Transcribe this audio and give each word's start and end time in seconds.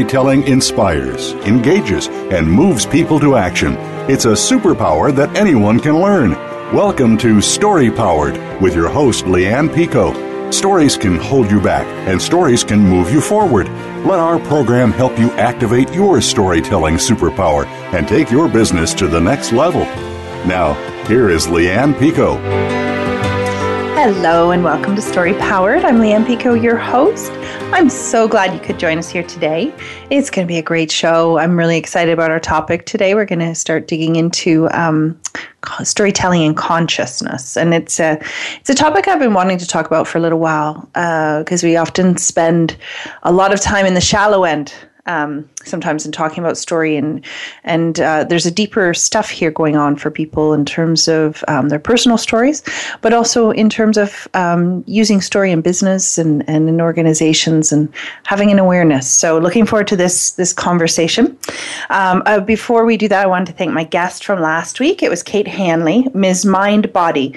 Storytelling 0.00 0.44
inspires, 0.44 1.32
engages, 1.44 2.08
and 2.08 2.50
moves 2.50 2.86
people 2.86 3.20
to 3.20 3.36
action. 3.36 3.74
It's 4.08 4.24
a 4.24 4.28
superpower 4.28 5.14
that 5.14 5.36
anyone 5.36 5.78
can 5.78 6.00
learn. 6.00 6.30
Welcome 6.74 7.18
to 7.18 7.42
Story 7.42 7.90
Powered 7.90 8.34
with 8.62 8.74
your 8.74 8.88
host, 8.88 9.26
Lianne 9.26 9.68
Picot. 9.68 10.54
Stories 10.54 10.96
can 10.96 11.16
hold 11.16 11.50
you 11.50 11.60
back, 11.60 11.86
and 12.08 12.20
stories 12.20 12.64
can 12.64 12.80
move 12.80 13.12
you 13.12 13.20
forward. 13.20 13.68
Let 14.06 14.20
our 14.20 14.38
program 14.38 14.90
help 14.90 15.18
you 15.18 15.30
activate 15.32 15.92
your 15.92 16.22
storytelling 16.22 16.94
superpower 16.94 17.66
and 17.92 18.08
take 18.08 18.30
your 18.30 18.48
business 18.48 18.94
to 18.94 19.06
the 19.06 19.20
next 19.20 19.52
level. 19.52 19.82
Now, 20.46 20.72
here 21.08 21.28
is 21.28 21.46
Lianne 21.46 21.92
Picot. 21.98 22.89
Hello, 24.02 24.50
and 24.50 24.64
welcome 24.64 24.96
to 24.96 25.02
Story 25.02 25.34
Powered. 25.34 25.84
I'm 25.84 25.96
Lianne 25.96 26.24
Picot, 26.24 26.62
your 26.62 26.78
host. 26.78 27.30
I'm 27.70 27.90
so 27.90 28.26
glad 28.26 28.54
you 28.54 28.58
could 28.58 28.78
join 28.78 28.96
us 28.96 29.10
here 29.10 29.22
today. 29.22 29.74
It's 30.08 30.30
going 30.30 30.46
to 30.46 30.50
be 30.50 30.56
a 30.56 30.62
great 30.62 30.90
show. 30.90 31.36
I'm 31.36 31.54
really 31.54 31.76
excited 31.76 32.10
about 32.10 32.30
our 32.30 32.40
topic 32.40 32.86
today. 32.86 33.14
We're 33.14 33.26
going 33.26 33.40
to 33.40 33.54
start 33.54 33.88
digging 33.88 34.16
into 34.16 34.70
um, 34.70 35.20
storytelling 35.82 36.44
and 36.44 36.56
consciousness, 36.56 37.58
and 37.58 37.74
it's 37.74 38.00
a 38.00 38.18
it's 38.58 38.70
a 38.70 38.74
topic 38.74 39.06
I've 39.06 39.18
been 39.18 39.34
wanting 39.34 39.58
to 39.58 39.66
talk 39.66 39.84
about 39.84 40.08
for 40.08 40.16
a 40.16 40.22
little 40.22 40.38
while 40.38 40.80
because 40.94 41.62
uh, 41.62 41.66
we 41.66 41.76
often 41.76 42.16
spend 42.16 42.78
a 43.24 43.32
lot 43.32 43.52
of 43.52 43.60
time 43.60 43.84
in 43.84 43.92
the 43.92 44.00
shallow 44.00 44.44
end 44.44 44.72
um, 45.06 45.48
sometimes 45.64 46.06
in 46.06 46.12
talking 46.12 46.42
about 46.42 46.56
story 46.56 46.96
and 46.96 47.24
and 47.64 48.00
uh, 48.00 48.24
there's 48.24 48.46
a 48.46 48.50
deeper 48.50 48.94
stuff 48.94 49.30
here 49.30 49.50
going 49.50 49.76
on 49.76 49.96
for 49.96 50.10
people 50.10 50.52
in 50.52 50.64
terms 50.64 51.08
of 51.08 51.44
um, 51.48 51.68
their 51.68 51.78
personal 51.78 52.18
stories, 52.18 52.62
but 53.00 53.12
also 53.12 53.50
in 53.50 53.68
terms 53.68 53.96
of 53.96 54.28
um, 54.34 54.84
using 54.86 55.20
story 55.20 55.50
in 55.50 55.60
business 55.60 56.18
and, 56.18 56.48
and 56.48 56.68
in 56.68 56.80
organizations 56.80 57.72
and 57.72 57.92
having 58.24 58.50
an 58.50 58.58
awareness. 58.58 59.10
So 59.10 59.38
looking 59.38 59.66
forward 59.66 59.88
to 59.88 59.96
this 59.96 60.32
this 60.32 60.52
conversation. 60.52 61.36
Um, 61.90 62.22
uh, 62.26 62.40
before 62.40 62.84
we 62.84 62.96
do 62.96 63.08
that, 63.08 63.24
I 63.24 63.26
wanted 63.26 63.46
to 63.46 63.52
thank 63.52 63.72
my 63.72 63.84
guest 63.84 64.24
from 64.24 64.40
last 64.40 64.80
week. 64.80 65.02
It 65.02 65.10
was 65.10 65.22
Kate 65.22 65.48
Hanley, 65.48 66.08
Ms. 66.14 66.44
Mind 66.44 66.92
Body. 66.92 67.34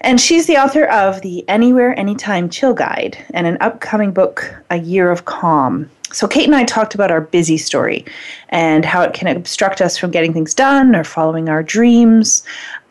And 0.00 0.20
she's 0.20 0.46
the 0.46 0.56
author 0.56 0.84
of 0.84 1.22
the 1.22 1.48
Anywhere, 1.48 1.98
Anytime 1.98 2.48
Chill 2.48 2.72
Guide 2.72 3.18
and 3.34 3.46
an 3.46 3.58
upcoming 3.60 4.12
book, 4.12 4.54
A 4.70 4.76
Year 4.76 5.10
of 5.10 5.24
Calm. 5.24 5.90
So, 6.12 6.26
Kate 6.26 6.46
and 6.46 6.54
I 6.54 6.64
talked 6.64 6.94
about 6.94 7.10
our 7.10 7.20
busy 7.20 7.58
story 7.58 8.04
and 8.48 8.84
how 8.84 9.02
it 9.02 9.12
can 9.12 9.28
obstruct 9.28 9.80
us 9.80 9.98
from 9.98 10.10
getting 10.10 10.32
things 10.32 10.54
done 10.54 10.96
or 10.96 11.04
following 11.04 11.48
our 11.48 11.62
dreams. 11.62 12.42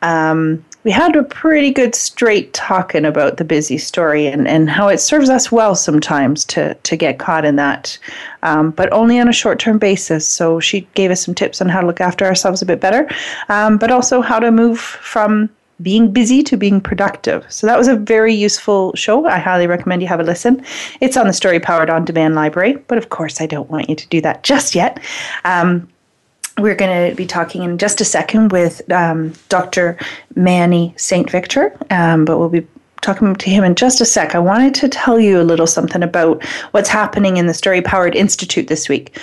Um, 0.02 0.64
we 0.84 0.92
had 0.92 1.16
a 1.16 1.24
pretty 1.24 1.72
good 1.72 1.96
straight 1.96 2.54
talking 2.54 3.04
about 3.04 3.38
the 3.38 3.44
busy 3.44 3.78
story 3.78 4.28
and, 4.28 4.48
and 4.48 4.70
how 4.70 4.88
it 4.88 5.00
serves 5.00 5.30
us 5.30 5.52
well 5.52 5.76
sometimes 5.76 6.46
to, 6.46 6.76
to 6.76 6.96
get 6.96 7.18
caught 7.18 7.44
in 7.44 7.56
that, 7.56 7.98
um, 8.44 8.72
but 8.72 8.92
only 8.94 9.20
on 9.20 9.28
a 9.28 9.34
short 9.34 9.60
term 9.60 9.80
basis. 9.80 10.28
So, 10.28 10.60
she 10.60 10.82
gave 10.94 11.10
us 11.12 11.26
some 11.26 11.34
tips 11.36 11.60
on 11.60 11.70
how 11.70 11.82
to 11.82 11.88
look 11.88 12.02
after 12.02 12.26
ourselves 12.26 12.62
a 12.62 12.66
bit 12.66 12.80
better, 12.80 13.10
um, 13.50 13.78
but 13.78 13.92
also 13.92 14.22
how 14.22 14.40
to 14.40 14.52
move 14.52 14.80
from 14.80 15.50
being 15.82 16.12
busy 16.12 16.42
to 16.44 16.58
being 16.58 16.82
productive. 16.82 17.46
So 17.52 17.68
that 17.68 17.78
was 17.78 17.88
a 17.88 17.96
very 17.96 18.34
useful 18.34 18.96
show. 18.96 19.26
I 19.26 19.38
highly 19.38 19.68
recommend 19.68 20.02
you 20.02 20.08
have 20.08 20.20
a 20.20 20.24
listen. 20.24 20.64
It's 21.02 21.18
on 21.18 21.28
the 21.28 21.34
Story 21.34 21.60
Powered 21.60 21.90
On 21.90 22.04
Demand 22.04 22.36
library, 22.36 22.78
but 22.88 22.98
of 22.98 23.10
course, 23.10 23.42
I 23.42 23.46
don't 23.46 23.70
want 23.70 23.90
you 23.90 23.96
to 23.96 24.08
do 24.08 24.22
that 24.22 24.44
just 24.44 24.74
yet. 24.74 25.00
Um, 25.46 25.88
we're 26.58 26.76
going 26.76 27.10
to 27.10 27.16
be 27.16 27.28
talking 27.28 27.64
in 27.64 27.78
just 27.78 28.02
a 28.02 28.06
second 28.06 28.52
with 28.52 28.92
um, 28.92 29.34
Dr. 29.50 29.98
Manny 30.36 30.94
St. 30.98 31.30
Victor, 31.30 31.78
um, 31.92 32.26
but 32.26 32.40
we'll 32.40 32.50
be 32.50 32.66
talking 33.02 33.36
to 33.36 33.50
him 33.50 33.64
in 33.64 33.76
just 33.76 34.02
a 34.02 34.06
sec. 34.06 34.34
I 34.34 34.40
wanted 34.40 34.74
to 34.76 34.90
tell 34.90 35.20
you 35.20 35.40
a 35.40 35.44
little 35.44 35.68
something 35.68 36.02
about 36.02 36.44
what's 36.72 36.90
happening 36.90 37.38
in 37.38 37.46
the 37.46 37.54
Story 37.54 37.82
Powered 37.82 38.16
Institute 38.16 38.68
this 38.68 38.90
week. 38.90 39.20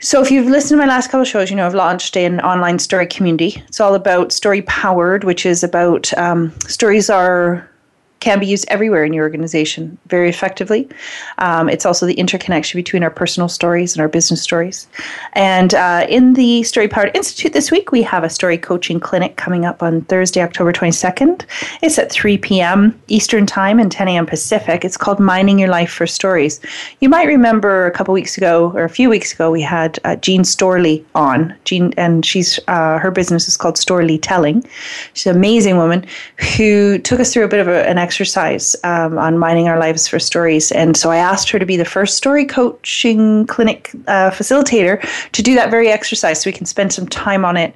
So, 0.00 0.20
if 0.20 0.30
you've 0.30 0.48
listened 0.48 0.78
to 0.80 0.86
my 0.86 0.92
last 0.92 1.10
couple 1.10 1.24
shows, 1.24 1.50
you 1.50 1.56
know 1.56 1.66
I've 1.66 1.74
launched 1.74 2.16
an 2.16 2.40
online 2.40 2.78
story 2.78 3.06
community. 3.06 3.62
It's 3.68 3.80
all 3.80 3.94
about 3.94 4.32
story 4.32 4.62
powered, 4.62 5.24
which 5.24 5.46
is 5.46 5.62
about 5.64 6.16
um, 6.18 6.52
stories 6.66 7.08
are 7.08 7.68
can 8.20 8.40
be 8.40 8.46
used 8.46 8.64
everywhere 8.68 9.04
in 9.04 9.12
your 9.12 9.24
organization 9.24 9.98
very 10.06 10.30
effectively. 10.30 10.88
Um, 11.38 11.68
it's 11.68 11.84
also 11.84 12.06
the 12.06 12.14
interconnection 12.14 12.78
between 12.78 13.02
our 13.02 13.10
personal 13.10 13.48
stories 13.48 13.94
and 13.94 14.00
our 14.00 14.08
business 14.08 14.40
stories. 14.40 14.88
And 15.34 15.74
uh, 15.74 16.06
in 16.08 16.32
the 16.32 16.62
Story 16.62 16.88
Powered 16.88 17.14
Institute 17.14 17.52
this 17.52 17.70
week, 17.70 17.92
we 17.92 18.02
have 18.02 18.24
a 18.24 18.30
story 18.30 18.56
coaching 18.56 18.98
clinic 18.98 19.36
coming 19.36 19.66
up 19.66 19.82
on 19.82 20.00
Thursday, 20.02 20.40
October 20.40 20.72
22nd. 20.72 21.44
It's 21.82 21.98
at 21.98 22.10
3 22.10 22.38
p.m. 22.38 22.98
Eastern 23.08 23.44
Time 23.44 23.78
and 23.78 23.92
10 23.92 24.08
a.m. 24.08 24.26
Pacific. 24.26 24.84
It's 24.84 24.96
called 24.96 25.20
Mining 25.20 25.58
Your 25.58 25.68
Life 25.68 25.92
for 25.92 26.06
Stories. 26.06 26.60
You 27.00 27.10
might 27.10 27.26
remember 27.26 27.86
a 27.86 27.90
couple 27.90 28.14
weeks 28.14 28.38
ago, 28.38 28.72
or 28.74 28.84
a 28.84 28.88
few 28.88 29.10
weeks 29.10 29.32
ago, 29.34 29.50
we 29.50 29.60
had 29.60 29.98
uh, 30.04 30.16
Jean 30.16 30.42
Storley 30.42 31.04
on. 31.14 31.54
Jean, 31.64 31.92
and 31.96 32.24
she's 32.24 32.58
uh, 32.68 32.98
her 32.98 33.10
business 33.10 33.48
is 33.48 33.56
called 33.56 33.76
Storley 33.76 34.18
Telling. 34.20 34.64
She's 35.12 35.26
an 35.26 35.36
amazing 35.36 35.76
woman 35.76 36.06
who 36.56 36.98
took 36.98 37.20
us 37.20 37.32
through 37.32 37.44
a 37.44 37.48
bit 37.48 37.60
of 37.60 37.68
a, 37.68 37.86
an 37.88 37.98
exercise 38.06 38.76
um, 38.84 39.18
on 39.18 39.38
mining 39.38 39.66
our 39.68 39.78
lives 39.86 40.06
for 40.06 40.18
stories. 40.18 40.70
And 40.72 40.96
so 40.96 41.10
I 41.10 41.16
asked 41.16 41.48
her 41.52 41.58
to 41.58 41.66
be 41.72 41.76
the 41.76 41.90
first 41.96 42.16
story 42.16 42.44
coaching 42.44 43.46
clinic 43.46 43.80
uh, 44.06 44.30
facilitator 44.38 44.94
to 45.32 45.42
do 45.42 45.54
that 45.54 45.70
very 45.70 45.88
exercise 45.88 46.36
so 46.40 46.50
we 46.50 46.56
can 46.58 46.66
spend 46.66 46.92
some 46.92 47.08
time 47.08 47.44
on 47.44 47.56
it, 47.56 47.74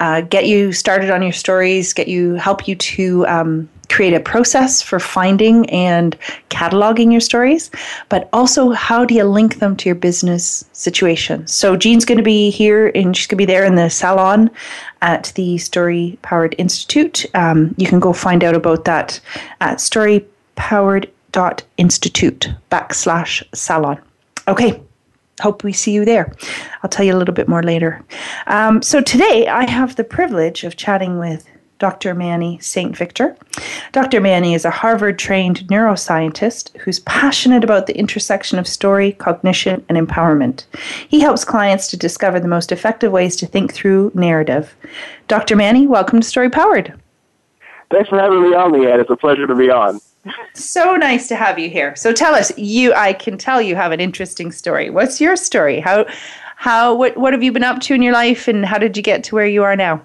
uh, 0.00 0.22
get 0.22 0.46
you 0.46 0.72
started 0.72 1.10
on 1.10 1.22
your 1.22 1.32
stories, 1.32 1.92
get 1.92 2.08
you, 2.08 2.34
help 2.34 2.68
you 2.68 2.74
to. 2.74 3.26
Um, 3.26 3.68
create 3.88 4.14
a 4.14 4.20
process 4.20 4.80
for 4.82 5.00
finding 5.00 5.68
and 5.70 6.14
cataloging 6.50 7.10
your 7.10 7.20
stories, 7.20 7.70
but 8.08 8.28
also 8.32 8.70
how 8.70 9.04
do 9.04 9.14
you 9.14 9.24
link 9.24 9.58
them 9.60 9.76
to 9.76 9.88
your 9.88 9.96
business 9.96 10.64
situation? 10.72 11.46
So 11.46 11.76
Jean's 11.76 12.04
going 12.04 12.18
to 12.18 12.24
be 12.24 12.50
here 12.50 12.90
and 12.94 13.16
she's 13.16 13.26
going 13.26 13.38
to 13.38 13.46
be 13.46 13.46
there 13.46 13.64
in 13.64 13.76
the 13.76 13.88
salon 13.88 14.50
at 15.00 15.32
the 15.36 15.56
Story 15.58 16.18
Powered 16.22 16.56
Institute. 16.58 17.24
Um, 17.34 17.74
you 17.78 17.86
can 17.86 18.00
go 18.00 18.12
find 18.12 18.44
out 18.44 18.54
about 18.54 18.84
that 18.84 19.18
at 19.60 19.78
storypowered.institute 19.78 22.48
backslash 22.70 23.42
salon. 23.54 23.98
Okay, 24.46 24.82
hope 25.38 25.64
we 25.64 25.72
see 25.72 25.92
you 25.92 26.04
there. 26.04 26.32
I'll 26.82 26.90
tell 26.90 27.04
you 27.04 27.14
a 27.14 27.18
little 27.18 27.34
bit 27.34 27.48
more 27.48 27.62
later. 27.62 28.04
Um, 28.46 28.82
so 28.82 29.00
today 29.00 29.48
I 29.48 29.68
have 29.68 29.96
the 29.96 30.04
privilege 30.04 30.64
of 30.64 30.76
chatting 30.76 31.18
with 31.18 31.48
Dr. 31.78 32.12
Manny 32.12 32.58
St. 32.58 32.96
Victor. 32.96 33.36
Dr. 33.92 34.20
Manny 34.20 34.54
is 34.54 34.64
a 34.64 34.70
Harvard 34.70 35.18
trained 35.18 35.60
neuroscientist 35.68 36.76
who's 36.78 37.00
passionate 37.00 37.62
about 37.62 37.86
the 37.86 37.96
intersection 37.96 38.58
of 38.58 38.66
story, 38.66 39.12
cognition, 39.12 39.84
and 39.88 39.96
empowerment. 39.96 40.64
He 41.08 41.20
helps 41.20 41.44
clients 41.44 41.86
to 41.88 41.96
discover 41.96 42.40
the 42.40 42.48
most 42.48 42.72
effective 42.72 43.12
ways 43.12 43.36
to 43.36 43.46
think 43.46 43.72
through 43.72 44.10
narrative. 44.14 44.74
Dr. 45.28 45.54
Manny, 45.54 45.86
welcome 45.86 46.20
to 46.20 46.26
Story 46.26 46.50
Powered. 46.50 46.98
Thanks 47.90 48.08
for 48.08 48.18
having 48.18 48.42
me 48.42 48.54
on, 48.54 48.72
Lianne. 48.72 49.00
It's 49.00 49.10
a 49.10 49.16
pleasure 49.16 49.46
to 49.46 49.54
be 49.54 49.70
on. 49.70 50.00
So 50.54 50.96
nice 50.96 51.28
to 51.28 51.36
have 51.36 51.58
you 51.58 51.70
here. 51.70 51.94
So 51.96 52.12
tell 52.12 52.34
us, 52.34 52.56
you 52.58 52.92
I 52.94 53.12
can 53.12 53.38
tell 53.38 53.62
you 53.62 53.76
have 53.76 53.92
an 53.92 54.00
interesting 54.00 54.52
story. 54.52 54.90
What's 54.90 55.20
your 55.20 55.36
story? 55.36 55.80
How 55.80 56.06
how 56.56 56.94
what 56.94 57.16
what 57.16 57.32
have 57.32 57.42
you 57.42 57.52
been 57.52 57.64
up 57.64 57.80
to 57.82 57.94
in 57.94 58.02
your 58.02 58.12
life 58.12 58.48
and 58.48 58.64
how 58.64 58.78
did 58.78 58.96
you 58.96 59.02
get 59.02 59.24
to 59.24 59.34
where 59.34 59.46
you 59.46 59.62
are 59.62 59.76
now? 59.76 60.04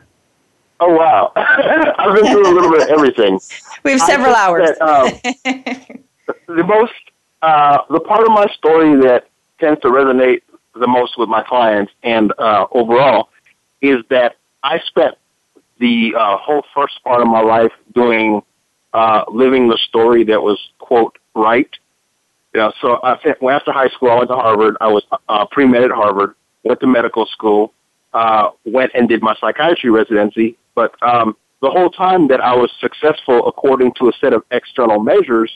Oh 0.79 0.93
wow! 0.93 1.31
I've 1.35 2.15
been 2.15 2.31
through 2.31 2.43
a 2.43 2.53
little 2.53 2.71
bit 2.71 2.83
of 2.83 2.89
everything. 2.89 3.39
We 3.83 3.91
have 3.91 3.99
several 3.99 4.33
hours. 4.33 4.69
That, 4.79 4.81
um, 4.81 6.03
the 6.47 6.63
most, 6.63 6.93
uh, 7.41 7.79
the 7.89 7.99
part 7.99 8.21
of 8.21 8.29
my 8.29 8.47
story 8.53 8.95
that 9.01 9.27
tends 9.59 9.81
to 9.81 9.89
resonate 9.89 10.41
the 10.73 10.87
most 10.87 11.17
with 11.17 11.27
my 11.27 11.43
clients 11.43 11.91
and 12.01 12.31
uh, 12.39 12.67
overall 12.71 13.27
is 13.81 13.97
that 14.09 14.37
I 14.63 14.79
spent 14.79 15.15
the 15.79 16.15
uh, 16.17 16.37
whole 16.37 16.63
first 16.73 17.03
part 17.03 17.21
of 17.21 17.27
my 17.27 17.41
life 17.41 17.73
doing 17.93 18.41
uh, 18.93 19.23
living 19.29 19.67
the 19.67 19.77
story 19.89 20.23
that 20.25 20.41
was 20.41 20.59
quote 20.79 21.17
right. 21.35 21.69
You 22.53 22.61
know, 22.61 22.73
so 22.81 22.99
I, 23.03 23.17
went 23.41 23.55
after 23.55 23.71
high 23.71 23.89
school, 23.89 24.11
I 24.11 24.17
went 24.17 24.29
to 24.29 24.35
Harvard. 24.35 24.77
I 24.79 24.87
was 24.87 25.03
uh, 25.27 25.45
pre 25.51 25.65
med 25.65 25.83
at 25.83 25.91
Harvard. 25.91 26.35
Went 26.63 26.79
to 26.81 26.87
medical 26.87 27.25
school. 27.25 27.73
Uh, 28.13 28.51
went 28.63 28.91
and 28.93 29.09
did 29.09 29.23
my 29.23 29.35
psychiatry 29.41 29.89
residency 29.89 30.55
but 30.75 30.95
um, 31.01 31.35
the 31.61 31.69
whole 31.69 31.89
time 31.89 32.27
that 32.27 32.41
I 32.41 32.55
was 32.55 32.71
successful 32.79 33.47
according 33.47 33.93
to 33.95 34.09
a 34.09 34.11
set 34.19 34.33
of 34.33 34.43
external 34.51 34.99
measures, 34.99 35.51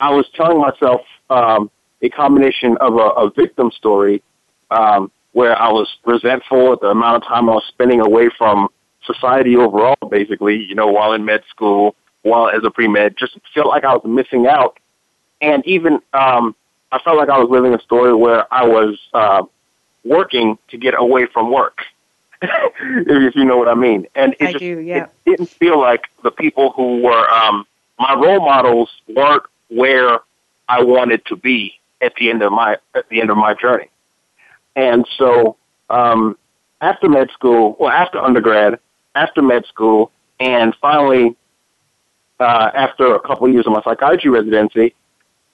I 0.00 0.10
was 0.10 0.26
telling 0.34 0.58
myself 0.58 1.02
um, 1.30 1.70
a 2.02 2.08
combination 2.08 2.76
of 2.80 2.94
a, 2.94 3.08
a 3.26 3.30
victim 3.30 3.70
story 3.72 4.22
um, 4.70 5.10
where 5.32 5.56
I 5.60 5.68
was 5.70 5.88
resentful 6.04 6.72
at 6.72 6.80
the 6.80 6.88
amount 6.88 7.22
of 7.22 7.28
time 7.28 7.48
I 7.48 7.54
was 7.54 7.64
spending 7.68 8.00
away 8.00 8.30
from 8.36 8.68
society 9.04 9.56
overall, 9.56 9.96
basically, 10.10 10.56
you 10.56 10.74
know, 10.74 10.88
while 10.88 11.12
in 11.12 11.24
med 11.24 11.42
school, 11.50 11.94
while 12.22 12.48
as 12.48 12.62
a 12.64 12.70
pre-med, 12.70 13.16
just 13.16 13.38
felt 13.54 13.68
like 13.68 13.84
I 13.84 13.94
was 13.94 14.04
missing 14.04 14.46
out. 14.46 14.78
And 15.40 15.64
even, 15.66 16.00
um, 16.12 16.54
I 16.90 16.98
felt 16.98 17.16
like 17.16 17.28
I 17.28 17.38
was 17.38 17.48
living 17.50 17.74
a 17.74 17.80
story 17.80 18.14
where 18.14 18.52
I 18.52 18.66
was, 18.66 18.98
uh, 19.14 19.44
working 20.04 20.58
to 20.68 20.78
get 20.78 20.94
away 20.96 21.26
from 21.26 21.52
work. 21.52 21.82
if 22.42 23.34
you 23.34 23.44
know 23.44 23.56
what 23.56 23.68
I 23.68 23.74
mean. 23.74 24.06
And 24.14 24.34
it 24.34 24.42
I 24.42 24.52
just 24.52 24.58
do, 24.60 24.78
yeah. 24.78 25.04
it 25.04 25.10
didn't 25.30 25.48
feel 25.48 25.80
like 25.80 26.08
the 26.22 26.30
people 26.30 26.70
who 26.70 27.02
were 27.02 27.28
um, 27.30 27.66
my 27.98 28.14
role 28.14 28.40
models 28.40 28.90
weren't 29.08 29.42
where 29.68 30.20
I 30.68 30.82
wanted 30.82 31.24
to 31.26 31.36
be 31.36 31.74
at 32.00 32.14
the 32.14 32.30
end 32.30 32.42
of 32.42 32.52
my 32.52 32.76
at 32.94 33.08
the 33.08 33.20
end 33.20 33.30
of 33.30 33.36
my 33.36 33.54
journey. 33.54 33.90
And 34.76 35.06
so 35.16 35.56
um, 35.90 36.38
after 36.80 37.08
med 37.08 37.30
school, 37.32 37.76
well, 37.80 37.90
after 37.90 38.18
undergrad, 38.18 38.78
after 39.16 39.42
med 39.42 39.66
school, 39.66 40.12
and 40.38 40.74
finally 40.80 41.34
uh, 42.40 42.70
after 42.74 43.14
a 43.14 43.20
couple 43.20 43.46
of 43.46 43.52
years 43.52 43.66
of 43.66 43.72
my 43.72 43.82
psychiatry 43.82 44.30
residency, 44.30 44.94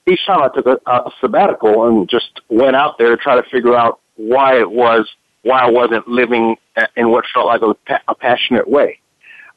each 0.06 0.25
time 0.26 0.42
I 0.42 0.48
took 0.48 0.66
a, 0.66 0.78
a 0.90 1.10
sabbatical 1.20 1.88
and 1.88 2.08
just 2.08 2.40
went 2.48 2.76
out 2.76 2.98
there 2.98 3.10
to 3.10 3.16
try 3.16 3.36
to 3.36 3.48
figure 3.50 3.75
out 3.75 4.00
why 4.16 4.58
it 4.58 4.70
was 4.70 5.08
why 5.42 5.60
I 5.60 5.70
wasn't 5.70 6.08
living 6.08 6.56
in 6.96 7.10
what 7.10 7.25
felt 7.32 7.46
like 7.46 7.60
a, 7.62 8.00
a 8.08 8.14
passionate 8.14 8.69
way. 8.69 8.98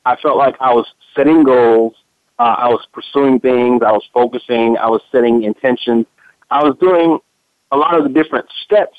I 0.05 0.15
felt 0.17 0.37
like 0.37 0.55
I 0.59 0.73
was 0.73 0.85
setting 1.15 1.43
goals, 1.43 1.95
uh, 2.39 2.55
I 2.57 2.67
was 2.67 2.85
pursuing 2.91 3.39
things, 3.39 3.81
I 3.83 3.91
was 3.91 4.03
focusing, 4.13 4.77
I 4.77 4.87
was 4.87 5.01
setting 5.11 5.43
intentions, 5.43 6.05
I 6.51 6.63
was 6.63 6.77
doing 6.79 7.19
a 7.71 7.77
lot 7.77 7.95
of 7.97 8.03
the 8.03 8.09
different 8.09 8.47
steps. 8.63 8.97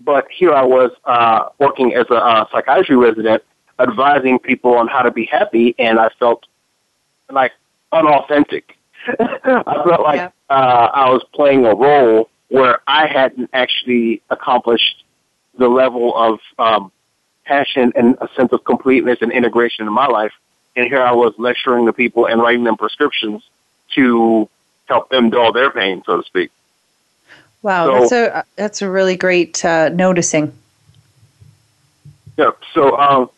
But 0.00 0.26
here 0.30 0.52
I 0.52 0.64
was 0.64 0.90
uh, 1.04 1.48
working 1.58 1.94
as 1.94 2.06
a 2.10 2.16
uh, 2.16 2.46
psychiatry 2.50 2.96
resident, 2.96 3.42
advising 3.78 4.38
people 4.38 4.74
on 4.74 4.88
how 4.88 5.02
to 5.02 5.10
be 5.10 5.26
happy, 5.26 5.74
and 5.78 5.98
I 5.98 6.08
felt 6.18 6.46
like 7.30 7.52
unauthentic. 7.92 8.76
I 9.06 9.82
felt 9.86 10.02
like 10.02 10.16
yeah. 10.16 10.30
uh, 10.50 10.90
I 10.94 11.10
was 11.10 11.22
playing 11.34 11.66
a 11.66 11.74
role 11.74 12.30
where 12.48 12.80
I 12.86 13.06
hadn't 13.06 13.50
actually 13.52 14.22
accomplished 14.30 15.04
the 15.58 15.68
level 15.68 16.16
of 16.16 16.40
um, 16.58 16.92
passion 17.44 17.92
and 17.94 18.16
a 18.20 18.28
sense 18.36 18.52
of 18.52 18.64
completeness 18.64 19.18
and 19.20 19.30
integration 19.32 19.86
in 19.86 19.92
my 19.92 20.06
life. 20.06 20.32
And 20.76 20.88
here 20.88 21.02
I 21.02 21.12
was 21.12 21.34
lecturing 21.38 21.84
the 21.84 21.92
people 21.92 22.26
and 22.26 22.40
writing 22.40 22.64
them 22.64 22.76
prescriptions 22.76 23.42
to 23.94 24.48
help 24.86 25.08
them 25.10 25.30
dull 25.30 25.52
their 25.52 25.70
pain, 25.70 26.02
so 26.04 26.16
to 26.16 26.22
speak. 26.24 26.50
Wow, 27.62 27.86
so, 27.86 28.00
that's 28.00 28.12
a 28.12 28.44
that's 28.56 28.82
a 28.82 28.90
really 28.90 29.16
great 29.16 29.64
uh, 29.64 29.88
noticing. 29.88 30.52
Yeah. 32.36 32.50
So 32.74 32.96
um, 32.98 33.30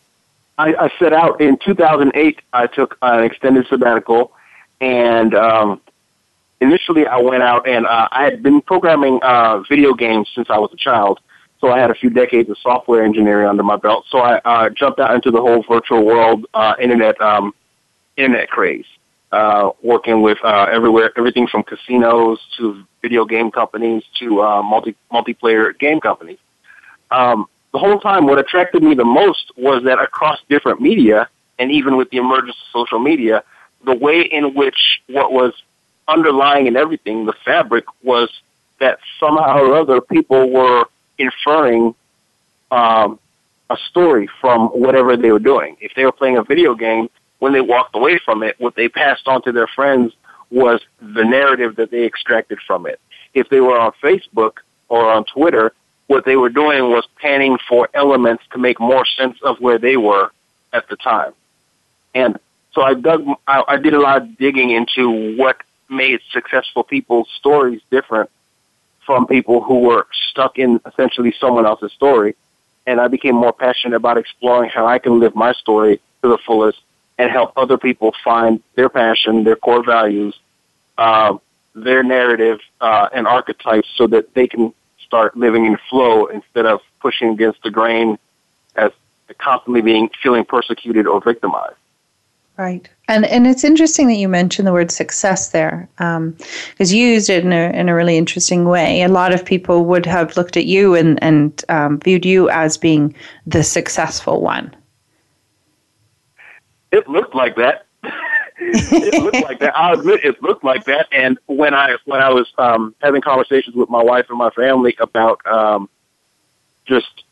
I, 0.57 0.73
I, 0.73 0.89
set 0.99 1.13
out 1.13 1.39
in 1.39 1.57
2008. 1.63 2.41
I 2.53 2.67
took 2.67 2.97
an 3.01 3.23
extended 3.23 3.67
sabbatical, 3.67 4.31
and 4.81 5.35
um, 5.35 5.81
initially 6.61 7.05
I 7.05 7.17
went 7.17 7.43
out 7.43 7.67
and 7.67 7.85
uh, 7.85 8.07
I 8.11 8.23
had 8.23 8.41
been 8.41 8.61
programming 8.61 9.19
uh, 9.21 9.59
video 9.69 9.93
games 9.93 10.29
since 10.33 10.47
I 10.49 10.57
was 10.57 10.71
a 10.73 10.77
child. 10.77 11.19
So 11.59 11.71
I 11.71 11.79
had 11.79 11.89
a 11.89 11.95
few 11.95 12.09
decades 12.09 12.49
of 12.49 12.57
software 12.61 13.03
engineering 13.03 13.47
under 13.47 13.63
my 13.63 13.77
belt. 13.77 14.05
So 14.09 14.19
I 14.19 14.37
uh, 14.45 14.69
jumped 14.69 14.99
out 14.99 15.13
into 15.15 15.31
the 15.31 15.41
whole 15.41 15.63
virtual 15.67 16.05
world, 16.05 16.45
uh, 16.53 16.75
internet, 16.79 17.19
um, 17.19 17.53
internet 18.15 18.49
craze, 18.49 18.85
uh, 19.31 19.71
working 19.81 20.21
with 20.21 20.37
uh, 20.43 20.67
everywhere, 20.71 21.11
everything 21.17 21.47
from 21.47 21.63
casinos 21.63 22.39
to 22.57 22.83
video 23.01 23.25
game 23.25 23.49
companies 23.49 24.03
to 24.19 24.41
uh, 24.41 24.61
multi 24.61 24.95
multiplayer 25.11 25.77
game 25.79 25.99
companies. 25.99 26.37
Um, 27.09 27.47
the 27.77 27.85
whole 27.87 27.99
time, 27.99 28.25
what 28.25 28.39
attracted 28.39 28.81
me 28.81 28.95
the 28.95 29.05
most 29.05 29.51
was 29.55 29.83
that 29.83 29.99
across 29.99 30.39
different 30.49 30.81
media, 30.81 31.29
and 31.59 31.71
even 31.71 31.95
with 31.95 32.09
the 32.09 32.17
emergence 32.17 32.55
of 32.73 32.81
social 32.81 32.97
media, 32.97 33.43
the 33.85 33.93
way 33.93 34.21
in 34.21 34.55
which 34.55 34.99
what 35.07 35.31
was 35.31 35.53
underlying 36.07 36.65
in 36.65 36.75
everything, 36.75 37.27
the 37.27 37.35
fabric, 37.45 37.85
was 38.01 38.31
that 38.79 38.97
somehow 39.19 39.59
or 39.59 39.75
other 39.75 40.01
people 40.01 40.49
were 40.49 40.85
inferring 41.19 41.93
um, 42.71 43.19
a 43.69 43.77
story 43.89 44.27
from 44.41 44.69
whatever 44.69 45.15
they 45.15 45.31
were 45.31 45.37
doing. 45.37 45.77
If 45.79 45.93
they 45.93 46.03
were 46.03 46.11
playing 46.11 46.37
a 46.37 46.43
video 46.43 46.73
game, 46.73 47.11
when 47.37 47.53
they 47.53 47.61
walked 47.61 47.95
away 47.95 48.17
from 48.17 48.41
it, 48.41 48.59
what 48.59 48.73
they 48.73 48.89
passed 48.89 49.27
on 49.27 49.43
to 49.43 49.51
their 49.51 49.67
friends 49.67 50.13
was 50.49 50.81
the 50.99 51.23
narrative 51.23 51.75
that 51.75 51.91
they 51.91 52.05
extracted 52.05 52.57
from 52.65 52.87
it. 52.87 52.99
If 53.35 53.49
they 53.49 53.61
were 53.61 53.77
on 53.77 53.91
Facebook 54.01 54.53
or 54.89 55.11
on 55.11 55.25
Twitter, 55.25 55.73
what 56.07 56.25
they 56.25 56.35
were 56.35 56.49
doing 56.49 56.89
was 56.89 57.05
panning 57.21 57.57
for 57.67 57.89
elements 57.93 58.43
to 58.51 58.57
make 58.57 58.79
more 58.79 59.05
sense 59.05 59.37
of 59.43 59.59
where 59.59 59.77
they 59.77 59.97
were 59.97 60.31
at 60.73 60.87
the 60.89 60.95
time. 60.95 61.33
And 62.15 62.39
so 62.73 62.81
I 62.81 62.93
dug, 62.93 63.25
I, 63.45 63.63
I 63.67 63.77
did 63.77 63.93
a 63.93 63.99
lot 63.99 64.21
of 64.21 64.37
digging 64.37 64.71
into 64.71 65.35
what 65.35 65.57
made 65.89 66.19
successful 66.31 66.83
people's 66.83 67.29
stories 67.37 67.81
different 67.91 68.29
from 69.05 69.27
people 69.27 69.61
who 69.61 69.79
were 69.79 70.07
stuck 70.29 70.57
in 70.57 70.79
essentially 70.85 71.33
someone 71.39 71.65
else's 71.65 71.91
story. 71.93 72.35
And 72.85 73.01
I 73.01 73.07
became 73.07 73.35
more 73.35 73.53
passionate 73.53 73.95
about 73.95 74.17
exploring 74.17 74.69
how 74.69 74.85
I 74.85 74.99
can 74.99 75.19
live 75.19 75.35
my 75.35 75.53
story 75.53 75.99
to 76.21 76.29
the 76.29 76.37
fullest 76.45 76.79
and 77.17 77.31
help 77.31 77.53
other 77.57 77.77
people 77.77 78.13
find 78.23 78.61
their 78.75 78.89
passion, 78.89 79.43
their 79.43 79.55
core 79.55 79.83
values, 79.83 80.37
uh, 80.97 81.37
their 81.73 82.03
narrative, 82.03 82.59
uh, 82.79 83.09
and 83.13 83.27
archetypes 83.27 83.89
so 83.95 84.07
that 84.07 84.33
they 84.33 84.47
can 84.47 84.73
start 85.07 85.35
living 85.35 85.65
in 85.65 85.77
flow 85.89 86.27
instead 86.27 86.65
of 86.65 86.81
pushing 86.99 87.29
against 87.29 87.63
the 87.63 87.71
grain 87.71 88.19
as 88.75 88.91
constantly 89.39 89.81
being 89.81 90.09
feeling 90.21 90.45
persecuted 90.45 91.07
or 91.07 91.21
victimized. 91.21 91.77
Right. 92.57 92.89
And 93.07 93.23
and 93.25 93.45
it's 93.45 93.63
interesting 93.63 94.07
that 94.07 94.15
you 94.15 94.27
mentioned 94.27 94.67
the 94.67 94.73
word 94.73 94.89
success 94.89 95.49
there, 95.49 95.87
because 95.97 96.17
um, 96.17 96.35
you 96.97 97.05
used 97.05 97.29
it 97.29 97.45
in 97.45 97.53
a 97.53 97.69
in 97.69 97.87
a 97.87 97.93
really 97.93 98.17
interesting 98.17 98.65
way. 98.65 99.03
A 99.03 99.07
lot 99.07 99.31
of 99.31 99.45
people 99.45 99.85
would 99.85 100.07
have 100.07 100.35
looked 100.35 100.57
at 100.57 100.65
you 100.65 100.95
and 100.95 101.21
and 101.23 101.63
um, 101.69 101.99
viewed 101.99 102.25
you 102.25 102.49
as 102.49 102.75
being 102.75 103.13
the 103.45 103.63
successful 103.63 104.41
one. 104.41 104.75
It 106.91 107.07
looked 107.07 107.35
like 107.35 107.55
that. 107.57 107.85
it 108.59 109.23
looked 109.23 109.43
like 109.43 109.59
that. 109.59 109.77
I'll 109.77 109.99
admit 109.99 110.23
it 110.23 110.41
looked 110.41 110.63
like 110.63 110.85
that. 110.85 111.07
And 111.11 111.37
when 111.45 111.73
I 111.73 111.97
when 112.05 112.21
I 112.21 112.29
was 112.29 112.51
um, 112.57 112.95
having 113.01 113.21
conversations 113.21 113.75
with 113.75 113.89
my 113.89 114.03
wife 114.03 114.27
and 114.29 114.37
my 114.37 114.49
family 114.51 114.95
about 114.99 115.45
um, 115.45 115.89
just 116.85 117.23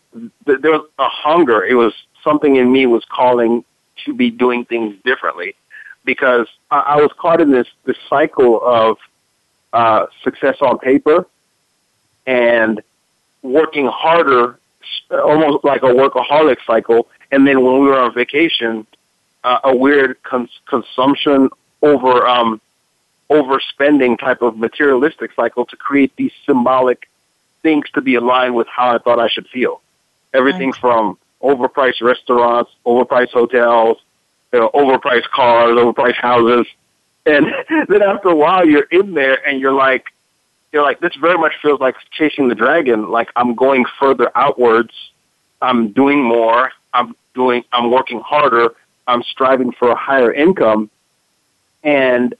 th- 0.45 0.61
there 0.61 0.71
was 0.71 0.87
a 0.99 1.09
hunger. 1.09 1.63
It 1.63 1.75
was 1.75 1.93
something 2.23 2.55
in 2.55 2.71
me 2.71 2.85
was 2.85 3.03
calling 3.05 3.63
to 4.05 4.13
be 4.13 4.29
doing 4.29 4.65
things 4.65 4.95
differently 5.03 5.55
because 6.03 6.47
I, 6.69 6.79
I 6.79 6.95
was 6.97 7.11
caught 7.17 7.41
in 7.41 7.51
this, 7.51 7.67
this 7.85 7.97
cycle 8.09 8.61
of 8.63 8.97
uh, 9.73 10.07
success 10.23 10.57
on 10.61 10.79
paper 10.79 11.27
and 12.27 12.81
working 13.41 13.87
harder, 13.87 14.59
almost 15.11 15.63
like 15.63 15.83
a 15.83 15.87
workaholic 15.87 16.57
cycle. 16.65 17.07
And 17.31 17.47
then 17.47 17.63
when 17.63 17.81
we 17.81 17.87
were 17.87 17.99
on 17.99 18.13
vacation, 18.13 18.85
uh, 19.45 19.59
a 19.63 19.75
weird 19.75 20.21
cons- 20.23 20.59
consumption 20.65 21.49
over 21.81 22.27
um, 22.27 22.59
overspending 23.29 24.17
type 24.19 24.41
of 24.41 24.57
materialistic 24.57 25.31
cycle 25.35 25.65
to 25.67 25.77
create 25.77 26.11
these 26.17 26.31
symbolic 26.45 27.07
things 27.61 27.85
to 27.93 28.01
be 28.01 28.15
aligned 28.15 28.55
with 28.55 28.67
how 28.67 28.95
I 28.95 28.97
thought 28.97 29.19
I 29.19 29.27
should 29.27 29.47
feel. 29.47 29.81
Everything 30.33 30.71
right. 30.71 30.81
from 30.81 31.17
overpriced 31.41 32.01
restaurants, 32.01 32.71
overpriced 32.85 33.31
hotels, 33.31 33.97
you 34.51 34.59
know, 34.59 34.69
overpriced 34.73 35.29
cars, 35.29 35.77
overpriced 35.77 36.15
houses. 36.15 36.65
And 37.27 37.45
then 37.87 38.01
after 38.01 38.29
a 38.29 38.35
while, 38.35 38.67
you're 38.67 38.87
in 38.91 39.13
there 39.13 39.47
and 39.47 39.59
you're 39.59 39.73
like, 39.73 40.07
you're 40.73 40.83
like, 40.83 40.99
this 40.99 41.15
very 41.15 41.37
much 41.37 41.53
feels 41.61 41.79
like 41.79 41.95
chasing 42.11 42.47
the 42.47 42.55
dragon. 42.55 43.09
Like 43.09 43.29
I'm 43.35 43.53
going 43.53 43.85
further 43.99 44.31
outwards. 44.35 44.93
I'm 45.61 45.91
doing 45.91 46.21
more. 46.21 46.71
I'm 46.93 47.15
doing, 47.33 47.63
I'm 47.71 47.91
working 47.91 48.19
harder. 48.21 48.73
I'm 49.07 49.23
striving 49.23 49.71
for 49.71 49.89
a 49.89 49.95
higher 49.95 50.31
income. 50.31 50.89
And 51.83 52.35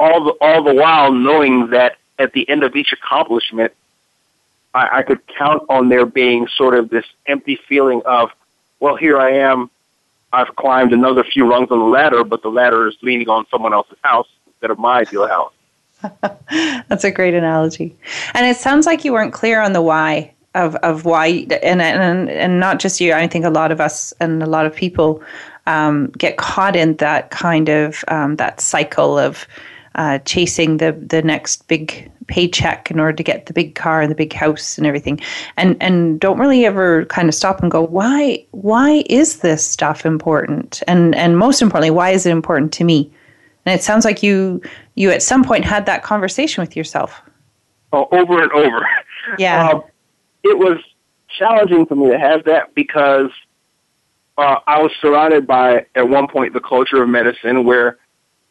all 0.00 0.24
the, 0.24 0.30
all 0.40 0.62
the 0.62 0.74
while 0.74 1.12
knowing 1.12 1.70
that 1.70 1.96
at 2.18 2.32
the 2.32 2.48
end 2.48 2.64
of 2.64 2.74
each 2.74 2.92
accomplishment, 2.92 3.72
I, 4.74 4.98
I 4.98 5.02
could 5.02 5.20
count 5.26 5.62
on 5.68 5.88
there 5.88 6.06
being 6.06 6.48
sort 6.48 6.74
of 6.74 6.90
this 6.90 7.04
empty 7.26 7.56
feeling 7.68 8.02
of, 8.04 8.30
well, 8.80 8.96
here 8.96 9.18
I 9.18 9.30
am. 9.32 9.70
I've 10.32 10.54
climbed 10.56 10.92
another 10.92 11.24
few 11.24 11.48
rungs 11.48 11.70
on 11.70 11.78
the 11.78 11.84
ladder, 11.84 12.22
but 12.24 12.42
the 12.42 12.50
ladder 12.50 12.86
is 12.88 12.96
leaning 13.00 13.28
on 13.28 13.46
someone 13.50 13.72
else's 13.72 13.96
house 14.02 14.28
instead 14.46 14.70
of 14.70 14.78
my 14.78 15.00
ideal 15.00 15.26
house. 15.26 15.52
That's 16.88 17.04
a 17.04 17.10
great 17.10 17.34
analogy. 17.34 17.96
And 18.34 18.46
it 18.46 18.56
sounds 18.56 18.86
like 18.86 19.04
you 19.04 19.12
weren't 19.12 19.32
clear 19.32 19.60
on 19.60 19.72
the 19.72 19.82
why 19.82 20.34
of 20.54 20.74
of 20.76 21.04
why 21.04 21.46
and 21.62 21.82
and 21.82 22.30
and 22.30 22.60
not 22.60 22.78
just 22.78 23.00
you. 23.00 23.12
I 23.12 23.26
think 23.26 23.44
a 23.44 23.50
lot 23.50 23.72
of 23.72 23.80
us 23.80 24.12
and 24.20 24.42
a 24.42 24.46
lot 24.46 24.66
of 24.66 24.74
people 24.74 25.22
um, 25.66 26.08
get 26.18 26.36
caught 26.36 26.76
in 26.76 26.96
that 26.96 27.30
kind 27.30 27.68
of 27.68 28.04
um, 28.08 28.36
that 28.36 28.60
cycle 28.60 29.18
of 29.18 29.46
uh, 29.94 30.18
chasing 30.20 30.78
the 30.78 30.92
the 30.92 31.22
next 31.22 31.66
big 31.68 32.10
paycheck 32.28 32.90
in 32.90 33.00
order 33.00 33.14
to 33.14 33.22
get 33.22 33.46
the 33.46 33.52
big 33.52 33.74
car 33.74 34.00
and 34.00 34.10
the 34.10 34.14
big 34.14 34.32
house 34.32 34.78
and 34.78 34.86
everything. 34.86 35.20
And 35.56 35.76
and 35.80 36.20
don't 36.20 36.38
really 36.38 36.64
ever 36.64 37.04
kind 37.06 37.28
of 37.28 37.34
stop 37.34 37.60
and 37.62 37.70
go 37.70 37.82
why 37.82 38.44
why 38.52 39.04
is 39.08 39.40
this 39.40 39.66
stuff 39.66 40.06
important? 40.06 40.82
And 40.86 41.14
and 41.14 41.38
most 41.38 41.60
importantly 41.60 41.90
why 41.90 42.10
is 42.10 42.26
it 42.26 42.30
important 42.30 42.72
to 42.74 42.84
me? 42.84 43.10
And 43.66 43.78
it 43.78 43.82
sounds 43.82 44.04
like 44.04 44.22
you 44.22 44.62
you 44.94 45.10
at 45.10 45.22
some 45.22 45.44
point 45.44 45.64
had 45.64 45.86
that 45.86 46.02
conversation 46.02 46.62
with 46.62 46.76
yourself. 46.76 47.20
Oh, 47.92 48.08
over 48.12 48.42
and 48.42 48.52
over. 48.52 48.86
Yeah. 49.38 49.70
Um, 49.70 49.82
it 50.50 50.58
was 50.58 50.78
challenging 51.38 51.86
for 51.86 51.94
me 51.94 52.10
to 52.10 52.18
have 52.18 52.44
that 52.44 52.74
because 52.74 53.30
uh, 54.36 54.56
I 54.66 54.80
was 54.80 54.92
surrounded 55.00 55.46
by 55.46 55.86
at 55.94 56.08
one 56.08 56.28
point 56.28 56.52
the 56.52 56.60
culture 56.60 57.02
of 57.02 57.08
medicine 57.08 57.64
where 57.64 57.98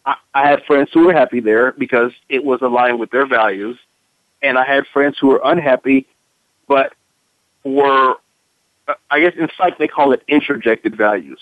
I, 0.06 0.16
I 0.34 0.48
had 0.48 0.64
friends 0.66 0.90
who 0.94 1.08
were 1.08 1.14
happy 1.14 1.40
there 1.40 1.72
because 1.72 2.12
it 2.30 2.44
was 2.44 2.62
aligned 2.62 3.00
with 3.00 3.10
their 3.10 3.26
values, 3.26 3.78
and 4.42 4.58
I 4.58 4.66
had 4.66 4.86
friends 4.88 5.18
who 5.20 5.28
were 5.28 5.42
unhappy, 5.44 6.06
but 6.68 6.94
were, 7.64 8.16
uh, 8.88 8.94
I 9.10 9.22
guess 9.22 9.34
in 9.38 9.50
psych 9.58 9.78
they 9.78 9.88
call 9.88 10.12
it 10.12 10.24
introjected 10.28 10.96
values, 10.96 11.40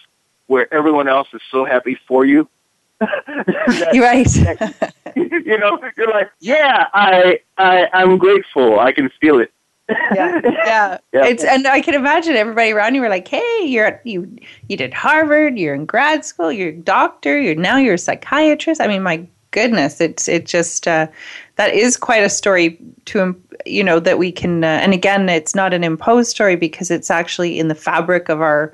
where 0.47 0.71
everyone 0.73 1.07
else 1.07 1.27
is 1.33 1.41
so 1.51 1.65
happy 1.65 1.97
for 2.07 2.25
you. 2.25 2.47
that, 2.99 3.89
you're 3.93 4.05
right. 4.05 4.25
that, 4.25 4.93
you 5.15 5.57
know, 5.57 5.79
you're 5.97 6.09
like, 6.09 6.31
yeah, 6.39 6.87
I, 6.93 7.39
I, 7.57 7.87
I'm 7.91 8.17
grateful. 8.17 8.79
I 8.79 8.93
can 8.93 9.09
feel 9.19 9.39
it 9.39 9.51
yeah, 9.89 10.41
yeah, 10.43 10.97
yeah. 11.13 11.25
It's 11.25 11.43
and 11.43 11.67
I 11.67 11.81
can 11.81 11.93
imagine 11.93 12.35
everybody 12.35 12.71
around 12.71 12.95
you 12.95 13.01
were 13.01 13.09
like, 13.09 13.27
"Hey, 13.27 13.65
you're 13.65 13.85
at, 13.85 14.01
you 14.05 14.35
you 14.67 14.77
did 14.77 14.93
Harvard, 14.93 15.57
you're 15.57 15.75
in 15.75 15.85
grad 15.85 16.25
school, 16.25 16.51
you're 16.51 16.69
a 16.69 16.75
doctor, 16.75 17.39
you're 17.39 17.55
now 17.55 17.77
you're 17.77 17.95
a 17.95 17.99
psychiatrist." 17.99 18.81
I 18.81 18.87
mean, 18.87 19.03
my 19.03 19.25
goodness, 19.51 20.01
it's 20.01 20.27
it 20.27 20.45
just 20.45 20.87
uh, 20.87 21.07
that 21.55 21.73
is 21.73 21.97
quite 21.97 22.23
a 22.23 22.29
story 22.29 22.79
to 23.05 23.35
you 23.65 23.83
know 23.83 23.99
that 23.99 24.17
we 24.17 24.31
can. 24.31 24.63
Uh, 24.63 24.67
and 24.67 24.93
again, 24.93 25.29
it's 25.29 25.55
not 25.55 25.73
an 25.73 25.83
imposed 25.83 26.29
story 26.29 26.55
because 26.55 26.89
it's 26.89 27.11
actually 27.11 27.59
in 27.59 27.67
the 27.67 27.75
fabric 27.75 28.29
of 28.29 28.41
our 28.41 28.73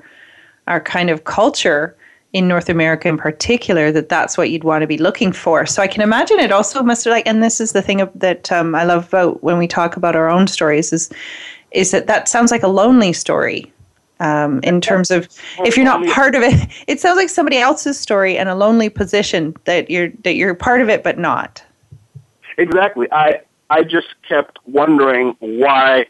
our 0.66 0.80
kind 0.80 1.10
of 1.10 1.24
culture 1.24 1.96
in 2.32 2.48
North 2.48 2.68
America 2.68 3.08
in 3.08 3.18
particular 3.18 3.92
that 3.92 4.08
that's 4.08 4.38
what 4.38 4.50
you'd 4.50 4.64
want 4.64 4.82
to 4.82 4.86
be 4.86 4.96
looking 4.96 5.32
for. 5.32 5.66
So 5.66 5.82
I 5.82 5.86
can 5.86 6.00
imagine 6.00 6.38
it 6.38 6.52
also 6.52 6.82
must 6.82 7.04
like, 7.06 7.26
and 7.26 7.42
this 7.42 7.60
is 7.60 7.72
the 7.72 7.82
thing 7.82 8.08
that 8.14 8.50
um, 8.50 8.74
I 8.74 8.84
love 8.84 9.08
about 9.08 9.42
when 9.42 9.58
we 9.58 9.68
talk 9.68 9.96
about 9.96 10.16
our 10.16 10.28
own 10.28 10.46
stories 10.46 10.92
is 10.92 11.10
is 11.72 11.90
that 11.90 12.06
that 12.06 12.28
sounds 12.28 12.50
like 12.50 12.62
a 12.62 12.68
lonely 12.68 13.12
story. 13.12 13.72
Um, 14.20 14.60
in 14.62 14.80
terms 14.80 15.10
of 15.10 15.28
if 15.64 15.76
you're 15.76 15.84
not 15.84 16.06
part 16.06 16.36
of 16.36 16.42
it, 16.42 16.70
it 16.86 17.00
sounds 17.00 17.16
like 17.16 17.28
somebody 17.28 17.58
else's 17.58 17.98
story 17.98 18.38
and 18.38 18.48
a 18.48 18.54
lonely 18.54 18.88
position 18.88 19.54
that 19.64 19.90
you're 19.90 20.10
that 20.22 20.34
you're 20.34 20.54
part 20.54 20.80
of 20.80 20.88
it 20.88 21.02
but 21.02 21.18
not. 21.18 21.62
Exactly. 22.56 23.08
I 23.10 23.40
I 23.68 23.82
just 23.82 24.14
kept 24.26 24.58
wondering 24.66 25.36
why 25.40 26.06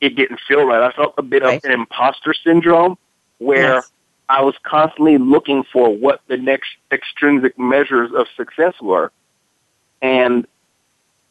it 0.00 0.16
didn't 0.16 0.40
feel 0.48 0.64
right. 0.64 0.82
I 0.82 0.90
felt 0.92 1.14
a 1.18 1.22
bit 1.22 1.42
right. 1.42 1.58
of 1.58 1.64
an 1.64 1.72
imposter 1.72 2.32
syndrome 2.32 2.96
where 3.38 3.74
yes 3.76 3.90
I 4.30 4.42
was 4.42 4.54
constantly 4.62 5.18
looking 5.18 5.64
for 5.72 5.90
what 5.90 6.20
the 6.28 6.36
next 6.36 6.70
extrinsic 6.92 7.58
measures 7.58 8.12
of 8.16 8.28
success 8.36 8.74
were. 8.80 9.10
And 10.00 10.46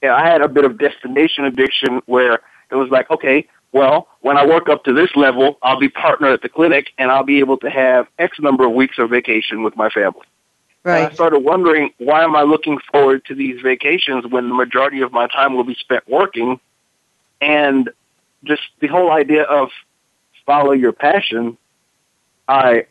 you 0.01 0.09
know, 0.09 0.15
I 0.15 0.27
had 0.27 0.41
a 0.41 0.49
bit 0.49 0.65
of 0.65 0.77
destination 0.77 1.45
addiction 1.45 2.01
where 2.07 2.41
it 2.69 2.75
was 2.75 2.89
like, 2.89 3.09
okay, 3.09 3.47
well, 3.71 4.09
when 4.19 4.37
I 4.37 4.45
work 4.45 4.67
up 4.67 4.83
to 4.83 4.93
this 4.93 5.09
level, 5.15 5.57
I'll 5.63 5.79
be 5.79 5.87
partner 5.87 6.27
at 6.27 6.41
the 6.41 6.49
clinic 6.49 6.87
and 6.97 7.09
I'll 7.09 7.23
be 7.23 7.39
able 7.39 7.57
to 7.59 7.69
have 7.69 8.07
X 8.19 8.37
number 8.41 8.65
of 8.65 8.73
weeks 8.73 8.97
of 8.99 9.09
vacation 9.09 9.63
with 9.63 9.77
my 9.77 9.89
family. 9.89 10.25
Right. 10.83 11.03
And 11.03 11.11
I 11.11 11.13
started 11.13 11.39
wondering 11.39 11.91
why 11.99 12.25
am 12.25 12.35
I 12.35 12.41
looking 12.41 12.79
forward 12.91 13.23
to 13.25 13.35
these 13.35 13.61
vacations 13.61 14.25
when 14.27 14.49
the 14.49 14.55
majority 14.55 14.99
of 15.01 15.13
my 15.13 15.27
time 15.27 15.55
will 15.55 15.63
be 15.63 15.75
spent 15.75 16.05
working 16.09 16.59
and 17.39 17.89
just 18.43 18.63
the 18.81 18.87
whole 18.87 19.09
idea 19.09 19.43
of 19.43 19.69
follow 20.45 20.73
your 20.73 20.91
passion 20.91 21.57
I 22.49 22.85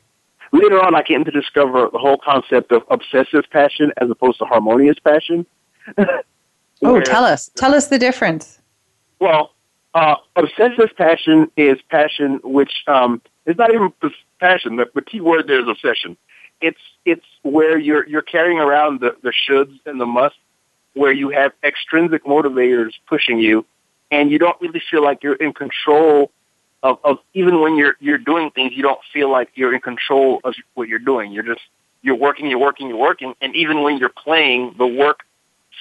later 0.52 0.80
on 0.80 0.94
I 0.94 1.02
came 1.02 1.24
to 1.24 1.30
discover 1.30 1.90
the 1.92 1.98
whole 1.98 2.16
concept 2.16 2.72
of 2.72 2.84
obsessive 2.90 3.44
passion 3.50 3.92
as 3.98 4.08
opposed 4.08 4.38
to 4.38 4.44
harmonious 4.44 4.98
passion. 5.00 5.44
oh, 6.82 7.00
tell 7.00 7.24
us. 7.24 7.50
Tell 7.56 7.74
us 7.74 7.88
the 7.88 7.98
difference. 7.98 8.60
Well, 9.18 9.52
uh, 9.94 10.14
obsessive 10.36 10.96
passion 10.96 11.50
is 11.56 11.78
passion 11.90 12.40
which 12.44 12.84
um, 12.86 13.20
is 13.46 13.56
not 13.56 13.74
even 13.74 13.92
passion. 14.38 14.76
The, 14.76 14.86
the 14.94 15.02
key 15.02 15.20
word 15.20 15.48
there 15.48 15.60
is 15.60 15.68
obsession. 15.68 16.16
It's 16.60 16.80
it's 17.04 17.26
where 17.42 17.78
you're 17.78 18.06
you're 18.06 18.22
carrying 18.22 18.60
around 18.60 19.00
the, 19.00 19.16
the 19.22 19.32
shoulds 19.32 19.78
and 19.86 20.00
the 20.00 20.06
musts, 20.06 20.38
where 20.94 21.12
you 21.12 21.30
have 21.30 21.52
extrinsic 21.64 22.24
motivators 22.24 22.92
pushing 23.08 23.38
you, 23.40 23.66
and 24.10 24.30
you 24.30 24.38
don't 24.38 24.60
really 24.60 24.82
feel 24.88 25.02
like 25.02 25.22
you're 25.24 25.34
in 25.34 25.52
control 25.52 26.30
of, 26.82 26.98
of 27.04 27.18
even 27.34 27.60
when 27.60 27.76
you're 27.76 27.96
you're 28.00 28.18
doing 28.18 28.50
things, 28.50 28.72
you 28.74 28.82
don't 28.82 29.00
feel 29.12 29.30
like 29.30 29.50
you're 29.54 29.74
in 29.74 29.80
control 29.80 30.40
of 30.44 30.54
what 30.74 30.88
you're 30.88 30.98
doing. 30.98 31.32
You're 31.32 31.44
just 31.44 31.62
you're 32.02 32.16
working, 32.16 32.46
you're 32.48 32.58
working, 32.60 32.88
you're 32.88 32.96
working, 32.96 33.34
and 33.40 33.54
even 33.56 33.82
when 33.82 33.98
you're 33.98 34.08
playing, 34.08 34.74
the 34.78 34.86
work 34.86 35.20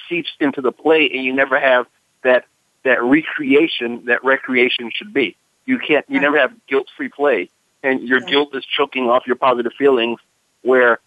seeps 0.08 0.30
into 0.40 0.60
the 0.60 0.72
play, 0.72 1.10
and 1.12 1.24
you 1.24 1.32
never 1.32 1.58
have 1.58 1.86
that 2.24 2.44
that 2.84 3.02
recreation 3.02 4.04
that 4.06 4.24
recreation 4.24 4.90
should 4.94 5.12
be. 5.12 5.36
You 5.66 5.78
can't, 5.78 6.04
you 6.08 6.18
never 6.20 6.38
have 6.38 6.52
guilt-free 6.66 7.10
play, 7.10 7.50
and 7.82 8.08
your 8.08 8.20
guilt 8.20 8.54
is 8.54 8.64
choking 8.64 9.08
off 9.08 9.26
your 9.26 9.36
positive 9.36 9.72
feelings. 9.78 10.18
Where 10.62 10.98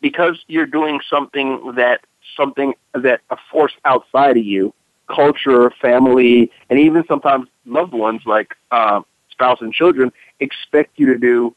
because 0.00 0.38
you're 0.46 0.66
doing 0.66 1.00
something 1.08 1.72
that 1.74 2.00
something 2.36 2.74
that 2.94 3.20
a 3.30 3.36
force 3.50 3.72
outside 3.84 4.36
of 4.36 4.44
you, 4.44 4.72
culture, 5.08 5.70
family, 5.82 6.50
and 6.68 6.78
even 6.78 7.04
sometimes 7.06 7.48
loved 7.66 7.92
ones 7.92 8.22
like 8.24 8.54
um, 8.70 9.04
spouse 9.40 9.58
and 9.62 9.72
children 9.72 10.12
expect 10.38 10.98
you 10.98 11.06
to 11.06 11.18
do, 11.18 11.54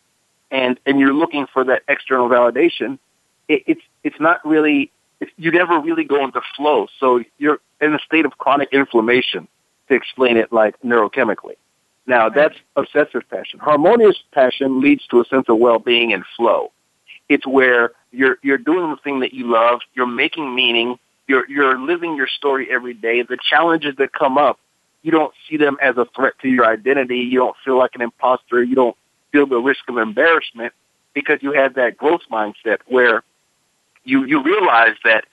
and 0.51 0.79
and 0.85 0.99
you're 0.99 1.13
looking 1.13 1.47
for 1.51 1.65
that 1.65 1.83
external 1.89 2.29
validation, 2.29 2.97
it, 3.49 3.63
it's 3.67 3.81
it's 4.03 4.19
not 4.19 4.45
really 4.45 4.91
it's, 5.19 5.31
you 5.37 5.51
never 5.51 5.79
really 5.79 6.05
go 6.05 6.23
into 6.23 6.41
flow. 6.55 6.87
So 6.99 7.23
you're 7.37 7.59
in 7.81 7.93
a 7.93 7.99
state 7.99 8.25
of 8.25 8.37
chronic 8.37 8.69
inflammation 8.71 9.47
to 9.89 9.95
explain 9.95 10.37
it 10.37 10.53
like 10.53 10.79
neurochemically. 10.81 11.57
Now 12.07 12.29
that's 12.29 12.55
obsessive 12.75 13.23
passion. 13.29 13.59
Harmonious 13.59 14.17
passion 14.31 14.81
leads 14.81 15.05
to 15.07 15.19
a 15.19 15.25
sense 15.25 15.45
of 15.49 15.57
well-being 15.57 16.13
and 16.13 16.23
flow. 16.37 16.71
It's 17.27 17.45
where 17.45 17.91
you're 18.11 18.37
you're 18.41 18.57
doing 18.57 18.91
the 18.91 18.97
thing 19.03 19.19
that 19.21 19.33
you 19.33 19.51
love, 19.51 19.81
you're 19.93 20.07
making 20.07 20.55
meaning, 20.55 20.97
you're 21.27 21.49
you're 21.49 21.77
living 21.79 22.15
your 22.15 22.27
story 22.27 22.69
every 22.71 22.93
day. 22.93 23.23
The 23.23 23.37
challenges 23.49 23.95
that 23.97 24.13
come 24.13 24.37
up 24.37 24.57
you 25.03 25.11
don't 25.11 25.33
see 25.47 25.57
them 25.57 25.77
as 25.81 25.97
a 25.97 26.05
threat 26.15 26.33
to 26.41 26.49
your 26.49 26.65
identity. 26.65 27.19
You 27.19 27.39
don't 27.39 27.55
feel 27.63 27.77
like 27.77 27.91
an 27.93 28.01
imposter. 28.01 28.63
You 28.63 28.75
don't 28.75 28.97
feel 29.31 29.45
the 29.45 29.57
risk 29.57 29.87
of 29.89 29.97
embarrassment 29.97 30.73
because 31.13 31.39
you 31.41 31.51
have 31.51 31.75
that 31.75 31.97
growth 31.97 32.21
mindset 32.31 32.79
where 32.87 33.23
you, 34.03 34.23
you 34.23 34.41
realize 34.41 34.95
that 35.03 35.25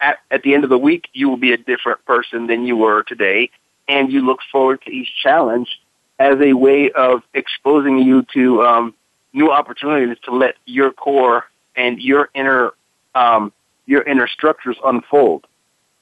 at, 0.00 0.18
at 0.30 0.42
the 0.42 0.54
end 0.54 0.64
of 0.64 0.70
the 0.70 0.78
week, 0.78 1.08
you 1.12 1.28
will 1.28 1.36
be 1.36 1.52
a 1.52 1.56
different 1.56 2.04
person 2.04 2.48
than 2.48 2.66
you 2.66 2.76
were 2.76 3.04
today. 3.04 3.50
And 3.88 4.12
you 4.12 4.20
look 4.20 4.40
forward 4.50 4.82
to 4.82 4.90
each 4.90 5.08
challenge 5.22 5.80
as 6.18 6.36
a 6.40 6.52
way 6.52 6.90
of 6.90 7.22
exposing 7.32 7.98
you 7.98 8.26
to 8.34 8.62
um, 8.62 8.94
new 9.32 9.50
opportunities 9.50 10.16
to 10.24 10.34
let 10.34 10.56
your 10.66 10.92
core 10.92 11.44
and 11.76 12.00
your 12.00 12.28
inner 12.34 12.72
um, 13.14 13.52
your 13.86 14.02
inner 14.02 14.28
structures 14.28 14.76
unfold. 14.84 15.46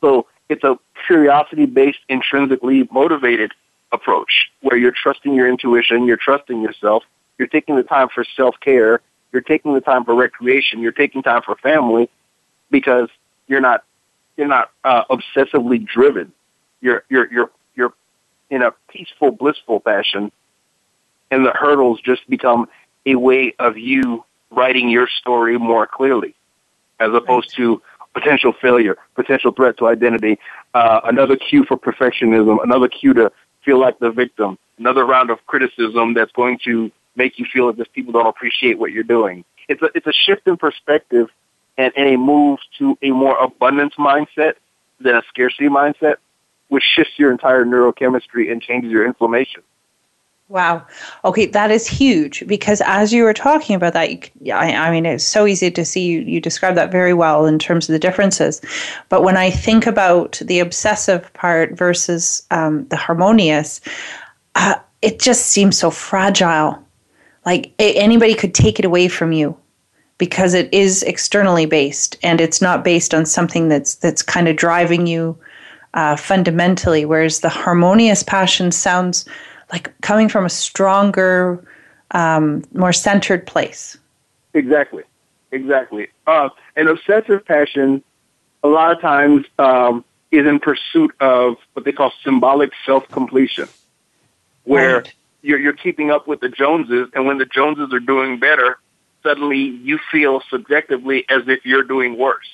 So 0.01 0.27
it's 0.51 0.65
a 0.65 0.79
curiosity 1.07 1.67
based, 1.67 2.01
intrinsically 2.09 2.89
motivated 2.91 3.53
approach 3.93 4.51
where 4.61 4.77
you're 4.77 4.93
trusting 4.93 5.35
your 5.35 5.49
intuition, 5.49 6.07
you're 6.07 6.17
trusting 6.17 6.61
yourself, 6.61 7.05
you're 7.39 7.49
taking 7.49 7.77
the 7.77 7.83
time 7.83 8.09
for 8.09 8.25
self 8.37 8.57
care, 8.61 9.01
you're 9.33 9.43
taking 9.43 9.75
the 9.75 9.81
time 9.81 10.05
for 10.05 10.15
recreation, 10.15 10.81
you're 10.81 10.93
taking 10.93 11.23
time 11.23 11.43
for 11.43 11.57
family 11.57 12.09
because 12.71 13.09
you're 13.47 13.61
not 13.61 13.85
you're 14.37 14.49
not 14.49 14.71
uh, 14.85 15.05
obsessively 15.05 15.85
driven. 15.85 16.33
You're 16.81 17.05
you're 17.09 17.31
you're 17.33 17.51
you're 17.75 17.93
in 18.51 18.63
a 18.63 18.73
peaceful, 18.89 19.31
blissful 19.31 19.81
fashion, 19.81 20.33
and 21.31 21.47
the 21.47 21.53
hurdles 21.53 22.01
just 22.01 22.29
become 22.29 22.69
a 23.07 23.15
way 23.15 23.55
of 23.59 23.79
you 23.79 24.25
writing 24.51 24.89
your 24.89 25.09
story 25.09 25.59
more 25.59 25.87
clearly, 25.87 26.35
as 26.99 27.13
opposed 27.15 27.55
to 27.57 27.83
potential 28.15 28.53
failure, 28.61 28.97
potential 29.15 29.53
threat 29.53 29.77
to 29.79 29.87
identity, 29.87 30.39
uh, 30.75 31.01
another 31.05 31.37
cue 31.37 31.65
for 31.65 31.77
perfectionism, 31.77 32.63
another 32.63 32.89
cue 32.89 33.15
to 33.15 33.31
feel 33.65 33.79
like 33.79 33.99
the 33.99 34.11
victim, 34.11 34.59
another 34.79 35.05
round 35.05 35.31
of 35.31 35.39
criticism 35.47 36.15
that's 36.15 36.33
going 36.33 36.59
to 36.65 36.91
make 37.17 37.39
you 37.39 37.47
feel 37.53 37.69
as 37.69 37.79
if 37.79 37.93
people 37.93 38.13
don't 38.13 38.27
appreciate 38.27 38.79
what 38.79 38.93
you're 38.93 39.03
doing. 39.03 39.45
It's 39.69 39.83
a, 39.83 39.91
it's 39.95 40.07
a 40.07 40.13
shift 40.13 40.47
in 40.47 40.57
perspective 40.57 41.29
and, 41.77 41.93
and 41.97 42.09
a 42.15 42.17
move 42.19 42.59
to 42.79 42.99
a 43.03 43.11
more 43.11 43.37
abundance 43.39 43.95
mindset 43.99 44.55
than 45.01 45.17
a 45.17 45.23
scarcity 45.29 45.69
mindset, 45.69 46.17
which 46.69 46.85
shifts 46.85 47.13
your 47.17 47.31
entire 47.31 47.65
neurochemistry 47.65 48.51
and 48.51 48.61
changes 48.63 48.91
your 48.91 49.07
inflammation. 49.07 49.63
Wow. 50.51 50.85
Okay, 51.25 51.47
that 51.47 51.71
is 51.71 51.87
huge 51.87 52.45
because 52.45 52.83
as 52.85 53.13
you 53.13 53.23
were 53.23 53.33
talking 53.33 53.77
about 53.77 53.93
that, 53.93 54.11
you, 54.11 54.53
I, 54.53 54.89
I, 54.89 54.91
mean, 54.91 55.07
it's 55.07 55.23
so 55.23 55.47
easy 55.47 55.71
to 55.71 55.85
see 55.85 56.05
you, 56.05 56.23
you 56.23 56.41
describe 56.41 56.75
that 56.75 56.91
very 56.91 57.15
well 57.15 57.47
in 57.47 57.57
terms 57.57 57.89
of 57.89 57.93
the 57.93 58.01
differences. 58.01 58.61
But 59.11 59.23
when 59.23 59.37
I 59.37 59.49
think 59.49 59.87
about 59.87 60.43
the 60.45 60.59
obsessive 60.59 61.33
part 61.35 61.79
versus 61.79 62.45
um, 62.51 62.85
the 62.89 62.97
harmonious, 62.97 63.81
uh, 64.57 64.75
it 65.03 65.21
just 65.21 65.47
seems 65.47 65.79
so 65.79 65.89
fragile. 65.89 66.85
Like 67.47 67.73
anybody 67.79 68.35
could 68.35 68.53
take 68.53 68.81
it 68.81 68.85
away 68.85 69.07
from 69.07 69.31
you 69.31 69.57
because 70.19 70.53
it 70.53 70.69
is 70.75 71.05
externally 71.05 71.65
based 71.65 72.17
and 72.25 72.41
it's 72.41 72.61
not 72.61 72.83
based 72.83 73.15
on 73.15 73.25
something 73.25 73.69
that's 73.69 73.95
that's 73.95 74.21
kind 74.21 74.49
of 74.49 74.57
driving 74.57 75.07
you 75.07 75.39
uh, 75.95 76.17
fundamentally. 76.17 77.05
Whereas 77.05 77.39
the 77.39 77.49
harmonious 77.49 78.25
passion 78.25 78.73
sounds 78.73 79.27
like 79.73 79.99
coming 80.01 80.29
from 80.29 80.45
a 80.45 80.51
stronger, 80.51 81.65
um, 82.13 82.65
more 82.75 82.93
centered 82.93 83.47
place. 83.47 83.97
Exactly, 84.55 85.05
exactly. 85.53 86.09
Uh, 86.27 86.49
an 86.77 86.89
obsessive 86.89 87.45
passion, 87.45 88.03
a 88.63 88.69
lot 88.69 88.93
of 88.93 89.01
times, 89.01 89.47
um, 89.59 90.05
is 90.31 90.47
in 90.47 90.61
pursuit 90.61 91.15
of 91.21 91.57
what 91.73 91.85
they 91.85 91.93
call 91.93 92.13
symbolic 92.25 92.73
self 92.87 93.09
completion, 93.09 93.69
where 94.65 94.99
right. 94.99 95.15
you're, 95.43 95.59
you're 95.59 95.73
keeping 95.73 96.11
up 96.11 96.27
with 96.27 96.41
the 96.41 96.49
Joneses, 96.49 97.09
and 97.15 97.27
when 97.27 97.39
the 97.39 97.47
Joneses 97.47 97.93
are 97.93 98.01
doing 98.01 98.39
better, 98.39 98.79
suddenly 99.23 99.59
you 99.59 99.99
feel 100.11 100.43
subjectively 100.51 101.25
as 101.29 101.43
if 101.47 101.65
you're 101.65 101.83
doing 101.83 102.19
worse. 102.19 102.49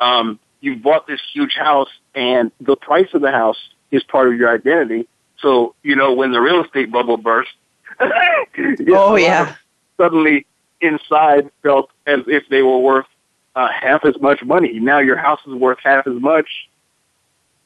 Um, 0.00 0.38
you've 0.60 0.82
bought 0.82 1.06
this 1.06 1.20
huge 1.32 1.54
house, 1.54 1.90
and 2.14 2.50
the 2.60 2.76
price 2.76 3.08
of 3.14 3.22
the 3.22 3.30
house 3.30 3.58
is 3.90 4.02
part 4.02 4.28
of 4.28 4.38
your 4.38 4.52
identity, 4.52 5.06
so, 5.38 5.74
you 5.82 5.96
know, 5.96 6.12
when 6.12 6.32
the 6.32 6.40
real 6.40 6.64
estate 6.64 6.90
bubble 6.90 7.16
burst, 7.16 7.50
oh, 8.00 9.16
yeah. 9.16 9.54
Suddenly 9.96 10.46
inside 10.80 11.50
felt 11.62 11.90
as 12.06 12.20
if 12.26 12.48
they 12.48 12.62
were 12.62 12.78
worth 12.78 13.06
uh, 13.54 13.68
half 13.68 14.04
as 14.04 14.20
much 14.20 14.42
money. 14.44 14.78
Now 14.78 14.98
your 14.98 15.16
house 15.16 15.40
is 15.46 15.54
worth 15.54 15.78
half 15.82 16.06
as 16.06 16.20
much, 16.20 16.68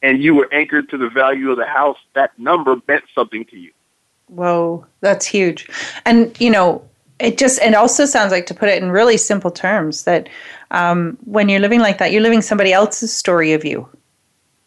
and 0.03 0.23
you 0.23 0.35
were 0.35 0.49
anchored 0.53 0.89
to 0.91 0.99
the 0.99 1.09
value 1.09 1.51
of 1.51 1.57
the 1.57 1.67
house. 1.67 1.99
That 2.15 2.39
number 2.39 2.77
meant 2.87 3.05
something 3.15 3.45
to 3.47 3.59
you. 3.59 3.73
Whoa, 4.29 4.87
that's 5.01 5.27
huge. 5.27 5.69
And, 6.07 6.39
you 6.41 6.51
know, 6.51 6.89
it 7.19 7.37
just, 7.37 7.61
it 7.61 7.75
also 7.75 8.07
sounds 8.07 8.31
like 8.31 8.47
to 8.47 8.55
put 8.55 8.69
it 8.69 8.81
in 8.81 8.91
really 8.91 9.17
simple 9.17 9.51
terms 9.51 10.05
that 10.05 10.29
um, 10.71 11.19
when 11.25 11.49
you're 11.49 11.61
living 11.61 11.81
like 11.81 11.99
that, 11.99 12.13
you're 12.13 12.23
living 12.23 12.41
somebody 12.41 12.73
else's 12.73 13.13
story 13.13 13.53
of 13.53 13.65
you. 13.65 13.89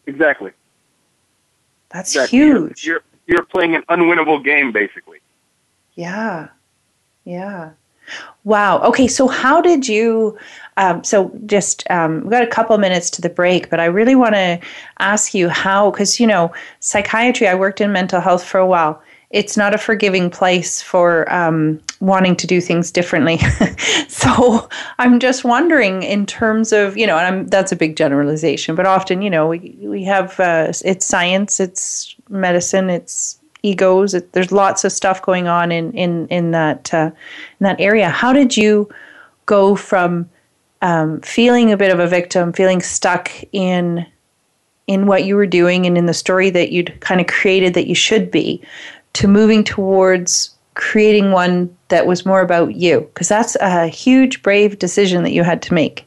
Exactly. 0.05 0.51
That's 1.93 2.13
huge. 2.29 2.85
You're, 2.85 3.01
you're, 3.27 3.37
you're 3.37 3.45
playing 3.45 3.75
an 3.75 3.83
unwinnable 3.89 4.43
game, 4.43 4.71
basically. 4.71 5.19
Yeah. 5.93 6.49
Yeah. 7.23 7.71
Wow. 8.43 8.81
Okay. 8.81 9.07
So, 9.07 9.27
how 9.27 9.61
did 9.61 9.87
you? 9.87 10.37
Um, 10.75 11.03
so, 11.03 11.31
just 11.45 11.89
um, 11.89 12.21
we've 12.21 12.31
got 12.31 12.43
a 12.43 12.47
couple 12.47 12.77
minutes 12.77 13.09
to 13.11 13.21
the 13.21 13.29
break, 13.29 13.69
but 13.69 13.79
I 13.79 13.85
really 13.85 14.15
want 14.15 14.35
to 14.35 14.59
ask 14.99 15.33
you 15.33 15.47
how, 15.47 15.91
because 15.91 16.19
you 16.19 16.27
know, 16.27 16.51
psychiatry. 16.81 17.47
I 17.47 17.55
worked 17.55 17.79
in 17.79 17.93
mental 17.93 18.19
health 18.19 18.43
for 18.43 18.57
a 18.57 18.67
while, 18.67 19.01
it's 19.33 19.57
not 19.57 19.73
a 19.73 19.79
forgiving 19.79 20.29
place 20.29 20.81
for 20.81 21.31
um, 21.33 21.81
wanting 21.99 22.35
to 22.35 22.47
do 22.47 22.61
things 22.61 22.91
differently. 22.91 23.39
so 24.07 24.69
I'm 24.99 25.19
just 25.19 25.43
wondering, 25.43 26.03
in 26.03 26.27
terms 26.27 26.71
of 26.71 26.95
you 26.95 27.07
know, 27.07 27.17
and 27.17 27.35
I'm, 27.35 27.47
that's 27.47 27.71
a 27.71 27.75
big 27.75 27.97
generalization, 27.97 28.75
but 28.75 28.85
often 28.85 29.21
you 29.21 29.29
know 29.29 29.47
we 29.47 29.75
we 29.81 30.03
have 30.03 30.39
uh, 30.39 30.71
it's 30.85 31.05
science, 31.05 31.59
it's 31.59 32.15
medicine, 32.29 32.89
it's 32.89 33.39
egos. 33.63 34.13
It, 34.13 34.31
there's 34.33 34.51
lots 34.51 34.85
of 34.85 34.91
stuff 34.91 35.21
going 35.21 35.47
on 35.47 35.71
in 35.71 35.91
in 35.93 36.27
in 36.27 36.51
that 36.51 36.93
uh, 36.93 37.09
in 37.59 37.63
that 37.63 37.81
area. 37.81 38.09
How 38.09 38.33
did 38.33 38.55
you 38.55 38.87
go 39.47 39.75
from 39.75 40.29
um, 40.83 41.21
feeling 41.21 41.71
a 41.71 41.77
bit 41.77 41.91
of 41.91 41.99
a 41.99 42.07
victim, 42.07 42.53
feeling 42.53 42.81
stuck 42.81 43.31
in 43.51 44.05
in 44.87 45.07
what 45.07 45.23
you 45.23 45.35
were 45.35 45.47
doing 45.47 45.85
and 45.85 45.97
in 45.97 46.05
the 46.05 46.13
story 46.13 46.49
that 46.49 46.71
you'd 46.71 46.99
kind 46.99 47.21
of 47.21 47.27
created 47.27 47.73
that 47.73 47.87
you 47.87 47.95
should 47.95 48.29
be 48.29 48.61
to 49.13 49.27
moving 49.27 49.63
towards 49.63 50.55
creating 50.75 51.31
one 51.31 51.75
that 51.89 52.07
was 52.07 52.25
more 52.25 52.41
about 52.41 52.75
you? 52.75 53.01
Because 53.01 53.29
that's 53.29 53.55
a 53.57 53.87
huge, 53.87 54.41
brave 54.41 54.79
decision 54.79 55.23
that 55.23 55.31
you 55.31 55.43
had 55.43 55.61
to 55.63 55.73
make. 55.73 56.05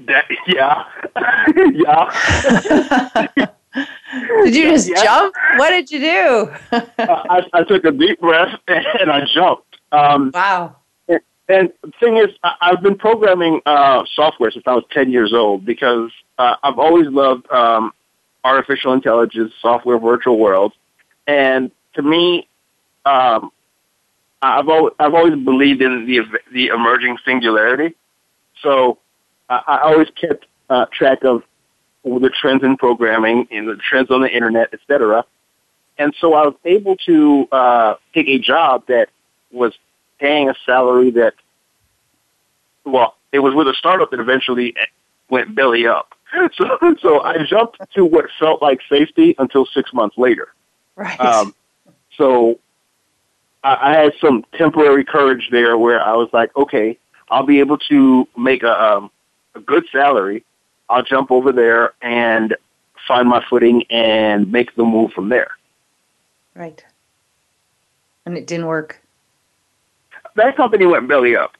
That, 0.00 0.24
yeah. 0.46 0.84
yeah. 1.74 3.46
did 4.44 4.54
you 4.54 4.70
just 4.70 4.88
yeah. 4.88 5.02
jump? 5.02 5.34
What 5.56 5.70
did 5.70 5.90
you 5.90 5.98
do? 6.00 6.52
I, 6.98 7.42
I, 7.52 7.62
took 7.64 7.84
a 7.84 7.92
deep 7.92 8.20
breath 8.20 8.58
and 8.66 9.10
I 9.10 9.24
jumped. 9.24 9.76
Um, 9.92 10.30
wow. 10.32 10.76
And, 11.08 11.20
and 11.48 11.72
the 11.82 11.92
thing 12.00 12.16
is, 12.16 12.28
I, 12.42 12.70
have 12.70 12.82
been 12.82 12.96
programming 12.96 13.60
uh, 13.66 14.04
software 14.14 14.50
since 14.50 14.64
I 14.66 14.74
was 14.74 14.84
10 14.92 15.10
years 15.10 15.32
old 15.32 15.64
because 15.64 16.10
uh, 16.38 16.56
I've 16.62 16.78
always 16.78 17.06
loved 17.08 17.50
um, 17.50 17.92
artificial 18.44 18.92
intelligence, 18.92 19.52
software, 19.60 19.98
virtual 19.98 20.38
worlds. 20.38 20.74
And 21.26 21.70
to 21.94 22.02
me, 22.02 22.48
um, 23.04 23.50
I've 24.40 24.68
always, 24.68 24.94
I've 24.98 25.14
always 25.14 25.34
believed 25.44 25.82
in 25.82 26.06
the 26.06 26.20
the 26.52 26.68
emerging 26.68 27.18
singularity. 27.24 27.94
So 28.62 28.98
uh, 29.48 29.60
I 29.66 29.78
always 29.78 30.08
kept 30.10 30.46
uh, 30.70 30.86
track 30.92 31.24
of 31.24 31.42
the 32.04 32.30
trends 32.30 32.62
in 32.62 32.76
programming 32.76 33.48
and 33.50 33.68
the 33.68 33.76
trends 33.76 34.10
on 34.10 34.22
the 34.22 34.30
internet, 34.30 34.72
etc. 34.72 35.24
And 35.98 36.14
so 36.20 36.34
I 36.34 36.46
was 36.46 36.54
able 36.64 36.96
to 37.06 37.48
uh, 37.50 37.94
take 38.14 38.28
a 38.28 38.38
job 38.38 38.86
that 38.86 39.08
was 39.50 39.74
paying 40.20 40.48
a 40.48 40.54
salary 40.64 41.10
that, 41.12 41.34
well, 42.84 43.16
it 43.32 43.40
was 43.40 43.54
with 43.54 43.68
a 43.68 43.74
startup 43.74 44.10
that 44.12 44.20
eventually 44.20 44.74
went 45.28 45.54
belly 45.54 45.86
up. 45.86 46.14
So, 46.58 46.94
so 47.00 47.22
I 47.22 47.42
jumped 47.44 47.78
to 47.94 48.04
what 48.04 48.26
felt 48.38 48.60
like 48.60 48.80
safety 48.86 49.34
until 49.38 49.64
six 49.64 49.94
months 49.94 50.18
later. 50.18 50.48
Right. 50.94 51.18
Um, 51.18 51.54
so 52.18 52.58
I, 53.64 53.90
I 53.90 53.92
had 53.94 54.12
some 54.20 54.44
temporary 54.52 55.04
courage 55.04 55.48
there 55.50 55.78
where 55.78 56.02
I 56.02 56.14
was 56.14 56.28
like, 56.32 56.54
okay, 56.56 56.98
I'll 57.30 57.46
be 57.46 57.60
able 57.60 57.78
to 57.88 58.28
make 58.36 58.62
a, 58.62 58.82
um, 58.82 59.10
a 59.54 59.60
good 59.60 59.86
salary. 59.90 60.44
I'll 60.90 61.02
jump 61.02 61.30
over 61.30 61.52
there 61.52 61.94
and 62.02 62.54
find 63.06 63.28
my 63.28 63.42
footing 63.48 63.84
and 63.90 64.50
make 64.52 64.74
the 64.74 64.84
move 64.84 65.12
from 65.12 65.28
there. 65.28 65.50
Right. 66.54 66.84
And 68.26 68.36
it 68.36 68.46
didn't 68.46 68.66
work. 68.66 69.00
That 70.34 70.56
company 70.56 70.86
went 70.86 71.08
belly 71.08 71.36
up. 71.36 71.56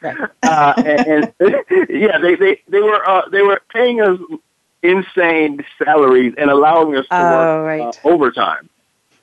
Right. 0.00 0.16
uh, 0.42 0.74
and, 0.76 1.32
and 1.40 1.64
yeah, 1.90 2.18
they, 2.18 2.34
they, 2.34 2.60
they 2.68 2.80
were 2.80 3.08
uh, 3.08 3.28
they 3.28 3.42
were 3.42 3.60
paying 3.72 4.00
us 4.00 4.18
insane 4.82 5.64
salaries 5.78 6.34
and 6.38 6.50
allowing 6.50 6.96
us 6.96 7.06
to 7.08 7.16
oh, 7.16 7.62
work 7.62 7.66
right. 7.66 7.80
uh, 8.04 8.08
overtime. 8.08 8.68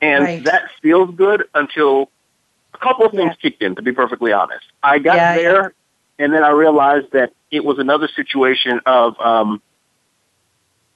And 0.02 0.24
right. 0.24 0.44
that 0.46 0.70
feels 0.82 1.14
good 1.16 1.46
until 1.54 2.10
a 2.74 2.78
couple 2.78 3.06
of 3.06 3.12
things 3.12 3.32
yeah. 3.32 3.50
kicked 3.50 3.62
in, 3.62 3.76
to 3.76 3.82
be 3.82 3.92
perfectly 3.92 4.32
honest. 4.32 4.66
I 4.82 5.00
got 5.00 5.18
yeah, 5.18 5.36
there, 5.36 5.62
yeah. 5.62 6.26
and 6.26 6.34
then 6.34 6.44
I 6.44 6.52
realized 6.52 7.12
that 7.12 7.34
it 7.52 7.66
was 7.66 7.80
another 7.80 8.08
situation 8.16 8.80
of 8.86 9.20
um, 9.20 9.62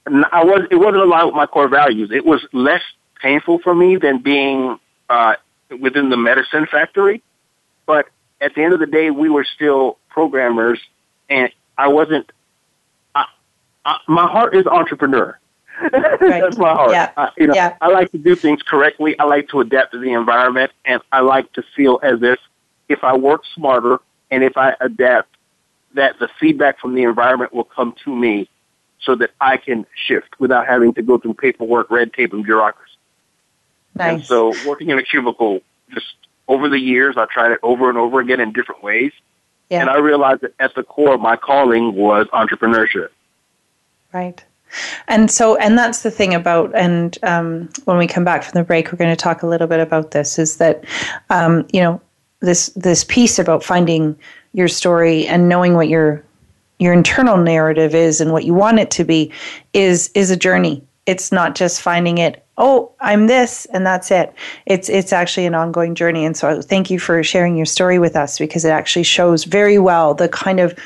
I 0.06 0.44
was 0.44 0.68
it 0.70 0.76
wasn't 0.76 1.04
aligned 1.04 1.28
with 1.28 1.36
my 1.36 1.46
core 1.46 1.68
values. 1.68 2.12
It 2.12 2.26
was 2.26 2.46
less 2.52 2.82
painful 3.22 3.60
for 3.60 3.74
me 3.74 3.96
than 3.96 4.20
being 4.22 4.80
uh, 5.10 5.36
within 5.80 6.10
the 6.10 6.18
medicine 6.18 6.68
factory, 6.70 7.22
but 7.86 8.08
at 8.42 8.56
the 8.56 8.64
end 8.64 8.74
of 8.74 8.80
the 8.80 8.86
day, 8.86 9.10
we 9.10 9.30
were 9.30 9.46
still 9.46 9.98
programmers, 10.10 10.80
and 11.30 11.50
I 11.78 11.88
wasn't. 11.88 12.32
I, 13.16 13.26
I, 13.86 13.98
my 14.08 14.28
heart 14.28 14.56
is 14.56 14.68
entrepreneur. 14.68 15.38
Right. 15.92 16.42
That's 16.42 16.58
my 16.58 16.74
heart. 16.74 16.92
Yeah. 16.92 17.12
I, 17.18 17.30
you 17.38 17.48
know, 17.48 17.54
yeah. 17.54 17.76
I 17.82 17.90
like 17.90 18.12
to 18.12 18.18
do 18.18 18.36
things 18.36 18.62
correctly. 18.62 19.18
I 19.20 19.26
like 19.26 19.50
to 19.50 19.60
adapt 19.60 19.92
to 19.94 20.00
the 20.00 20.14
environment, 20.14 20.72
and 20.86 21.02
I 21.12 21.22
like 21.22 21.52
to 21.54 21.64
feel 21.76 22.00
as 22.04 22.22
if 22.22 22.40
if 22.90 23.04
I 23.04 23.16
work 23.18 23.44
smarter 23.56 24.00
and 24.32 24.44
if 24.44 24.58
I 24.58 24.76
adapt, 24.80 25.36
that 25.96 26.20
the 26.20 26.30
feedback 26.40 26.80
from 26.80 26.96
the 26.96 27.04
environment 27.04 27.54
will 27.54 27.64
come 27.64 27.96
to 28.04 28.16
me, 28.16 28.50
so 29.02 29.16
that 29.16 29.32
I 29.42 29.58
can 29.58 29.86
shift 29.96 30.40
without 30.40 30.66
having 30.66 30.94
to 30.94 31.02
go 31.02 31.18
through 31.18 31.36
paperwork, 31.36 31.90
red 31.92 32.14
tape, 32.14 32.34
and 32.34 32.44
bureaucracy. 32.44 32.92
Nice. 33.96 34.14
And 34.14 34.26
so, 34.26 34.54
working 34.68 34.90
in 34.90 34.98
a 34.98 35.04
cubicle, 35.04 35.62
just 35.94 36.16
over 36.48 36.70
the 36.70 36.80
years, 36.80 37.16
I 37.18 37.26
tried 37.26 37.52
it 37.52 37.60
over 37.64 37.90
and 37.90 37.98
over 37.98 38.20
again 38.20 38.40
in 38.40 38.54
different 38.54 38.84
ways, 38.84 39.12
yeah. 39.70 39.82
and 39.82 39.90
I 39.90 39.98
realized 39.98 40.42
that 40.42 40.54
at 40.60 40.74
the 40.76 40.84
core, 40.84 41.18
my 41.18 41.36
calling 41.36 41.94
was 41.94 42.28
entrepreneurship. 42.28 43.10
Right. 44.12 44.44
And 45.08 45.30
so, 45.30 45.56
and 45.58 45.78
that's 45.78 46.04
the 46.04 46.12
thing 46.12 46.34
about, 46.34 46.74
and 46.76 47.18
um, 47.24 47.70
when 47.86 47.98
we 47.98 48.08
come 48.08 48.24
back 48.24 48.44
from 48.44 48.60
the 48.60 48.64
break, 48.64 48.92
we're 48.92 48.98
going 48.98 49.16
to 49.16 49.22
talk 49.22 49.44
a 49.44 49.48
little 49.48 49.68
bit 49.68 49.80
about 49.80 50.12
this. 50.12 50.40
Is 50.40 50.58
that, 50.58 50.84
um, 51.30 51.68
you 51.72 51.82
know, 51.82 52.02
this 52.44 52.68
this 52.76 53.04
piece 53.06 53.40
about 53.40 53.64
finding 53.64 54.16
your 54.54 54.68
story 54.68 55.26
and 55.26 55.50
knowing 55.50 55.76
what 55.76 55.88
your 55.88 56.24
your 56.78 56.94
internal 56.94 57.38
narrative 57.38 57.96
is 57.96 58.20
and 58.20 58.32
what 58.32 58.44
you 58.44 58.54
want 58.54 58.80
it 58.80 58.92
to 58.92 59.04
be 59.04 59.32
is 59.74 60.10
is 60.14 60.30
a 60.30 60.36
journey 60.36 60.84
it's 61.06 61.32
not 61.32 61.56
just 61.56 61.82
finding 61.82 62.18
it 62.18 62.46
oh 62.58 62.92
i'm 63.00 63.28
this 63.28 63.66
and 63.68 63.86
that's 63.86 64.12
it 64.12 64.34
it's 64.66 64.90
it's 64.90 65.14
actually 65.14 65.46
an 65.46 65.56
ongoing 65.56 65.96
journey 65.96 66.26
and 66.26 66.36
so 66.36 66.62
thank 66.62 66.90
you 66.90 67.00
for 67.00 67.24
sharing 67.24 67.56
your 67.56 67.66
story 67.66 67.98
with 67.98 68.16
us 68.16 68.38
because 68.38 68.66
it 68.66 68.70
actually 68.70 69.04
shows 69.04 69.46
very 69.46 69.80
well 69.80 70.14
the 70.14 70.28
kind 70.28 70.60
of 70.60 70.78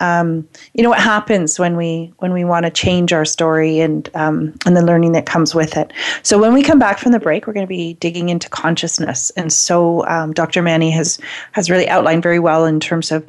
um, 0.00 0.46
you 0.74 0.82
know 0.82 0.90
what 0.90 1.00
happens 1.00 1.58
when 1.58 1.76
we 1.76 2.12
when 2.18 2.32
we 2.32 2.44
want 2.44 2.66
to 2.66 2.70
change 2.70 3.12
our 3.12 3.24
story 3.24 3.80
and 3.80 4.08
um, 4.14 4.54
and 4.66 4.76
the 4.76 4.84
learning 4.84 5.12
that 5.12 5.26
comes 5.26 5.54
with 5.54 5.76
it. 5.76 5.92
So 6.22 6.38
when 6.38 6.52
we 6.52 6.62
come 6.62 6.78
back 6.78 6.98
from 6.98 7.12
the 7.12 7.20
break, 7.20 7.46
we're 7.46 7.54
going 7.54 7.66
to 7.66 7.68
be 7.68 7.94
digging 7.94 8.28
into 8.28 8.48
consciousness, 8.48 9.30
and 9.30 9.52
so 9.52 10.06
um, 10.06 10.32
Dr. 10.32 10.62
Manny 10.62 10.90
has 10.90 11.18
has 11.52 11.70
really 11.70 11.88
outlined 11.88 12.22
very 12.22 12.38
well 12.38 12.66
in 12.66 12.80
terms 12.80 13.10
of 13.10 13.26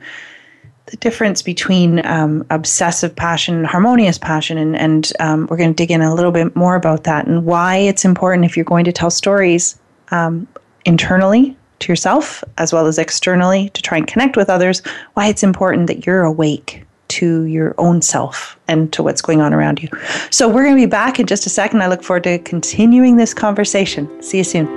the 0.88 0.98
difference 0.98 1.42
between 1.42 2.06
um, 2.06 2.46
obsessive 2.50 3.16
passion 3.16 3.56
and 3.56 3.68
harmonious 3.68 4.18
passion. 4.18 4.58
And, 4.58 4.76
and 4.76 5.14
um, 5.20 5.48
we're 5.48 5.58
going 5.58 5.70
to 5.70 5.76
dig 5.76 5.92
in 5.92 6.02
a 6.02 6.16
little 6.16 6.32
bit 6.32 6.56
more 6.56 6.76
about 6.76 7.04
that 7.04 7.28
and 7.28 7.46
why 7.46 7.76
it's 7.76 8.06
important 8.06 8.46
if 8.46 8.56
you're 8.56 8.64
going 8.64 8.86
to 8.86 8.94
tell 8.94 9.10
stories 9.10 9.78
um, 10.12 10.48
internally 10.86 11.57
to 11.80 11.92
yourself 11.92 12.44
as 12.58 12.74
well 12.74 12.88
as 12.88 12.98
externally 12.98 13.70
to 13.70 13.82
try 13.82 13.98
and 13.98 14.08
connect 14.08 14.38
with 14.38 14.50
others, 14.50 14.82
why 15.14 15.28
it's 15.28 15.44
important 15.44 15.88
that 15.88 16.06
you're 16.06 16.24
awake 16.24 16.84
to 17.10 17.44
your 17.44 17.74
own 17.78 18.02
self 18.02 18.60
and 18.68 18.92
to 18.94 19.02
what's 19.02 19.22
going 19.22 19.42
on 19.42 19.54
around 19.54 19.82
you. 19.82 19.90
So 20.30 20.48
we're 20.48 20.64
going 20.64 20.76
to 20.76 20.82
be 20.82 20.90
back 20.90 21.20
in 21.20 21.26
just 21.26 21.46
a 21.46 21.50
second. 21.50 21.82
I 21.82 21.88
look 21.88 22.04
forward 22.04 22.24
to 22.26 22.40
continuing 22.40 23.18
this 23.18 23.34
conversation. 23.34 24.22
See 24.22 24.40
you 24.40 24.44
soon. 24.44 24.68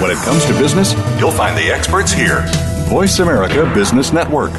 When 0.00 0.10
it 0.10 0.18
comes 0.24 0.44
to 0.46 0.52
business, 0.54 0.94
you'll 1.20 1.30
find 1.30 1.56
the 1.56 1.70
experts 1.70 2.10
here. 2.10 2.44
Voice 2.90 3.20
America 3.20 3.70
Business 3.72 4.12
Network. 4.12 4.50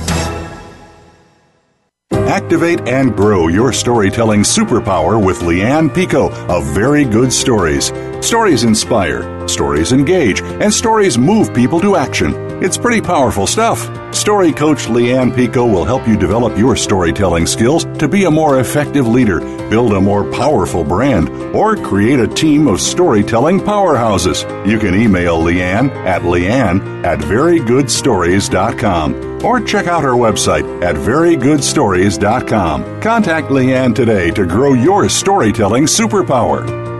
Activate 2.13 2.87
and 2.87 3.13
grow 3.13 3.49
your 3.49 3.73
storytelling 3.73 4.43
superpower 4.43 5.21
with 5.21 5.39
Lianne 5.39 5.93
Picot 5.93 6.31
of 6.49 6.63
Very 6.67 7.03
Good 7.03 7.33
Stories. 7.33 7.91
Stories 8.25 8.63
inspire, 8.63 9.45
stories 9.49 9.91
engage, 9.91 10.41
and 10.41 10.73
stories 10.73 11.17
move 11.17 11.53
people 11.53 11.81
to 11.81 11.97
action. 11.97 12.50
It's 12.61 12.77
pretty 12.77 13.01
powerful 13.01 13.47
stuff. 13.47 13.89
Story 14.13 14.51
coach 14.51 14.85
Lianne 14.85 15.35
Picot 15.35 15.67
will 15.67 15.83
help 15.83 16.07
you 16.07 16.15
develop 16.15 16.55
your 16.55 16.75
storytelling 16.75 17.47
skills 17.47 17.85
to 17.97 18.07
be 18.07 18.25
a 18.25 18.31
more 18.31 18.59
effective 18.59 19.07
leader, 19.07 19.39
build 19.69 19.93
a 19.93 19.99
more 19.99 20.31
powerful 20.31 20.83
brand, 20.83 21.29
or 21.55 21.75
create 21.75 22.19
a 22.19 22.27
team 22.27 22.67
of 22.67 22.79
storytelling 22.79 23.59
powerhouses. 23.59 24.43
You 24.69 24.77
can 24.77 24.93
email 24.93 25.41
Lianne 25.41 25.89
at 26.05 26.21
leanne 26.21 27.03
at 27.03 27.17
verygoodstories.com 27.17 29.43
or 29.43 29.59
check 29.61 29.87
out 29.87 30.03
her 30.03 30.13
website 30.13 30.83
at 30.83 30.95
verygoodstories.com. 30.95 33.01
Contact 33.01 33.47
Lianne 33.47 33.95
today 33.95 34.29
to 34.29 34.45
grow 34.45 34.73
your 34.73 35.09
storytelling 35.09 35.85
superpower. 35.85 36.90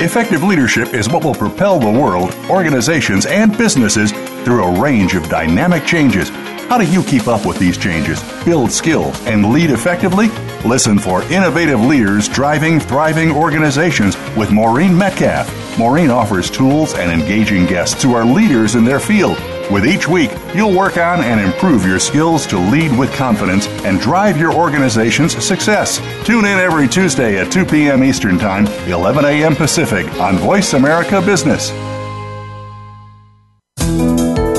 Effective 0.00 0.44
leadership 0.44 0.94
is 0.94 1.08
what 1.08 1.24
will 1.24 1.34
propel 1.34 1.80
the 1.80 1.90
world, 1.90 2.32
organizations, 2.48 3.26
and 3.26 3.58
businesses 3.58 4.12
through 4.44 4.62
a 4.62 4.80
range 4.80 5.16
of 5.16 5.28
dynamic 5.28 5.84
changes. 5.84 6.28
How 6.68 6.78
do 6.78 6.86
you 6.86 7.02
keep 7.02 7.26
up 7.26 7.44
with 7.44 7.58
these 7.58 7.76
changes, 7.76 8.22
build 8.44 8.70
skills, 8.70 9.20
and 9.26 9.52
lead 9.52 9.70
effectively? 9.70 10.28
Listen 10.64 11.00
for 11.00 11.24
innovative 11.24 11.80
leaders 11.80 12.28
driving 12.28 12.78
thriving 12.78 13.32
organizations 13.32 14.16
with 14.36 14.52
Maureen 14.52 14.96
Metcalf. 14.96 15.52
Maureen 15.76 16.10
offers 16.10 16.48
tools 16.48 16.94
and 16.94 17.10
engaging 17.10 17.66
guests 17.66 18.00
who 18.00 18.14
are 18.14 18.24
leaders 18.24 18.76
in 18.76 18.84
their 18.84 19.00
field 19.00 19.36
with 19.70 19.86
each 19.86 20.08
week, 20.08 20.30
you'll 20.54 20.76
work 20.76 20.96
on 20.96 21.20
and 21.20 21.40
improve 21.40 21.84
your 21.84 21.98
skills 21.98 22.46
to 22.46 22.58
lead 22.58 22.96
with 22.98 23.12
confidence 23.14 23.66
and 23.84 24.00
drive 24.00 24.38
your 24.38 24.52
organization's 24.52 25.42
success. 25.44 25.98
Tune 26.24 26.44
in 26.44 26.58
every 26.58 26.88
Tuesday 26.88 27.38
at 27.38 27.52
2 27.52 27.64
p.m. 27.66 28.02
Eastern 28.02 28.38
Time, 28.38 28.66
11 28.88 29.24
a.m. 29.24 29.54
Pacific 29.54 30.06
on 30.14 30.36
Voice 30.36 30.72
America 30.72 31.20
Business. 31.20 31.70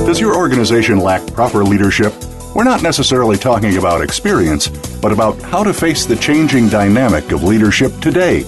Does 0.05 0.19
your 0.19 0.35
organization 0.35 0.99
lack 0.99 1.25
proper 1.33 1.63
leadership? 1.63 2.13
We're 2.55 2.63
not 2.63 2.81
necessarily 2.81 3.37
talking 3.37 3.77
about 3.77 4.01
experience, 4.01 4.67
but 5.01 5.11
about 5.11 5.39
how 5.43 5.63
to 5.63 5.73
face 5.73 6.05
the 6.05 6.15
changing 6.15 6.67
dynamic 6.67 7.31
of 7.31 7.43
leadership 7.43 7.91
today. 7.99 8.41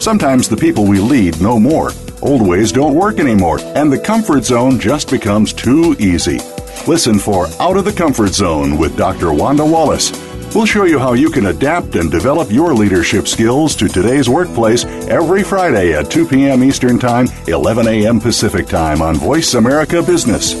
Sometimes 0.00 0.48
the 0.48 0.56
people 0.56 0.84
we 0.84 0.98
lead 0.98 1.40
know 1.40 1.58
more 1.58 1.92
Old 2.24 2.40
ways 2.40 2.72
don't 2.72 2.94
work 2.94 3.20
anymore, 3.20 3.60
and 3.60 3.92
the 3.92 3.98
comfort 3.98 4.44
zone 4.44 4.80
just 4.80 5.10
becomes 5.10 5.52
too 5.52 5.94
easy. 5.98 6.38
Listen 6.86 7.18
for 7.18 7.48
Out 7.60 7.76
of 7.76 7.84
the 7.84 7.92
Comfort 7.92 8.32
Zone 8.32 8.78
with 8.78 8.96
Dr. 8.96 9.34
Wanda 9.34 9.64
Wallace. 9.64 10.10
We'll 10.54 10.64
show 10.64 10.84
you 10.84 10.98
how 10.98 11.12
you 11.12 11.28
can 11.28 11.46
adapt 11.46 11.96
and 11.96 12.10
develop 12.10 12.50
your 12.50 12.72
leadership 12.74 13.28
skills 13.28 13.76
to 13.76 13.88
today's 13.88 14.30
workplace 14.30 14.86
every 14.86 15.42
Friday 15.42 15.92
at 15.92 16.10
2 16.10 16.26
p.m. 16.26 16.64
Eastern 16.64 16.98
Time, 16.98 17.26
11 17.46 17.88
a.m. 17.88 18.20
Pacific 18.20 18.68
Time 18.68 19.02
on 19.02 19.16
Voice 19.16 19.52
America 19.52 20.02
Business. 20.02 20.52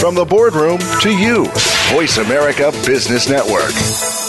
From 0.00 0.16
the 0.16 0.26
boardroom 0.28 0.80
to 1.00 1.10
you, 1.10 1.46
Voice 1.92 2.18
America 2.18 2.72
Business 2.84 3.28
Network. 3.28 4.23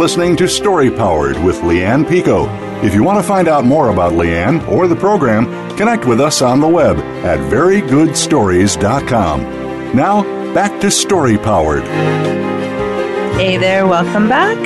Listening 0.00 0.34
to 0.36 0.48
Story 0.48 0.90
Powered 0.90 1.36
with 1.44 1.56
Lianne 1.56 2.08
Picot. 2.08 2.48
If 2.82 2.94
you 2.94 3.04
want 3.04 3.22
to 3.22 3.22
find 3.22 3.48
out 3.48 3.66
more 3.66 3.90
about 3.90 4.14
Lianne 4.14 4.66
or 4.66 4.88
the 4.88 4.96
program, 4.96 5.44
connect 5.76 6.06
with 6.06 6.22
us 6.22 6.40
on 6.40 6.58
the 6.58 6.66
web 6.66 6.96
at 7.22 7.38
verygoodstories.com. 7.52 9.42
Now, 9.94 10.22
back 10.54 10.80
to 10.80 10.90
Story 10.90 11.36
Powered. 11.36 11.84
Hey 13.34 13.58
there, 13.58 13.86
welcome 13.86 14.26
back. 14.26 14.56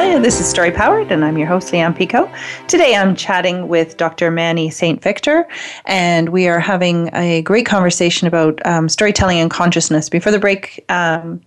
Hi, 0.00 0.18
this 0.18 0.40
is 0.40 0.48
Story 0.48 0.70
Powered, 0.70 1.12
and 1.12 1.22
I'm 1.22 1.36
your 1.36 1.46
host, 1.46 1.74
Lianne 1.74 1.94
Picot. 1.94 2.26
Today 2.68 2.96
I'm 2.96 3.14
chatting 3.14 3.68
with 3.68 3.98
Dr. 3.98 4.30
Manny 4.30 4.70
St. 4.70 5.02
Victor, 5.02 5.46
and 5.84 6.30
we 6.30 6.48
are 6.48 6.58
having 6.58 7.10
a 7.12 7.42
great 7.42 7.66
conversation 7.66 8.26
about 8.26 8.64
um, 8.64 8.88
storytelling 8.88 9.40
and 9.40 9.50
consciousness. 9.50 10.08
Before 10.08 10.32
the 10.32 10.38
break, 10.38 10.82
um, 10.88 11.38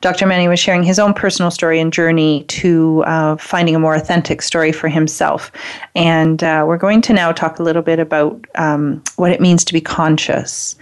Dr. 0.00 0.26
Manny 0.26 0.48
was 0.48 0.58
sharing 0.58 0.82
his 0.82 0.98
own 0.98 1.12
personal 1.12 1.50
story 1.50 1.78
and 1.78 1.92
journey 1.92 2.44
to 2.44 3.04
uh, 3.04 3.36
finding 3.36 3.76
a 3.76 3.78
more 3.78 3.94
authentic 3.94 4.40
story 4.40 4.72
for 4.72 4.88
himself. 4.88 5.52
And 5.94 6.42
uh, 6.42 6.64
we're 6.66 6.78
going 6.78 7.02
to 7.02 7.12
now 7.12 7.30
talk 7.30 7.58
a 7.58 7.62
little 7.62 7.82
bit 7.82 7.98
about 7.98 8.42
um, 8.54 9.04
what 9.16 9.32
it 9.32 9.40
means 9.42 9.66
to 9.66 9.74
be 9.74 9.82
conscious 9.82 10.76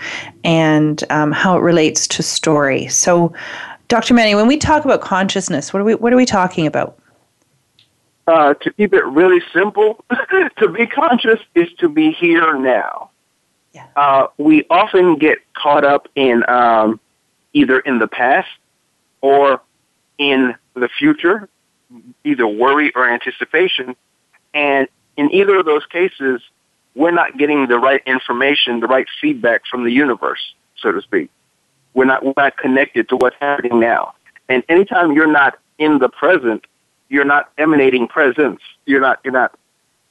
and 0.45 1.03
um, 1.11 1.33
how 1.33 1.57
it 1.57 1.61
relates 1.61 2.07
to 2.07 2.23
story. 2.23 2.87
So, 2.87 3.33
Dr. 3.89 4.15
Manny, 4.15 4.37
when 4.37 4.47
we 4.47 4.57
talk 4.59 4.85
about 4.85 5.01
consciousness, 5.01 5.73
what 5.73 5.81
are 5.81 5.85
we 5.85 5.97
what 5.97 6.13
are 6.13 6.17
we 6.17 6.25
talking 6.25 6.69
about? 6.69 6.97
Uh, 8.27 8.55
to 8.55 8.73
keep 8.73 8.93
it 8.93 9.05
really 9.05 9.41
simple, 9.53 10.05
to 10.59 10.69
be 10.69 10.87
conscious 10.87 11.41
is 11.55 11.69
to 11.79 11.89
be 11.89 12.11
here 12.13 12.59
now. 12.59 13.11
Yeah. 13.73 13.87
Uh, 13.95 14.27
we 14.39 14.65
often 14.71 15.17
get 15.17 15.39
caught 15.55 15.85
up 15.85 16.09
in 16.15 16.49
um, 16.49 16.99
either 17.53 17.79
in 17.81 17.99
the 17.99 18.09
past 18.09 18.49
or 19.21 19.61
in 20.19 20.55
the 20.75 20.89
future, 20.89 21.49
either 22.25 22.47
worry 22.47 22.93
or 22.95 23.09
anticipation. 23.09 23.95
And 24.55 24.89
in 25.17 25.33
either 25.33 25.59
of 25.59 25.67
those 25.67 25.85
cases, 25.87 26.41
we're 26.95 27.13
not 27.13 27.37
getting 27.37 27.67
the 27.67 27.79
right 27.79 28.03
information, 28.07 28.81
the 28.81 28.87
right 28.87 29.07
feedback 29.21 29.67
from 29.71 29.85
the 29.85 29.93
universe, 29.93 30.55
so 30.77 30.93
to 30.93 31.03
speak. 31.03 31.31
We're 31.95 32.07
not, 32.07 32.25
we're 32.25 32.35
not 32.37 32.57
connected 32.57 33.09
to 33.11 33.17
what's 33.17 33.37
happening 33.41 33.79
now. 33.79 34.15
And 34.49 34.63
anytime 34.69 35.13
you're 35.13 35.31
not 35.31 35.59
in 35.79 35.99
the 35.99 36.09
present, 36.09 36.65
you're 37.09 37.25
not 37.25 37.51
emanating 37.59 38.09
presence. 38.09 38.61
You're 38.85 39.01
not, 39.01 39.21
you're 39.25 39.33
not, 39.33 39.57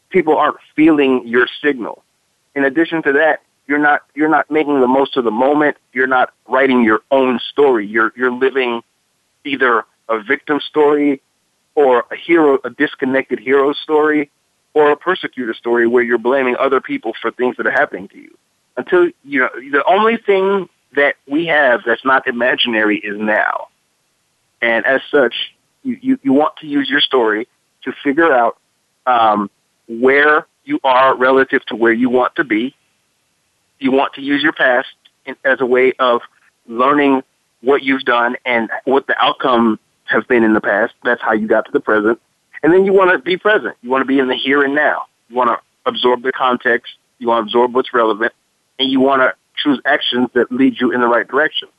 people 0.10 0.38
aren't 0.38 0.58
feeling 0.76 1.28
your 1.28 1.48
signal. 1.62 2.04
In 2.56 2.64
addition 2.64 3.04
to 3.04 3.14
that, 3.14 3.42
you're 3.68 3.80
not, 3.80 4.04
you're 4.14 4.30
not 4.30 4.50
making 4.50 4.80
the 4.80 4.88
most 4.88 5.18
of 5.18 5.24
the 5.24 5.32
moment. 5.32 5.78
You're 5.94 6.08
not 6.08 6.34
writing 6.48 6.84
your 6.84 7.02
own 7.12 7.40
story. 7.52 7.88
You're, 7.88 8.14
you're 8.16 8.32
living 8.32 8.82
either 9.44 9.86
a 10.08 10.22
victim 10.22 10.60
story 10.60 11.22
or 11.74 12.06
a 12.12 12.16
hero, 12.16 12.60
a 12.64 12.70
disconnected 12.70 13.40
hero 13.40 13.74
story 13.74 14.30
or 14.74 14.92
a 14.92 14.98
persecutor 14.98 15.54
story 15.54 15.88
where 15.88 16.04
you're 16.04 16.18
blaming 16.18 16.56
other 16.58 16.80
people 16.80 17.14
for 17.22 17.32
things 17.32 17.58
that 17.58 17.66
are 17.66 17.72
happening 17.72 18.08
to 18.10 18.18
you. 18.18 18.38
Until, 18.78 19.10
you 19.24 19.40
know, 19.40 19.50
the 19.72 19.84
only 19.86 20.18
thing 20.18 20.70
that 20.96 21.16
we 21.28 21.46
have 21.48 21.82
that's 21.86 22.06
not 22.06 22.28
imaginary 22.28 22.98
is 23.00 23.18
now. 23.18 23.68
And 24.62 24.86
as 24.86 25.02
such, 25.12 25.55
you, 25.86 26.20
you, 26.22 26.34
want 26.34 26.58
to 26.58 26.68
use 26.68 26.90
your 26.90 27.00
story 27.00 27.48
to 27.84 27.94
figure 28.04 28.34
out 28.34 28.58
um, 29.06 29.50
where 29.88 30.48
you 30.64 30.80
are 30.84 31.16
relative 31.16 31.64
to 31.68 31.76
where 31.76 31.94
you 31.94 32.10
want 32.10 32.36
to 32.36 32.44
be. 32.44 32.76
You 33.80 33.92
want 33.92 34.14
to 34.14 34.22
use 34.22 34.42
your 34.42 34.54
past 34.54 34.88
in, 35.26 35.36
as 35.46 35.62
a 35.62 35.66
way 35.66 35.94
of 36.00 36.22
learning 36.68 37.22
what 37.62 37.84
you've 37.84 38.04
done 38.04 38.36
and 38.46 38.70
what 38.86 39.08
the 39.08 39.16
outcome 39.22 39.80
has 40.06 40.24
been 40.26 40.44
in 40.44 40.54
the 40.54 40.62
past. 40.62 40.94
That's 41.04 41.22
how 41.22 41.34
you 41.34 41.48
got 41.48 41.66
to 41.66 41.72
the 41.72 41.80
present. 41.80 42.20
And 42.64 42.74
then 42.74 42.86
you 42.86 42.94
want 42.94 43.12
to 43.12 43.20
be 43.20 43.38
present. 43.38 43.76
You 43.82 43.90
want 43.90 44.02
to 44.02 44.06
be 44.06 44.20
in 44.20 44.28
the 44.28 44.36
here 44.36 44.64
and 44.64 44.74
now. 44.74 45.04
You 45.30 45.36
want 45.36 45.50
to 45.50 45.60
absorb 45.86 46.24
the 46.24 46.32
context. 46.32 46.94
You 47.20 47.28
want 47.28 47.46
to 47.46 47.50
absorb 47.50 47.76
what's 47.76 47.94
relevant. 47.94 48.34
And 48.80 48.92
you 48.92 49.00
want 49.00 49.22
to 49.22 49.34
choose 49.56 49.80
actions 49.86 50.30
that 50.34 50.52
lead 50.52 50.80
you 50.80 50.92
in 50.92 51.02
the 51.02 51.08
right 51.08 51.28
direction. 51.28 51.70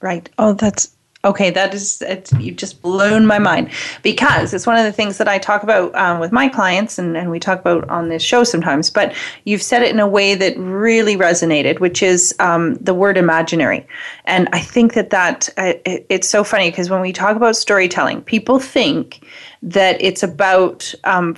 Right. 0.00 0.28
Oh, 0.38 0.52
that's 0.52 0.94
Okay, 1.24 1.50
that 1.50 1.74
is 1.74 2.00
you've 2.38 2.56
just 2.56 2.80
blown 2.80 3.26
my 3.26 3.40
mind 3.40 3.70
because 4.04 4.54
it's 4.54 4.68
one 4.68 4.76
of 4.76 4.84
the 4.84 4.92
things 4.92 5.18
that 5.18 5.26
I 5.26 5.38
talk 5.38 5.64
about 5.64 5.92
um, 5.96 6.20
with 6.20 6.30
my 6.30 6.48
clients 6.48 6.96
and, 6.96 7.16
and 7.16 7.28
we 7.28 7.40
talk 7.40 7.58
about 7.58 7.88
on 7.90 8.08
this 8.08 8.22
show 8.22 8.44
sometimes. 8.44 8.88
But 8.88 9.12
you've 9.44 9.62
said 9.62 9.82
it 9.82 9.90
in 9.90 9.98
a 9.98 10.06
way 10.06 10.36
that 10.36 10.56
really 10.56 11.16
resonated, 11.16 11.80
which 11.80 12.04
is 12.04 12.32
um, 12.38 12.74
the 12.76 12.94
word 12.94 13.16
imaginary. 13.16 13.84
And 14.26 14.48
I 14.52 14.60
think 14.60 14.94
that 14.94 15.10
that 15.10 15.48
uh, 15.58 15.72
it, 15.84 16.06
it's 16.08 16.28
so 16.28 16.44
funny 16.44 16.70
because 16.70 16.88
when 16.88 17.00
we 17.00 17.12
talk 17.12 17.34
about 17.34 17.56
storytelling, 17.56 18.22
people 18.22 18.60
think 18.60 19.26
that 19.60 20.00
it's 20.00 20.22
about 20.22 20.94
um, 21.02 21.36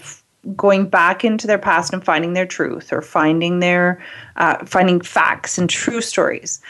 going 0.57 0.91
back 0.91 1.25
into 1.25 1.47
their 1.47 1.59
past 1.59 1.95
and 1.95 2.05
finding 2.05 2.35
their 2.35 2.47
truth 2.47 2.93
or 2.93 3.01
finding 3.01 3.61
their 3.61 4.05
uh, 4.37 4.63
finding 4.67 5.01
facts 5.01 5.57
and 5.57 5.71
true 5.71 6.03
stories 6.03 6.61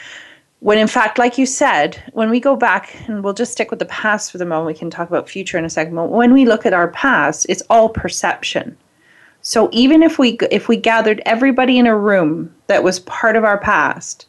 when 0.61 0.77
in 0.77 0.87
fact 0.87 1.17
like 1.17 1.37
you 1.37 1.45
said 1.45 2.01
when 2.13 2.29
we 2.29 2.39
go 2.39 2.55
back 2.55 2.95
and 3.07 3.23
we'll 3.23 3.33
just 3.33 3.51
stick 3.51 3.69
with 3.69 3.79
the 3.79 3.85
past 3.85 4.31
for 4.31 4.37
the 4.37 4.45
moment 4.45 4.67
we 4.67 4.79
can 4.79 4.89
talk 4.89 5.09
about 5.09 5.27
future 5.27 5.57
in 5.57 5.65
a 5.65 5.69
second 5.69 5.95
but 5.95 6.09
when 6.09 6.33
we 6.33 6.45
look 6.45 6.65
at 6.65 6.73
our 6.73 6.87
past 6.89 7.45
it's 7.49 7.63
all 7.69 7.89
perception. 7.89 8.77
So 9.41 9.69
even 9.71 10.03
if 10.03 10.19
we 10.19 10.37
if 10.51 10.67
we 10.67 10.77
gathered 10.77 11.21
everybody 11.25 11.79
in 11.79 11.87
a 11.87 11.97
room 11.97 12.53
that 12.67 12.83
was 12.83 12.99
part 13.01 13.35
of 13.35 13.43
our 13.43 13.57
past 13.57 14.27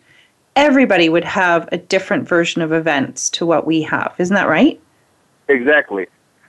everybody 0.57 1.09
would 1.09 1.25
have 1.25 1.69
a 1.71 1.77
different 1.77 2.27
version 2.27 2.63
of 2.63 2.73
events 2.73 3.31
to 3.31 3.47
what 3.47 3.67
we 3.67 3.83
have. 3.83 4.15
Isn't 4.19 4.35
that 4.35 4.49
right? 4.49 4.81
Exactly. 5.49 6.07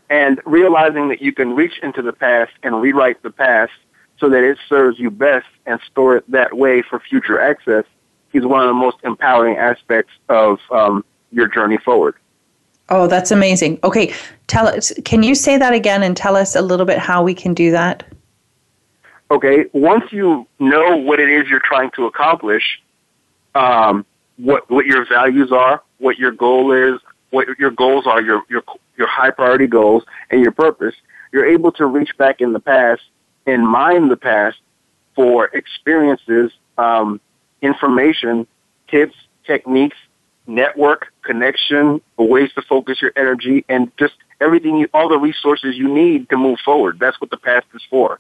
And 0.10 0.42
realizing 0.46 1.10
that 1.10 1.22
you 1.22 1.34
can 1.34 1.56
reach 1.56 1.80
into 1.82 2.02
the 2.02 2.12
past 2.14 2.52
and 2.64 2.82
rewrite 2.82 3.22
the 3.22 3.32
past 3.32 3.72
so 4.18 4.30
that 4.30 4.44
it 4.44 4.58
serves 4.70 5.00
you 5.00 5.10
best 5.10 5.48
and 5.66 5.80
store 5.90 6.18
it 6.18 6.32
that 6.32 6.54
way 6.56 6.82
for 6.82 7.00
future 7.00 7.40
access 7.40 7.86
is 8.34 8.46
one 8.46 8.62
of 8.62 8.68
the 8.68 8.74
most 8.74 8.98
empowering 9.04 9.58
aspects 9.58 10.12
of 10.30 10.60
um, 10.72 11.06
your 11.32 11.48
journey 11.48 11.78
forward. 11.78 12.16
Oh, 12.90 13.08
that's 13.08 13.32
amazing. 13.32 13.80
Okay, 13.84 14.14
tell 14.48 14.68
us. 14.68 14.92
Can 15.06 15.24
you 15.24 15.36
say 15.36 15.58
that 15.58 15.74
again 15.74 16.04
and 16.04 16.16
tell 16.16 16.36
us 16.36 16.56
a 16.56 16.62
little 16.62 16.86
bit 16.86 17.00
how 17.00 17.24
we 17.24 17.34
can 17.34 17.54
do 17.54 17.72
that? 17.72 18.04
Okay, 19.32 19.66
once 19.74 20.12
you 20.12 20.48
know 20.60 20.98
what 20.98 21.20
it 21.20 21.30
is 21.30 21.50
you're 21.50 21.62
trying 21.64 21.92
to 21.92 22.06
accomplish, 22.06 22.82
um, 23.56 24.06
what 24.38 24.70
what 24.70 24.86
your 24.86 25.06
values 25.08 25.52
are, 25.52 25.82
what 25.98 26.18
your 26.18 26.32
goal 26.32 26.72
is, 26.72 27.00
what 27.30 27.48
your 27.58 27.72
goals 27.72 28.06
are, 28.06 28.22
your 28.22 28.44
your 28.50 28.64
your 28.98 29.08
high 29.08 29.32
priority 29.32 29.68
goals, 29.68 30.04
and 30.30 30.42
your 30.42 30.52
purpose, 30.52 30.94
you're 31.32 31.46
able 31.46 31.72
to 31.72 31.86
reach 31.86 32.16
back 32.18 32.42
in 32.42 32.54
the 32.54 32.60
past 32.60 33.02
and 33.46 33.68
mine 33.68 34.10
the 34.10 34.18
past 34.18 34.58
for 35.16 35.46
experiences 35.48 36.52
um, 36.78 37.20
information, 37.64 38.46
tips, 38.88 39.16
techniques, 39.46 39.98
network, 40.46 41.12
connection, 41.24 42.02
ways 42.18 42.52
to 42.54 42.62
focus 42.62 43.02
your 43.02 43.14
energy, 43.16 43.66
and 43.68 43.92
just 43.98 44.14
everything, 44.40 44.78
you, 44.78 44.90
all 44.94 45.10
the 45.10 45.18
resources 45.18 45.76
you 45.76 45.92
need 45.92 46.30
to 46.30 46.38
move 46.38 46.60
forward. 46.60 47.00
That's 47.00 47.20
what 47.20 47.30
the 47.32 47.38
past 47.38 47.66
is 47.74 47.82
for. 47.90 48.20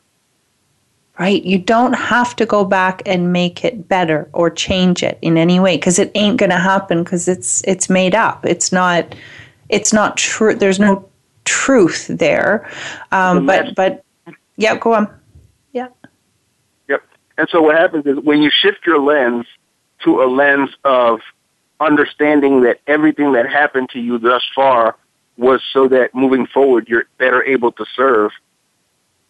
Right. 1.20 1.44
You 1.44 1.60
don't 1.60 1.94
have 1.94 2.36
to 2.38 2.46
go 2.46 2.66
back 2.66 3.04
and 3.06 3.32
make 3.32 3.64
it 3.64 3.88
better 3.88 4.28
or 4.34 4.50
change 4.50 5.04
it 5.04 5.20
in 5.22 5.38
any 5.38 5.60
way 5.60 5.78
because 5.78 6.00
it 6.00 6.12
ain't 6.16 6.38
going 6.38 6.50
to 6.50 6.58
happen 6.58 7.04
because 7.04 7.28
it's 7.28 7.62
it's 7.66 7.88
made 7.88 8.16
up. 8.16 8.44
It's 8.48 8.72
not 8.72 9.14
it's 9.70 9.94
not 9.94 10.18
true. 10.18 10.56
There's 10.56 10.80
no 10.80 11.08
truth 11.46 12.08
there. 12.08 12.68
Um, 13.12 13.46
but 13.46 13.76
but 13.76 14.04
yeah, 14.58 14.76
go 14.76 14.96
on. 14.96 15.08
And 17.38 17.48
so 17.50 17.62
what 17.62 17.78
happens 17.78 18.06
is 18.06 18.18
when 18.20 18.42
you 18.42 18.52
shift 18.52 18.86
your 18.86 19.00
lens 19.00 19.46
to 20.04 20.22
a 20.22 20.28
lens 20.28 20.70
of 20.84 21.20
understanding 21.80 22.62
that 22.62 22.80
everything 22.88 23.34
that 23.34 23.50
happened 23.50 23.90
to 23.90 24.00
you 24.00 24.18
thus 24.18 24.44
far 24.56 24.96
was 25.38 25.62
so 25.72 25.88
that 25.88 26.14
moving 26.14 26.46
forward 26.48 26.88
you're 26.88 27.06
better 27.18 27.44
able 27.44 27.72
to 27.72 27.86
serve, 27.96 28.32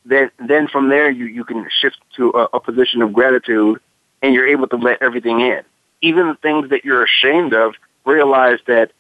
then 0.06 0.30
then 0.46 0.68
from 0.68 0.90
there 0.90 1.10
you, 1.10 1.26
you 1.26 1.46
can 1.46 1.68
shift 1.82 1.98
to 2.18 2.30
a, 2.32 2.58
a 2.58 2.60
position 2.60 3.02
of 3.02 3.14
gratitude 3.14 3.80
and 4.22 4.34
you're 4.34 4.48
able 4.48 4.68
to 4.68 4.76
let 4.76 5.02
everything 5.02 5.40
in. 5.40 5.62
Even 6.02 6.28
the 6.28 6.36
things 6.36 6.70
that 6.70 6.84
you're 6.84 7.04
ashamed 7.04 7.54
of, 7.54 7.76
realize 8.06 8.60
that 8.68 8.92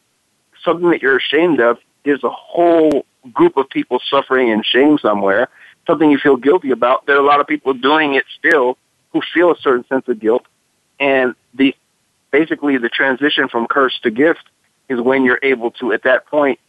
something 0.63 0.89
that 0.91 1.01
you're 1.01 1.17
ashamed 1.17 1.59
of 1.59 1.77
is 2.05 2.23
a 2.23 2.29
whole 2.29 3.05
group 3.33 3.57
of 3.57 3.69
people 3.69 4.01
suffering 4.09 4.49
in 4.49 4.63
shame 4.63 4.97
somewhere, 4.97 5.49
something 5.87 6.09
you 6.09 6.17
feel 6.17 6.37
guilty 6.37 6.71
about. 6.71 7.05
There 7.05 7.15
are 7.15 7.19
a 7.21 7.25
lot 7.25 7.41
of 7.41 7.47
people 7.47 7.73
doing 7.73 8.13
it 8.15 8.23
still 8.37 8.77
who 9.13 9.21
feel 9.33 9.51
a 9.51 9.57
certain 9.57 9.85
sense 9.87 10.07
of 10.07 10.19
guilt. 10.19 10.45
And 10.99 11.35
the 11.53 11.75
basically 12.31 12.77
the 12.77 12.89
transition 12.89 13.47
from 13.47 13.67
curse 13.67 13.97
to 14.01 14.11
gift 14.11 14.43
is 14.89 14.99
when 14.99 15.23
you're 15.23 15.39
able 15.41 15.71
to, 15.71 15.93
at 15.93 16.03
that 16.03 16.25
point, 16.27 16.59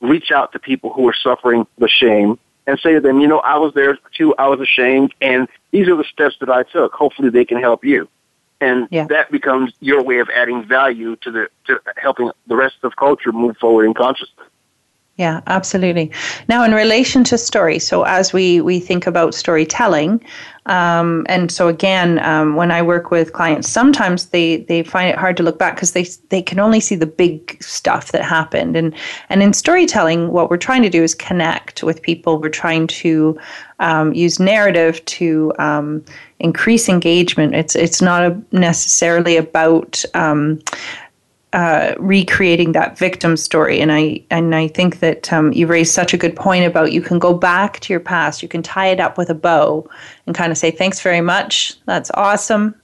reach 0.00 0.30
out 0.30 0.52
to 0.52 0.58
people 0.58 0.92
who 0.92 1.06
are 1.08 1.14
suffering 1.14 1.66
the 1.78 1.88
shame 1.88 2.38
and 2.66 2.78
say 2.80 2.94
to 2.94 3.00
them, 3.00 3.20
you 3.20 3.26
know, 3.26 3.40
I 3.40 3.58
was 3.58 3.74
there 3.74 3.98
too, 4.16 4.34
I 4.38 4.48
was 4.48 4.60
ashamed, 4.60 5.14
and 5.20 5.48
these 5.70 5.88
are 5.88 5.96
the 5.96 6.04
steps 6.04 6.36
that 6.40 6.48
I 6.48 6.62
took. 6.62 6.92
Hopefully 6.92 7.28
they 7.28 7.44
can 7.44 7.58
help 7.58 7.84
you. 7.84 8.08
And 8.60 8.88
yeah. 8.90 9.06
that 9.08 9.30
becomes 9.30 9.72
your 9.80 10.02
way 10.02 10.20
of 10.20 10.30
adding 10.30 10.64
value 10.64 11.16
to 11.16 11.30
the 11.30 11.48
to 11.66 11.80
helping 11.96 12.30
the 12.46 12.56
rest 12.56 12.76
of 12.82 12.96
culture 12.96 13.32
move 13.32 13.56
forward 13.58 13.84
in 13.84 13.94
consciousness. 13.94 14.46
Yeah, 15.16 15.42
absolutely. 15.46 16.10
Now, 16.48 16.64
in 16.64 16.74
relation 16.74 17.22
to 17.24 17.38
story, 17.38 17.78
so 17.78 18.02
as 18.02 18.32
we 18.32 18.60
we 18.60 18.80
think 18.80 19.06
about 19.06 19.32
storytelling, 19.32 20.20
um, 20.66 21.24
and 21.28 21.52
so 21.52 21.68
again, 21.68 22.18
um, 22.18 22.56
when 22.56 22.72
I 22.72 22.82
work 22.82 23.12
with 23.12 23.32
clients, 23.32 23.68
sometimes 23.68 24.30
they 24.30 24.56
they 24.56 24.82
find 24.82 25.08
it 25.10 25.16
hard 25.16 25.36
to 25.36 25.44
look 25.44 25.56
back 25.56 25.76
because 25.76 25.92
they 25.92 26.08
they 26.30 26.42
can 26.42 26.58
only 26.58 26.80
see 26.80 26.96
the 26.96 27.06
big 27.06 27.62
stuff 27.62 28.10
that 28.10 28.22
happened. 28.24 28.74
And 28.74 28.92
and 29.28 29.40
in 29.40 29.52
storytelling, 29.52 30.32
what 30.32 30.50
we're 30.50 30.56
trying 30.56 30.82
to 30.82 30.90
do 30.90 31.04
is 31.04 31.14
connect 31.14 31.84
with 31.84 32.02
people. 32.02 32.40
We're 32.40 32.48
trying 32.48 32.88
to 32.88 33.38
um, 33.78 34.12
use 34.14 34.40
narrative 34.40 35.04
to 35.04 35.52
um, 35.60 36.04
increase 36.40 36.88
engagement. 36.88 37.54
It's 37.54 37.76
it's 37.76 38.02
not 38.02 38.22
a, 38.22 38.42
necessarily 38.50 39.36
about 39.36 40.04
um, 40.14 40.58
uh, 41.54 41.94
recreating 42.00 42.72
that 42.72 42.98
victim 42.98 43.36
story. 43.36 43.80
And 43.80 43.92
I 43.92 44.20
and 44.28 44.56
I 44.56 44.66
think 44.66 44.98
that 44.98 45.32
um, 45.32 45.52
you 45.52 45.68
raised 45.68 45.94
such 45.94 46.12
a 46.12 46.16
good 46.16 46.34
point 46.34 46.66
about 46.66 46.90
you 46.90 47.00
can 47.00 47.20
go 47.20 47.32
back 47.32 47.78
to 47.80 47.92
your 47.92 48.00
past, 48.00 48.42
you 48.42 48.48
can 48.48 48.60
tie 48.60 48.88
it 48.88 48.98
up 48.98 49.16
with 49.16 49.30
a 49.30 49.34
bow, 49.34 49.88
and 50.26 50.34
kind 50.34 50.50
of 50.50 50.58
say 50.58 50.72
thanks 50.72 51.00
very 51.00 51.20
much. 51.20 51.74
That's 51.84 52.10
awesome. 52.14 52.74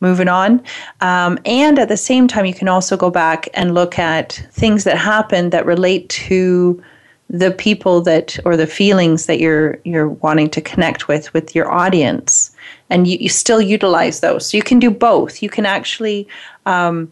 Moving 0.00 0.26
on, 0.28 0.62
um, 1.00 1.38
and 1.44 1.78
at 1.78 1.88
the 1.88 1.96
same 1.96 2.26
time, 2.28 2.44
you 2.44 2.54
can 2.54 2.68
also 2.68 2.96
go 2.96 3.10
back 3.10 3.48
and 3.54 3.74
look 3.74 3.98
at 3.98 4.44
things 4.52 4.82
that 4.84 4.98
happened 4.98 5.52
that 5.52 5.64
relate 5.66 6.08
to 6.08 6.82
the 7.30 7.52
people 7.52 8.00
that 8.00 8.38
or 8.44 8.56
the 8.56 8.66
feelings 8.66 9.26
that 9.26 9.38
you're 9.38 9.78
you're 9.84 10.08
wanting 10.08 10.50
to 10.50 10.60
connect 10.60 11.08
with 11.08 11.32
with 11.34 11.54
your 11.54 11.70
audience 11.70 12.50
and 12.90 13.06
you, 13.06 13.18
you 13.20 13.28
still 13.28 13.60
utilize 13.60 14.20
those 14.20 14.48
so 14.48 14.56
you 14.56 14.62
can 14.62 14.78
do 14.78 14.90
both 14.90 15.42
you 15.42 15.50
can 15.50 15.66
actually 15.66 16.26
um, 16.64 17.10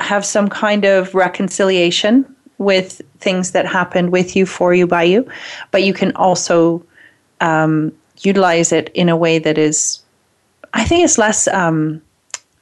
have 0.00 0.24
some 0.24 0.48
kind 0.48 0.84
of 0.84 1.14
reconciliation 1.14 2.24
with 2.58 3.00
things 3.20 3.52
that 3.52 3.66
happened 3.66 4.12
with 4.12 4.36
you, 4.36 4.46
for 4.46 4.74
you, 4.74 4.86
by 4.86 5.02
you, 5.02 5.28
but 5.70 5.82
you 5.82 5.94
can 5.94 6.12
also 6.16 6.84
um, 7.40 7.92
utilize 8.20 8.72
it 8.72 8.90
in 8.94 9.08
a 9.08 9.16
way 9.16 9.38
that 9.38 9.56
is, 9.56 10.00
I 10.74 10.84
think, 10.84 11.04
it's 11.04 11.18
less 11.18 11.48
um, 11.48 12.02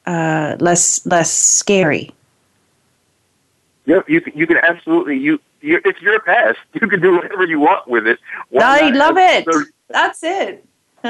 uh, 0.07 0.57
less 0.61 1.05
less 1.07 1.31
scary. 1.31 2.13
Yep, 3.87 4.09
you 4.09 4.21
can, 4.21 4.37
you 4.37 4.47
can 4.47 4.59
absolutely 4.59 5.19
you 5.19 5.41
it's 5.61 6.01
your 6.01 6.21
past. 6.21 6.59
You 6.81 6.87
can 6.87 7.01
do 7.01 7.17
whatever 7.17 7.45
you 7.45 7.61
want 7.61 7.89
with 7.89 8.07
it. 8.07 8.19
I 8.57 8.91
love 8.91 9.17
it. 9.17 9.47
That's 9.89 10.23
it. 10.23 10.65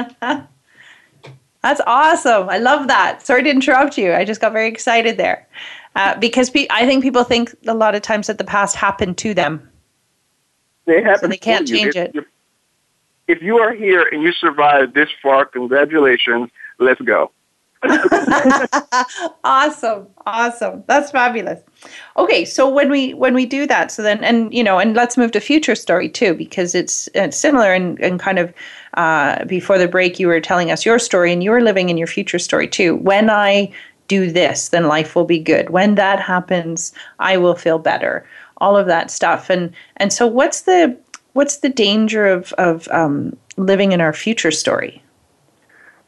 That's 1.61 1.81
awesome. 1.85 2.49
I 2.49 2.57
love 2.57 2.87
that. 2.87 3.21
Sorry 3.21 3.43
to 3.43 3.49
interrupt 3.49 3.97
you. 3.97 4.13
I 4.13 4.25
just 4.25 4.41
got 4.41 4.53
very 4.53 4.67
excited 4.67 5.17
there. 5.17 5.47
Uh, 5.95 6.17
because 6.17 6.49
pe- 6.49 6.67
I 6.69 6.85
think 6.85 7.03
people 7.03 7.23
think 7.23 7.53
a 7.67 7.73
lot 7.73 7.95
of 7.95 8.01
times 8.01 8.27
that 8.27 8.37
the 8.37 8.43
past 8.43 8.75
happened 8.75 9.17
to 9.19 9.33
them. 9.33 9.69
They 10.85 11.01
happen 11.01 11.19
so 11.19 11.27
they 11.27 11.37
can't 11.37 11.67
change 11.67 11.95
it. 11.95 12.15
If 13.27 13.43
you 13.43 13.59
are 13.59 13.73
here 13.73 14.07
and 14.11 14.23
you 14.23 14.31
survived 14.33 14.95
this 14.95 15.09
far, 15.21 15.45
congratulations. 15.45 16.49
Let's 16.79 17.01
go. 17.01 17.31
awesome 19.45 20.05
awesome 20.25 20.83
that's 20.87 21.11
fabulous 21.11 21.61
okay 22.17 22.43
so 22.43 22.67
when 22.67 22.89
we 22.89 23.13
when 23.13 23.33
we 23.33 23.45
do 23.45 23.65
that 23.65 23.89
so 23.89 24.01
then 24.03 24.21
and 24.21 24.53
you 24.53 24.61
know 24.61 24.79
and 24.79 24.95
let's 24.95 25.15
move 25.15 25.31
to 25.31 25.39
future 25.39 25.75
story 25.75 26.09
too 26.09 26.33
because 26.33 26.75
it's 26.75 27.07
it's 27.15 27.37
similar 27.37 27.71
and, 27.73 27.97
and 28.01 28.19
kind 28.19 28.37
of 28.37 28.53
uh, 28.95 29.45
before 29.45 29.77
the 29.77 29.87
break 29.87 30.19
you 30.19 30.27
were 30.27 30.41
telling 30.41 30.71
us 30.71 30.85
your 30.85 30.99
story 30.99 31.31
and 31.31 31.41
you 31.41 31.51
were 31.51 31.61
living 31.61 31.87
in 31.87 31.97
your 31.97 32.07
future 32.07 32.39
story 32.39 32.67
too 32.67 32.97
when 32.97 33.29
i 33.29 33.71
do 34.09 34.29
this, 34.29 34.69
then 34.69 34.87
life 34.87 35.15
will 35.15 35.23
be 35.23 35.39
good. 35.39 35.69
When 35.69 35.95
that 35.95 36.19
happens, 36.19 36.91
I 37.19 37.37
will 37.37 37.55
feel 37.55 37.79
better. 37.79 38.25
All 38.57 38.75
of 38.75 38.87
that 38.87 39.09
stuff. 39.09 39.49
And 39.49 39.73
and 39.97 40.11
so 40.11 40.27
what's 40.27 40.61
the 40.61 40.97
what's 41.31 41.57
the 41.57 41.69
danger 41.69 42.27
of 42.27 42.51
of 42.53 42.89
um, 42.89 43.37
living 43.55 43.93
in 43.93 44.01
our 44.01 44.11
future 44.11 44.51
story? 44.51 45.01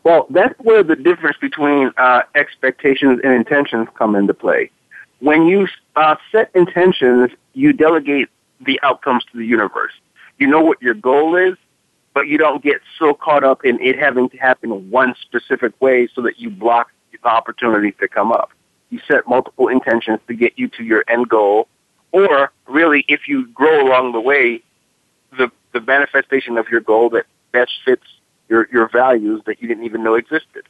Well, 0.03 0.25
that's 0.31 0.59
where 0.59 0.83
the 0.83 0.95
difference 0.95 1.37
between 1.39 1.91
uh, 1.95 2.23
expectations 2.35 3.21
and 3.23 3.33
intentions 3.33 3.87
come 3.95 4.15
into 4.15 4.33
play. 4.33 4.71
When 5.19 5.45
you 5.45 5.67
uh, 5.95 6.15
set 6.31 6.49
intentions, 6.55 7.29
you 7.53 7.71
delegate 7.71 8.27
the 8.65 8.79
outcomes 8.81 9.23
to 9.31 9.37
the 9.37 9.45
universe. 9.45 9.93
You 10.39 10.47
know 10.47 10.61
what 10.61 10.81
your 10.81 10.95
goal 10.95 11.35
is, 11.35 11.55
but 12.15 12.27
you 12.27 12.39
don't 12.39 12.63
get 12.63 12.81
so 12.97 13.13
caught 13.13 13.43
up 13.43 13.63
in 13.63 13.79
it 13.79 13.97
having 13.97 14.27
to 14.29 14.37
happen 14.37 14.89
one 14.89 15.13
specific 15.21 15.79
way 15.79 16.07
so 16.15 16.21
that 16.23 16.39
you 16.39 16.49
block 16.49 16.89
opportunities 17.23 17.93
to 17.99 18.07
come 18.07 18.31
up. 18.31 18.51
You 18.89 18.99
set 19.07 19.27
multiple 19.27 19.67
intentions 19.67 20.19
to 20.27 20.33
get 20.33 20.53
you 20.57 20.67
to 20.69 20.83
your 20.83 21.03
end 21.07 21.29
goal, 21.29 21.67
or 22.11 22.51
really, 22.67 23.05
if 23.07 23.27
you 23.27 23.47
grow 23.47 23.87
along 23.87 24.11
the 24.11 24.21
way, 24.21 24.61
the 25.37 25.51
the 25.71 25.81
manifestation 25.81 26.57
of 26.57 26.67
your 26.69 26.81
goal 26.81 27.09
that 27.11 27.25
best 27.51 27.71
fits 27.85 28.03
your 28.49 28.67
your 28.71 28.89
values 28.89 29.41
that 29.45 29.61
you 29.61 29.67
didn't 29.67 29.85
even 29.85 30.03
know 30.03 30.15
existed. 30.15 30.67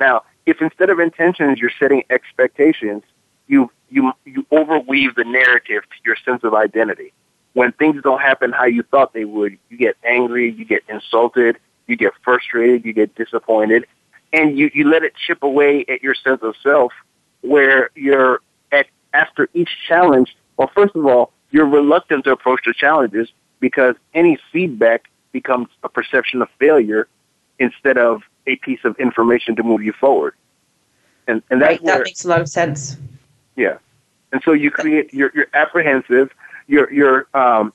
Now, 0.00 0.22
if 0.46 0.62
instead 0.62 0.88
of 0.88 0.98
intentions 0.98 1.58
you're 1.58 1.72
setting 1.78 2.04
expectations, 2.08 3.02
you 3.48 3.70
you 3.90 4.12
you 4.24 4.44
overweave 4.50 5.14
the 5.14 5.24
narrative 5.24 5.82
to 5.82 5.96
your 6.04 6.16
sense 6.24 6.42
of 6.44 6.54
identity 6.54 7.12
when 7.58 7.72
things 7.72 8.00
don't 8.02 8.20
happen 8.20 8.52
how 8.52 8.66
you 8.66 8.84
thought 8.84 9.12
they 9.12 9.24
would, 9.24 9.58
you 9.68 9.76
get 9.76 9.96
angry, 10.04 10.48
you 10.52 10.64
get 10.64 10.82
insulted, 10.88 11.58
you 11.88 11.96
get 11.96 12.12
frustrated, 12.22 12.84
you 12.84 12.92
get 12.92 13.12
disappointed, 13.16 13.84
and 14.32 14.58
you, 14.58 14.70
you 14.74 14.88
let 14.88 15.02
it 15.02 15.14
chip 15.26 15.42
away 15.42 15.84
at 15.88 16.02
your 16.02 16.14
sense 16.14 16.42
of 16.42 16.54
self 16.62 16.92
where 17.40 17.90
you're 17.94 18.40
at 18.72 18.86
after 19.14 19.48
each 19.54 19.70
challenge, 19.86 20.36
well 20.56 20.70
first 20.74 20.94
of 20.94 21.06
all, 21.06 21.32
you're 21.50 21.66
reluctant 21.66 22.24
to 22.24 22.32
approach 22.32 22.60
the 22.66 22.74
challenges 22.74 23.28
because 23.60 23.94
any 24.14 24.38
feedback 24.52 25.08
becomes 25.32 25.68
a 25.82 25.88
perception 25.88 26.42
of 26.42 26.48
failure 26.58 27.08
instead 27.58 27.98
of 27.98 28.22
a 28.46 28.56
piece 28.56 28.80
of 28.84 28.96
information 28.98 29.56
to 29.56 29.62
move 29.62 29.82
you 29.82 29.92
forward. 29.92 30.34
And 31.26 31.42
and 31.50 31.60
that's 31.60 31.72
right, 31.72 31.82
where, 31.82 31.98
that 31.98 32.04
makes 32.04 32.24
a 32.24 32.28
lot 32.28 32.40
of 32.40 32.48
sense. 32.48 32.96
Yeah. 33.56 33.78
And 34.32 34.42
so 34.44 34.52
you 34.52 34.70
create 34.70 35.12
you're 35.12 35.30
you're 35.34 35.48
apprehensive 35.54 36.30
your 36.66 36.92
your 36.92 37.26
um, 37.34 37.72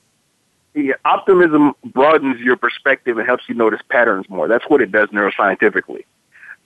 your 0.74 0.98
optimism 1.04 1.74
broadens 1.84 2.40
your 2.40 2.56
perspective 2.56 3.18
and 3.18 3.26
helps 3.26 3.44
you 3.48 3.54
notice 3.54 3.80
patterns 3.88 4.28
more. 4.28 4.48
That's 4.48 4.64
what 4.68 4.80
it 4.80 4.90
does 4.90 5.08
neuroscientifically. 5.10 6.04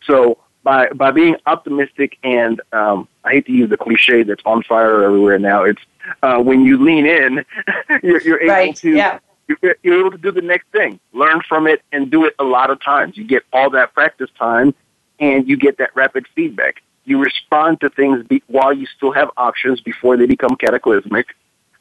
So 0.04 0.38
by 0.62 0.88
by 0.90 1.10
being 1.10 1.36
optimistic 1.46 2.18
and 2.22 2.60
um, 2.72 3.08
I 3.24 3.32
hate 3.32 3.46
to 3.46 3.52
use 3.52 3.70
the 3.70 3.76
cliche 3.76 4.22
that's 4.22 4.42
on 4.44 4.62
fire 4.62 5.02
everywhere 5.02 5.38
now. 5.38 5.64
It's 5.64 5.82
uh, 6.22 6.38
when 6.38 6.64
you 6.64 6.82
lean 6.82 7.06
in, 7.06 7.44
you're, 8.02 8.22
you're 8.22 8.40
able 8.40 8.52
right. 8.52 8.76
to 8.76 8.90
yeah. 8.90 9.18
you're, 9.46 9.76
you're 9.82 10.00
able 10.00 10.10
to 10.10 10.18
do 10.18 10.32
the 10.32 10.42
next 10.42 10.68
thing, 10.68 10.98
learn 11.12 11.42
from 11.48 11.66
it, 11.66 11.82
and 11.92 12.10
do 12.10 12.24
it 12.24 12.34
a 12.38 12.44
lot 12.44 12.70
of 12.70 12.82
times. 12.82 13.16
You 13.16 13.24
get 13.24 13.44
all 13.52 13.70
that 13.70 13.94
practice 13.94 14.30
time, 14.38 14.74
and 15.18 15.48
you 15.48 15.56
get 15.56 15.78
that 15.78 15.94
rapid 15.94 16.26
feedback. 16.34 16.82
You 17.04 17.18
respond 17.18 17.80
to 17.80 17.90
things 17.90 18.26
be, 18.26 18.42
while 18.46 18.72
you 18.72 18.86
still 18.86 19.12
have 19.12 19.30
options 19.36 19.80
before 19.80 20.16
they 20.16 20.26
become 20.26 20.56
cataclysmic 20.56 21.28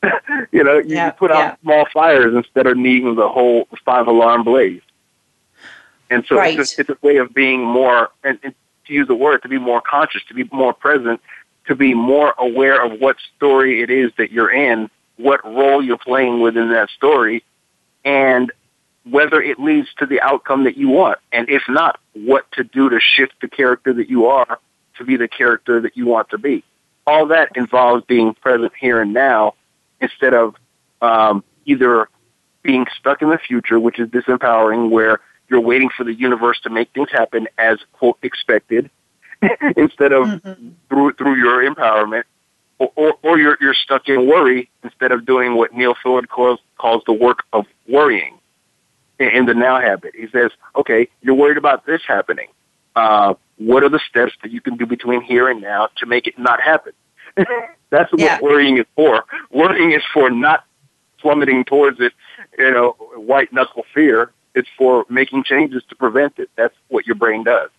you 0.52 0.64
know, 0.64 0.78
you, 0.78 0.96
yeah, 0.96 1.08
you 1.08 1.12
put 1.14 1.32
out 1.32 1.38
yeah. 1.38 1.56
small 1.62 1.86
fires 1.94 2.34
instead 2.34 2.68
of 2.68 2.78
needing 2.78 3.16
the 3.16 3.28
whole 3.28 3.68
five 3.84 4.08
alarm 4.08 4.44
blaze. 4.44 4.82
And 6.10 6.26
so 6.28 6.38
Right. 6.38 6.58
it's, 6.58 6.76
just, 6.76 6.80
it's 6.80 6.90
a 6.90 6.98
way 7.06 7.18
of 7.18 7.34
being 7.34 7.64
more, 7.64 8.10
and, 8.24 8.40
and 8.44 8.56
to 8.86 8.94
use 8.94 9.08
the 9.08 9.16
word, 9.16 9.42
to 9.44 9.50
be 9.50 9.58
more 9.58 9.82
conscious, 9.82 10.24
to 10.26 10.34
be 10.34 10.46
more 10.52 10.74
present, 10.74 11.22
to 11.68 11.76
be 11.76 11.94
more 11.94 12.34
aware 12.38 12.84
of 12.84 13.00
what 13.00 13.18
story 13.36 13.82
it 13.82 13.90
is 13.90 14.12
that 14.18 14.32
you're 14.32 14.52
in, 14.52 14.90
what 15.18 15.44
role 15.44 15.84
you're 15.84 15.98
playing 15.98 16.40
within 16.40 16.70
that 16.72 16.90
story, 16.90 17.44
and 18.06 18.52
whether 19.04 19.42
it 19.42 19.60
leads 19.60 19.88
to 19.98 20.06
the 20.06 20.22
outcome 20.22 20.64
that 20.66 20.78
you 20.78 20.90
want. 20.90 21.20
And 21.32 21.50
if 21.50 21.64
not, 21.68 22.00
what 22.14 22.50
to 22.54 22.64
do 22.64 22.90
to 22.90 23.00
shift 23.00 23.34
the 23.42 23.48
character 23.48 23.94
that 23.94 24.10
you 24.10 24.28
are 24.28 24.60
to 24.98 25.04
be 25.04 25.16
the 25.16 25.28
character 25.28 25.82
that 25.82 25.96
you 25.96 26.06
want 26.06 26.30
to 26.30 26.38
be. 26.38 26.64
All 27.06 27.28
that 27.28 27.52
involves 27.56 28.04
being 28.06 28.34
present 28.34 28.74
here 28.80 29.02
and 29.02 29.14
now 29.14 29.54
instead 30.02 30.34
of 30.34 30.56
um, 31.02 31.44
either 31.66 32.10
being 32.64 32.86
stuck 33.00 33.22
in 33.22 33.30
the 33.30 33.38
future, 33.38 33.80
which 33.80 34.00
is 34.00 34.10
disempowering, 34.10 34.90
where 34.90 35.22
you're 35.50 35.62
waiting 35.62 35.90
for 35.96 36.04
the 36.04 36.14
universe 36.14 36.60
to 36.62 36.70
make 36.70 36.90
things 36.94 37.10
happen 37.12 37.48
as 37.58 37.78
quote 37.94 38.18
expected, 38.24 38.90
instead 39.78 40.12
of 40.14 40.28
Mhm. 40.28 40.74
through 40.90 41.14
through 41.14 41.36
your 41.36 41.64
empowerment, 41.64 42.24
or, 42.80 42.92
or, 42.96 43.14
or 43.24 43.40
you're 43.40 43.58
you're 43.62 43.74
stuck 43.74 44.08
in 44.10 44.28
worry 44.28 44.70
instead 44.84 45.12
of 45.12 45.26
doing 45.26 45.56
what 45.56 45.74
Neil 45.74 45.96
Fiore 46.02 46.26
calls 46.28 46.60
calls 46.78 47.04
the 47.06 47.14
work 47.14 47.44
of 47.54 47.66
worrying 47.88 48.40
in, 49.20 49.28
in 49.30 49.46
the 49.46 49.54
now 49.54 49.80
habit. 49.80 50.14
He 50.16 50.28
says, 50.28 50.52
okay, 50.76 51.08
you're 51.22 51.36
worried 51.36 51.58
about 51.58 51.86
this 51.86 52.02
happening. 52.08 52.48
Uh, 52.96 53.36
what 53.58 53.84
are 53.84 53.90
the 53.90 54.00
steps 54.10 54.34
that 54.42 54.52
you 54.52 54.62
can 54.62 54.76
do 54.78 54.86
between 54.86 55.22
here 55.22 55.48
and 55.50 55.62
now 55.62 55.90
to 55.98 56.06
make 56.06 56.28
it 56.28 56.38
not 56.38 56.62
happen? 56.62 56.94
That's 57.90 58.12
what 58.12 58.20
Yeah. 58.22 58.40
worrying 58.42 58.78
is 58.80 58.86
for. 58.96 59.26
Worrying 59.52 59.92
is 59.92 60.04
for 60.14 60.30
not 60.30 60.66
plummeting 61.20 61.64
towards 61.66 62.00
it, 62.00 62.14
you 62.58 62.72
know, 62.72 62.96
white 63.16 63.52
knuckle 63.54 63.86
fear. 63.94 64.32
It's 64.58 64.68
for 64.76 65.06
making 65.08 65.44
changes 65.44 65.84
to 65.90 65.96
prevent 65.96 66.40
it. 66.40 66.50
That's 66.56 66.74
what 66.88 67.06
your 67.06 67.16
brain 67.16 67.44
does. 67.44 67.70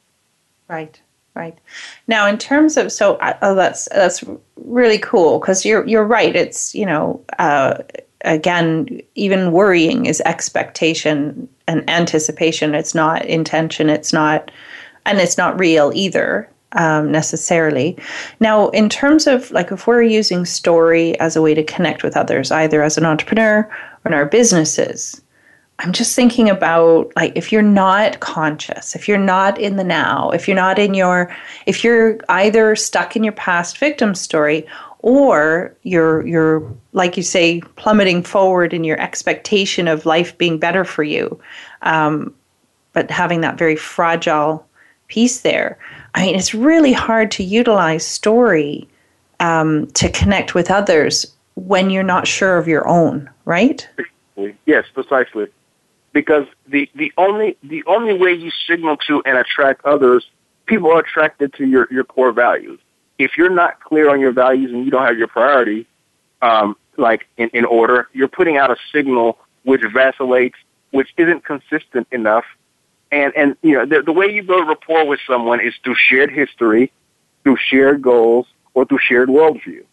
Right, 0.69 1.01
right. 1.35 1.59
Now, 2.07 2.29
in 2.29 2.38
terms 2.38 2.77
of 2.77 2.93
so, 2.93 3.17
uh, 3.17 3.37
oh, 3.43 3.57
that's 3.57 3.88
that's 3.88 4.23
really 4.57 4.99
cool 4.99 5.41
because 5.41 5.64
you're 5.64 5.85
you're 5.88 6.05
right. 6.05 6.37
It's 6.37 6.77
you 6.77 6.87
know, 6.87 7.21
uh, 7.41 7.83
again, 8.21 9.01
even 9.17 9.51
worrying 9.51 10.07
is 10.07 10.21
expectation 10.21 11.49
and 11.67 11.88
anticipation. 11.91 12.77
It's 12.77 12.95
not 12.95 13.25
intention. 13.25 13.91
It's 13.91 14.12
not, 14.12 14.53
and 15.05 15.19
it's 15.19 15.37
not 15.37 15.59
real 15.59 15.91
either 15.97 16.49
um, 16.73 17.11
necessarily. 17.11 17.99
Now, 18.38 18.69
in 18.69 18.88
terms 18.88 19.27
of 19.27 19.51
like 19.51 19.73
if 19.73 19.88
we're 19.88 20.03
using 20.03 20.45
story 20.45 21.19
as 21.19 21.35
a 21.35 21.43
way 21.43 21.55
to 21.55 21.64
connect 21.64 22.05
with 22.05 22.17
others, 22.17 22.53
either 22.53 22.85
as 22.85 22.97
an 22.97 23.05
entrepreneur 23.05 23.69
or 24.05 24.09
in 24.09 24.14
our 24.14 24.27
businesses, 24.27 25.21
I'm 25.81 25.93
just 25.93 26.17
thinking 26.17 26.51
about 26.51 27.12
like 27.14 27.33
if 27.37 27.53
you're 27.53 27.62
not 27.62 28.19
conscious, 28.19 28.97
if 28.97 29.07
you're 29.07 29.17
not 29.17 29.61
in 29.61 29.77
the 29.77 29.85
now, 29.85 30.31
if 30.31 30.49
you're 30.49 30.57
not 30.57 30.79
in 30.79 30.95
your 30.95 31.35
if 31.67 31.85
you're 31.85 32.19
either 32.29 32.75
stuck 32.75 33.14
in 33.14 33.23
your 33.23 33.33
past 33.33 33.79
victim 33.79 34.14
story 34.14 34.67
or 35.01 35.77
you're 35.83 36.27
you're 36.27 36.69
like 36.95 37.17
you 37.17 37.23
say 37.23 37.61
plummeting 37.77 38.25
forward 38.25 38.75
in 38.75 38.83
your 38.83 39.01
expectation 39.01 39.87
of 39.87 40.05
life 40.05 40.37
being 40.37 40.59
better 40.59 40.85
for 40.85 41.05
you, 41.05 41.41
um, 41.83 42.35
but 42.93 43.09
having 43.09 43.41
that 43.43 43.57
very 43.57 43.77
fragile 43.77 44.67
piece 45.07 45.41
there. 45.41 45.79
I 46.14 46.23
mean, 46.27 46.35
it's 46.35 46.55
really 46.55 46.93
hard 46.93 47.31
to 47.33 47.45
utilize 47.45 48.05
story 48.05 48.88
um, 49.38 49.87
to 49.93 50.11
connect 50.11 50.55
with 50.57 50.73
others 50.73 51.25
when 51.55 51.91
you're 51.91 52.03
not 52.03 52.27
sure 52.27 52.59
of 52.59 52.67
your 52.67 52.87
own, 52.88 53.31
right? 53.45 53.88
Yes, 54.67 54.85
precisely. 54.93 55.47
Because 56.19 56.47
the, 56.67 56.91
the 56.97 57.13
only 57.17 57.57
the 57.63 57.85
only 57.87 58.13
way 58.13 58.33
you 58.33 58.51
signal 58.67 58.97
to 59.07 59.23
and 59.25 59.39
attract 59.39 59.85
others, 59.85 60.27
people 60.67 60.91
are 60.91 60.99
attracted 60.99 61.55
to 61.59 61.65
your, 61.65 61.87
your 61.93 62.03
core 62.03 62.33
values. 62.33 62.81
If 63.21 63.39
you're 63.39 63.55
not 63.55 63.79
clear 63.81 64.11
on 64.11 64.19
your 64.19 64.33
values 64.33 64.73
and 64.73 64.85
you 64.85 64.91
don't 64.91 65.07
have 65.07 65.17
your 65.17 65.29
priority, 65.29 65.87
um, 66.43 66.77
like 66.97 67.29
in, 67.37 67.51
in 67.51 67.65
order, 67.65 68.09
you're 68.13 68.27
putting 68.27 68.57
out 68.57 68.69
a 68.69 68.77
signal 68.93 69.39
which 69.63 69.83
vacillates, 69.95 70.59
which 70.91 71.09
isn't 71.17 71.45
consistent 71.45 72.09
enough. 72.11 72.47
And 73.13 73.33
and 73.37 73.57
you 73.63 73.75
know 73.75 73.87
the, 73.87 74.03
the 74.03 74.13
way 74.13 74.27
you 74.27 74.43
build 74.43 74.67
rapport 74.67 75.07
with 75.07 75.21
someone 75.25 75.61
is 75.61 75.73
through 75.85 75.95
shared 75.95 76.33
history, 76.33 76.91
through 77.45 77.59
shared 77.65 78.03
goals, 78.03 78.49
or 78.75 78.85
through 78.87 78.99
shared 79.07 79.29
worldview. 79.29 79.85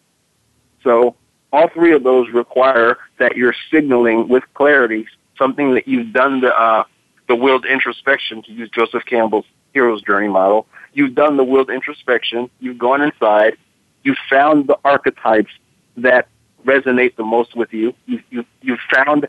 So 0.82 1.14
all 1.52 1.68
three 1.68 1.94
of 1.94 2.02
those 2.02 2.28
require 2.30 2.98
that 3.18 3.36
you're 3.36 3.54
signaling 3.70 4.26
with 4.26 4.42
clarity 4.54 5.06
something 5.38 5.74
that 5.74 5.86
you've 5.88 6.12
done 6.12 6.40
the 6.40 6.54
uh, 6.58 6.84
the 7.28 7.34
willed 7.34 7.64
introspection 7.66 8.42
to 8.42 8.52
use 8.52 8.70
Joseph 8.70 9.04
Campbell's 9.04 9.46
hero's 9.74 10.02
journey 10.02 10.28
model. 10.28 10.66
You've 10.92 11.14
done 11.14 11.36
the 11.36 11.44
willed 11.44 11.70
introspection. 11.70 12.48
You've 12.60 12.78
gone 12.78 13.02
inside. 13.02 13.56
You've 14.04 14.18
found 14.30 14.66
the 14.68 14.78
archetypes 14.84 15.50
that 15.98 16.28
resonate 16.64 17.16
the 17.16 17.24
most 17.24 17.56
with 17.56 17.72
you. 17.72 17.94
You've 18.06 18.22
you've, 18.30 18.46
you've 18.62 18.80
found 18.94 19.28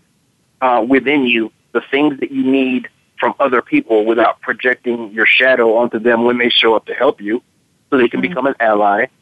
uh, 0.61 0.85
within 0.87 1.23
you 1.25 1.51
the 1.73 1.81
things 1.91 2.19
that 2.19 2.31
you 2.31 2.43
need 2.43 2.87
from 3.19 3.33
other 3.39 3.61
people 3.61 4.05
without 4.05 4.39
projecting 4.41 5.11
your 5.11 5.25
shadow 5.25 5.75
onto 5.75 5.97
them 5.99 6.23
when 6.23 6.37
they 6.37 6.49
show 6.49 6.75
up 6.75 6.85
to 6.85 6.93
help 6.93 7.19
you, 7.19 7.41
so 7.89 7.97
they 7.97 8.07
can 8.07 8.19
Mhm. 8.19 8.29
become 8.29 8.45
an 8.47 8.55
ally. 8.59 9.07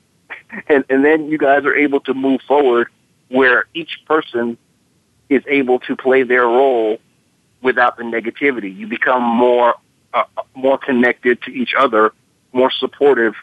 And 0.67 0.83
and 0.89 1.03
then 1.03 1.27
you 1.29 1.37
guys 1.37 1.65
are 1.65 1.75
able 1.75 1.99
to 2.01 2.13
move 2.13 2.41
forward 2.47 2.87
where 3.29 3.65
each 3.73 4.03
person 4.05 4.57
is 5.29 5.43
able 5.47 5.79
to 5.79 5.95
play 5.95 6.23
their 6.23 6.45
role 6.45 6.99
without 7.61 7.97
the 7.97 8.03
negativity. 8.03 8.75
You 8.75 8.87
become 8.87 9.23
more 9.23 9.75
uh, 10.13 10.23
more 10.55 10.77
connected 10.77 11.41
to 11.41 11.51
each 11.51 11.73
other, 11.77 12.13
more 12.53 12.71
supportive 12.71 13.33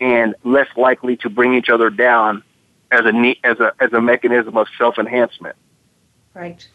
and 0.00 0.34
less 0.44 0.68
likely 0.76 1.16
to 1.18 1.28
bring 1.28 1.54
each 1.54 1.68
other 1.68 1.90
down 1.90 2.42
as 2.90 3.04
a 3.04 3.36
as 3.44 3.60
a 3.60 3.72
as 3.80 3.92
a 3.92 4.00
mechanism 4.00 4.56
of 4.56 4.66
self 4.78 4.98
enhancement. 4.98 5.56
Right. 6.34 6.66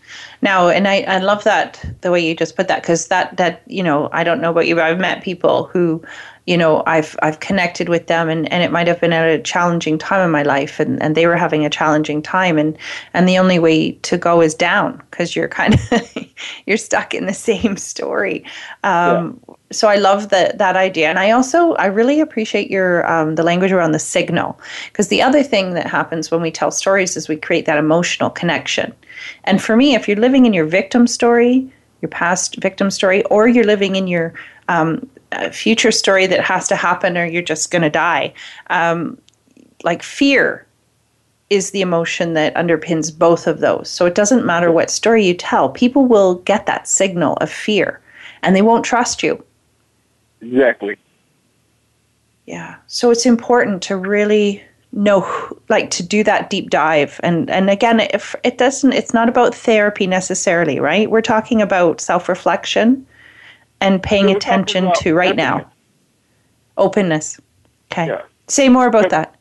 Now, 0.41 0.69
and 0.69 0.87
I, 0.87 1.01
I 1.01 1.17
love 1.17 1.43
that 1.43 1.85
the 1.99 2.11
way 2.11 2.25
you 2.25 2.33
just 2.33 2.55
put 2.55 2.69
that 2.69 2.81
because 2.81 3.07
that 3.07 3.35
that 3.37 3.61
you 3.67 3.83
know 3.83 4.09
I 4.13 4.23
don't 4.23 4.39
know 4.39 4.51
about 4.51 4.67
you, 4.67 4.75
but 4.75 4.85
I've 4.85 4.99
met 4.99 5.21
people 5.21 5.65
who 5.65 6.01
you 6.49 6.57
know 6.57 6.81
i've 6.87 7.15
i've 7.21 7.39
connected 7.41 7.89
with 7.89 8.07
them 8.07 8.27
and, 8.27 8.51
and 8.51 8.63
it 8.63 8.71
might 8.71 8.87
have 8.87 8.99
been 8.99 9.13
at 9.13 9.29
a 9.29 9.39
challenging 9.39 9.99
time 9.99 10.25
in 10.25 10.31
my 10.31 10.41
life 10.41 10.79
and, 10.79 11.01
and 11.01 11.13
they 11.13 11.27
were 11.27 11.35
having 11.35 11.63
a 11.63 11.69
challenging 11.69 12.23
time 12.23 12.57
and 12.57 12.75
and 13.13 13.29
the 13.29 13.37
only 13.37 13.59
way 13.59 13.91
to 13.91 14.17
go 14.17 14.41
is 14.41 14.55
down 14.55 14.97
because 15.11 15.35
you're 15.35 15.47
kind 15.47 15.75
of 15.75 16.17
you're 16.65 16.75
stuck 16.77 17.13
in 17.13 17.27
the 17.27 17.33
same 17.33 17.77
story 17.77 18.43
um, 18.83 19.39
yeah. 19.47 19.55
so 19.71 19.87
i 19.87 19.95
love 19.95 20.29
that 20.29 20.57
that 20.57 20.75
idea 20.75 21.07
and 21.07 21.19
i 21.19 21.29
also 21.29 21.73
i 21.73 21.85
really 21.85 22.19
appreciate 22.19 22.71
your 22.71 23.07
um, 23.11 23.35
the 23.35 23.43
language 23.43 23.71
around 23.71 23.91
the 23.91 23.99
signal 23.99 24.59
because 24.87 25.09
the 25.09 25.21
other 25.21 25.43
thing 25.43 25.75
that 25.75 25.85
happens 25.85 26.31
when 26.31 26.41
we 26.41 26.49
tell 26.49 26.71
stories 26.71 27.15
is 27.15 27.29
we 27.29 27.35
create 27.35 27.67
that 27.67 27.77
emotional 27.77 28.31
connection 28.31 28.91
and 29.43 29.61
for 29.61 29.75
me 29.75 29.95
if 29.95 30.07
you're 30.07 30.17
living 30.17 30.45
in 30.45 30.53
your 30.53 30.65
victim 30.65 31.07
story 31.07 31.71
your 32.01 32.09
past 32.09 32.55
victim 32.57 32.89
story 32.89 33.23
or 33.25 33.47
you're 33.47 33.65
living 33.65 33.95
in 33.95 34.07
your 34.07 34.33
um, 34.67 35.07
future 35.51 35.91
story 35.91 36.27
that 36.27 36.41
has 36.41 36.67
to 36.67 36.75
happen 36.75 37.17
or 37.17 37.25
you're 37.25 37.41
just 37.41 37.71
going 37.71 37.81
to 37.81 37.89
die. 37.89 38.33
Um, 38.67 39.17
like 39.83 40.03
fear 40.03 40.65
is 41.49 41.71
the 41.71 41.81
emotion 41.81 42.33
that 42.33 42.53
underpins 42.55 43.17
both 43.17 43.47
of 43.47 43.59
those. 43.59 43.89
So 43.89 44.05
it 44.05 44.15
doesn't 44.15 44.45
matter 44.45 44.71
what 44.71 44.91
story 44.91 45.25
you 45.25 45.33
tell, 45.33 45.69
people 45.69 46.05
will 46.05 46.35
get 46.35 46.65
that 46.67 46.87
signal 46.87 47.35
of 47.37 47.49
fear 47.49 47.99
and 48.43 48.55
they 48.55 48.61
won't 48.61 48.85
trust 48.85 49.23
you. 49.23 49.43
Exactly. 50.41 50.97
Yeah. 52.45 52.77
So 52.87 53.11
it's 53.11 53.25
important 53.25 53.81
to 53.83 53.97
really 53.97 54.63
know 54.91 55.21
like 55.69 55.91
to 55.91 56.01
do 56.01 56.23
that 56.23 56.49
deep 56.49 56.71
dive 56.71 57.19
and 57.21 57.49
and 57.49 57.69
again 57.69 57.99
if 57.99 58.35
it 58.43 58.57
doesn't 58.57 58.93
it's 58.93 59.13
not 59.13 59.29
about 59.29 59.53
therapy 59.53 60.07
necessarily 60.07 60.79
right 60.79 61.11
we're 61.11 61.21
talking 61.21 61.61
about 61.61 62.01
self-reflection 62.01 63.05
and 63.81 64.01
paying 64.01 64.29
attention 64.31 64.91
to 64.97 65.13
right 65.13 65.31
openness. 65.31 65.61
now? 65.65 65.71
Openness. 66.77 67.39
Okay. 67.91 68.07
Yeah. 68.07 68.21
Say 68.47 68.69
more 68.69 68.87
about 68.87 69.09
that. 69.09 69.35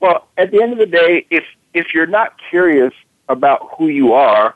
Well, 0.00 0.28
at 0.36 0.50
the 0.50 0.62
end 0.62 0.72
of 0.72 0.78
the 0.78 0.86
day, 0.86 1.26
if 1.30 1.44
if 1.74 1.94
you're 1.94 2.06
not 2.06 2.34
curious 2.50 2.92
about 3.28 3.74
who 3.76 3.88
you 3.88 4.12
are 4.12 4.54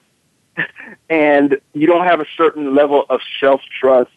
and 1.10 1.58
you 1.72 1.86
don't 1.86 2.06
have 2.06 2.20
a 2.20 2.26
certain 2.36 2.74
level 2.74 3.06
of 3.08 3.20
self 3.40 3.60
trust, 3.80 4.10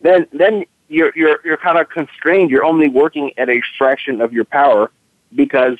then 0.00 0.26
then 0.32 0.64
you're 0.92 1.12
you're 1.16 1.40
you're 1.44 1.56
kind 1.56 1.78
of 1.78 1.88
constrained. 1.88 2.50
You're 2.50 2.64
only 2.64 2.88
working 2.88 3.32
at 3.38 3.48
a 3.48 3.62
fraction 3.78 4.20
of 4.20 4.32
your 4.32 4.44
power 4.44 4.90
because 5.34 5.78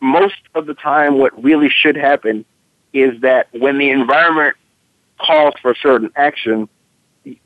most 0.00 0.40
of 0.54 0.66
the 0.66 0.74
time 0.74 1.18
what 1.18 1.42
really 1.42 1.70
should 1.70 1.96
happen 1.96 2.44
is 2.92 3.20
that 3.22 3.48
when 3.52 3.78
the 3.78 3.90
environment 3.90 4.56
calls 5.18 5.54
for 5.60 5.74
certain 5.74 6.10
action, 6.14 6.68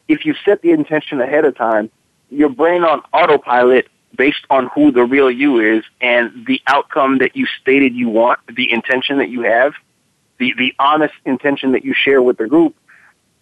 if 0.09 0.27
you 0.27 0.35
set 0.45 0.61
the 0.63 0.71
intention 0.71 1.21
ahead 1.21 1.45
of 1.45 1.57
time, 1.57 1.91
your 2.31 2.49
brain 2.49 2.85
on 2.85 3.01
autopilot 3.13 3.89
based 4.17 4.45
on 4.51 4.67
who 4.75 4.93
the 4.93 5.05
real 5.05 5.31
you 5.31 5.61
is 5.61 5.85
and 6.01 6.47
the 6.47 6.61
outcome 6.67 7.19
that 7.19 7.35
you 7.35 7.47
stated 7.61 7.95
you 7.95 8.09
want, 8.09 8.41
the 8.55 8.71
intention 8.71 9.19
that 9.19 9.31
you 9.31 9.43
have, 9.43 9.73
the, 10.39 10.53
the 10.59 10.75
honest 10.79 11.15
intention 11.25 11.73
that 11.73 11.85
you 11.85 11.95
share 11.95 12.21
with 12.21 12.37
the 12.37 12.47
group, 12.47 12.77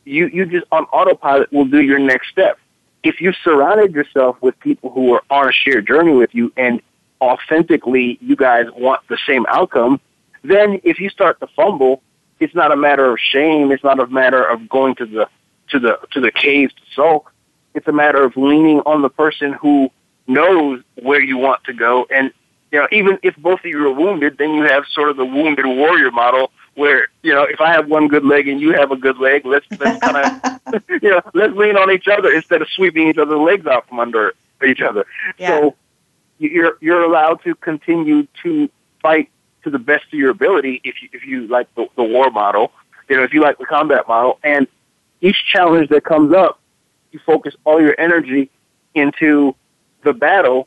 you, 0.05 0.27
you 0.29 0.47
just 0.47 0.67
on 0.71 0.85
autopilot 0.85 1.53
will 1.53 1.65
do 1.65 1.81
your 1.81 1.99
next 1.99 2.29
step. 2.29 2.59
If 3.03 3.21
you 3.21 3.33
surrounded 3.45 3.95
yourself 3.95 4.37
with 4.41 4.59
people 4.61 4.91
who 4.91 5.15
are 5.15 5.23
on 5.31 5.49
a 5.49 5.53
shared 5.53 5.87
journey 5.87 6.13
with 6.13 6.35
you 6.35 6.53
and 6.57 6.83
authentically 7.21 8.19
you 8.21 8.37
guys 8.37 8.67
want 8.77 9.01
the 9.09 9.19
same 9.27 9.47
outcome, 9.49 10.01
then 10.43 10.81
if 10.85 11.01
you 11.01 11.09
start 11.09 11.41
to 11.41 11.47
fumble, 11.49 12.03
it's 12.41 12.55
not 12.55 12.73
a 12.73 12.77
matter 12.77 13.11
of 13.11 13.19
shame. 13.19 13.71
It's 13.71 13.85
not 13.85 14.01
a 14.01 14.07
matter 14.07 14.43
of 14.45 14.69
going 14.69 14.95
to 14.97 15.07
the 15.07 15.29
to 15.69 15.79
the 15.79 15.99
to 16.13 16.21
the 16.21 16.31
cave 16.31 16.71
to 16.71 16.83
sulk. 16.95 17.33
It's 17.75 17.87
a 17.87 17.93
matter 17.93 18.23
of 18.23 18.37
leaning 18.37 18.81
on 18.81 19.03
the 19.03 19.11
person 19.11 19.53
who 19.53 19.91
knows 20.27 20.83
where 21.01 21.23
you 21.23 21.37
want 21.37 21.65
to 21.65 21.73
go. 21.73 22.07
And 22.11 22.33
you 22.73 22.81
know, 22.81 22.89
even 22.93 23.19
if 23.23 23.37
both 23.37 23.61
of 23.61 23.67
you 23.67 23.87
are 23.87 23.93
wounded, 23.93 24.39
then 24.39 24.55
you 24.55 24.65
have 24.65 24.85
sort 24.93 25.11
of 25.11 25.17
the 25.17 25.25
wounded 25.25 25.67
warrior 25.67 26.11
model 26.11 26.51
where 26.75 27.09
you 27.23 27.35
know 27.35 27.43
if 27.43 27.61
I 27.61 27.73
have 27.73 27.89
one 27.89 28.09
good 28.09 28.25
leg 28.25 28.49
and 28.49 28.61
you 28.61 28.73
have 28.73 28.91
a 28.91 28.97
good 28.97 29.19
leg, 29.19 29.45
let's 29.45 29.67
let's 29.79 30.01
kind 30.01 30.17
of 30.17 30.83
you 31.03 31.11
know 31.11 31.21
let's 31.35 31.55
lean 31.55 31.77
on 31.77 31.91
each 31.91 32.09
other 32.09 32.33
instead 32.33 32.63
of 32.63 32.69
sweeping 32.71 33.09
each 33.09 33.19
other's 33.19 33.39
legs 33.39 33.67
out 33.67 33.89
from 33.89 34.01
under 34.01 34.35
each 34.67 34.81
other. 34.81 35.07
Yeah. 35.39 35.49
So 35.49 35.77
you're 36.39 36.79
you're 36.81 37.03
allowed 37.03 37.43
to 37.45 37.55
continue 37.55 38.27
to 38.43 38.71
fight 39.03 39.31
to 39.65 39.71
the 39.71 39.79
best 39.79 40.05
of 40.07 40.15
your 40.15 40.31
ability 40.31 40.81
if 40.85 41.03
you 41.03 41.09
if 41.13 41.25
you 41.27 41.47
like 41.47 41.73
the, 41.75 41.87
the 41.97 42.03
war 42.03 42.31
model, 42.31 42.73
you 43.09 43.17
know, 43.17 43.23
if 43.23 43.33
you 43.35 43.43
like 43.43 43.59
the 43.59 43.67
combat 43.67 44.09
model, 44.09 44.39
and 44.43 44.67
each 45.21 45.45
challenge 45.53 45.89
that 45.91 46.05
comes 46.05 46.33
up, 46.33 46.61
you 47.13 47.21
focus 47.27 47.55
all 47.65 47.81
your 47.81 47.95
energy 48.01 48.51
into 48.95 49.55
the 50.03 50.13
battle 50.13 50.67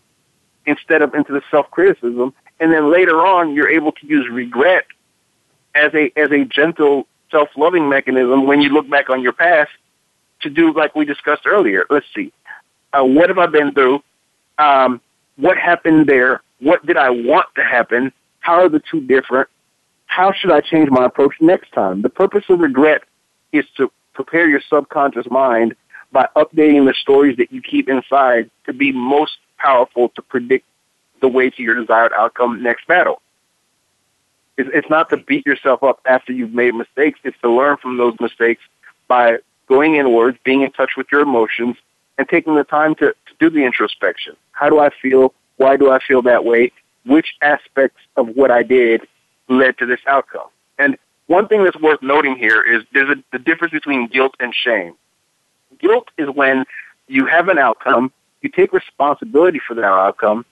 instead 0.66 1.02
of 1.02 1.16
into 1.16 1.34
the 1.34 1.42
self 1.50 1.70
criticism, 1.72 2.34
and 2.60 2.72
then 2.72 2.92
later 2.92 3.26
on 3.26 3.54
you're 3.54 3.70
able 3.70 3.92
to 3.94 4.06
use 4.06 4.30
regret 4.30 4.86
as 5.76 5.94
a 5.94 6.12
as 6.18 6.32
a 6.32 6.46
gentle 6.46 7.08
self 7.32 7.50
loving 7.58 7.90
mechanism 7.90 8.46
when 8.46 8.62
you 8.62 8.70
look 8.70 8.90
back 8.90 9.10
on 9.10 9.22
your 9.22 9.34
past 9.34 9.72
to 10.42 10.50
do 10.50 10.74
like 10.74 10.96
we 10.96 11.06
discussed 11.06 11.46
earlier. 11.46 11.86
Let's 11.90 12.06
see, 12.16 12.32
uh, 12.94 13.04
what 13.04 13.30
have 13.30 13.38
I 13.40 13.48
been 13.48 13.74
through? 13.74 14.04
Um, 14.58 15.02
what 15.38 15.58
happened 15.58 16.08
there? 16.08 16.42
What 16.60 16.86
did 16.86 16.98
I 16.98 17.10
want 17.10 17.48
to 17.56 17.64
happen? 17.64 18.12
How 18.40 18.56
are 18.56 18.70
the 18.70 18.82
two 18.92 19.02
different? 19.02 19.50
How 20.06 20.32
should 20.32 20.52
I 20.52 20.62
change 20.62 20.90
my 20.90 21.06
approach 21.06 21.34
next 21.42 21.72
time? 21.72 22.02
The 22.02 22.10
purpose 22.10 22.44
of 22.50 22.60
regret 22.60 23.02
is 23.52 23.66
to 23.78 23.92
prepare 24.14 24.48
your 24.48 24.62
subconscious 24.70 25.26
mind 25.30 25.76
by 26.12 26.28
updating 26.36 26.86
the 26.86 26.94
stories 26.94 27.38
that 27.38 27.52
you 27.52 27.62
keep 27.62 27.90
inside 27.90 28.50
to 28.66 28.74
be 28.74 28.92
most 28.92 29.38
powerful 29.58 30.10
to 30.10 30.22
predict 30.22 30.66
the 31.22 31.28
way 31.28 31.50
to 31.50 31.64
your 31.64 31.74
desired 31.74 32.14
outcome 32.14 32.62
next 32.62 32.86
battle. 32.86 33.22
It's 34.58 34.90
not 34.90 35.10
to 35.10 35.18
beat 35.18 35.46
yourself 35.46 35.82
up 35.82 36.00
after 36.06 36.32
you've 36.32 36.54
made 36.54 36.76
mistakes. 36.76 37.20
It's 37.24 37.40
to 37.42 37.50
learn 37.50 37.78
from 37.78 37.98
those 37.98 38.16
mistakes 38.20 38.62
by 39.08 39.38
going 39.68 39.96
inwards, 39.96 40.38
being 40.44 40.62
in 40.62 40.72
touch 40.72 40.92
with 40.96 41.08
your 41.12 41.22
emotions, 41.22 41.76
and 42.18 42.30
taking 42.30 42.56
the 42.56 42.64
time 42.64 42.94
to, 42.96 43.08
to 43.08 43.34
do 43.40 43.50
the 43.50 43.66
introspection. 43.66 44.36
How 44.52 44.70
do 44.70 44.80
I 44.80 44.90
feel? 45.02 45.34
Why 45.58 45.76
do 45.76 45.92
I 45.92 46.00
feel 46.00 46.22
that 46.24 46.46
way? 46.46 46.72
which 47.06 47.36
aspects 47.42 48.02
of 48.16 48.30
what 48.30 48.52
I 48.52 48.64
did 48.64 49.02
led 49.50 49.78
to 49.80 49.86
this 49.86 50.00
outcome. 50.08 50.48
And 50.78 50.98
one 51.28 51.48
thing 51.48 51.64
that's 51.64 51.80
worth 51.80 52.02
noting 52.02 52.36
here 52.38 52.62
is 52.62 52.84
there's 52.94 53.10
a, 53.10 53.24
the 53.32 53.40
difference 53.40 53.74
between 53.74 54.08
guilt 54.08 54.36
and 54.40 54.54
shame. 54.54 54.96
Guilt 55.80 56.10
is 56.18 56.30
when 56.30 56.66
you 57.08 57.26
have 57.26 57.50
an 57.50 57.58
outcome, 57.58 58.12
you 58.42 58.50
take 58.50 58.74
responsibility 58.74 59.60
for 59.66 59.74
that 59.76 59.86
outcome, 59.86 60.46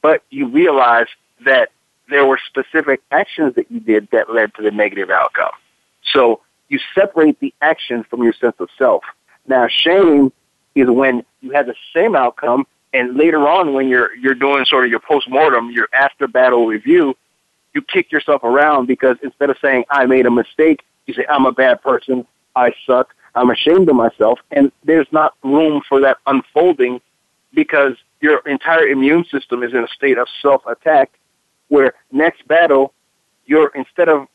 but 0.00 0.22
you 0.30 0.48
realize 0.48 1.06
that 1.44 1.70
there 2.08 2.26
were 2.26 2.38
specific 2.46 3.00
actions 3.10 3.54
that 3.54 3.70
you 3.70 3.80
did 3.80 4.08
that 4.10 4.32
led 4.32 4.54
to 4.54 4.62
the 4.62 4.70
negative 4.70 5.10
outcome. 5.10 5.52
So 6.12 6.40
you 6.68 6.78
separate 6.94 7.38
the 7.40 7.54
action 7.60 8.04
from 8.04 8.22
your 8.22 8.32
sense 8.32 8.56
of 8.58 8.68
self. 8.78 9.04
Now, 9.46 9.68
shame 9.68 10.32
is 10.74 10.88
when 10.88 11.24
you 11.40 11.50
have 11.52 11.66
the 11.66 11.74
same 11.94 12.16
outcome, 12.16 12.66
and 12.94 13.16
later 13.16 13.48
on, 13.48 13.72
when 13.72 13.88
you're 13.88 14.14
you're 14.16 14.34
doing 14.34 14.64
sort 14.66 14.84
of 14.84 14.90
your 14.90 15.00
post 15.00 15.28
mortem, 15.28 15.70
your 15.70 15.88
after 15.92 16.28
battle 16.28 16.66
review, 16.66 17.16
you 17.74 17.82
kick 17.82 18.12
yourself 18.12 18.44
around 18.44 18.86
because 18.86 19.16
instead 19.22 19.50
of 19.50 19.56
saying 19.60 19.84
I 19.90 20.06
made 20.06 20.26
a 20.26 20.30
mistake, 20.30 20.82
you 21.06 21.14
say 21.14 21.24
I'm 21.28 21.46
a 21.46 21.52
bad 21.52 21.82
person, 21.82 22.26
I 22.54 22.74
suck, 22.86 23.14
I'm 23.34 23.50
ashamed 23.50 23.88
of 23.88 23.96
myself, 23.96 24.40
and 24.50 24.70
there's 24.84 25.10
not 25.10 25.34
room 25.42 25.82
for 25.88 26.00
that 26.00 26.18
unfolding 26.26 27.00
because 27.54 27.96
your 28.20 28.38
entire 28.46 28.86
immune 28.86 29.24
system 29.24 29.62
is 29.62 29.72
in 29.72 29.84
a 29.84 29.88
state 29.88 30.18
of 30.18 30.28
self 30.40 30.64
attack. 30.66 31.10
Where 31.72 31.94
next 32.10 32.46
battle, 32.46 32.92
you're 33.46 33.72
instead 33.74 34.10
of 34.10 34.28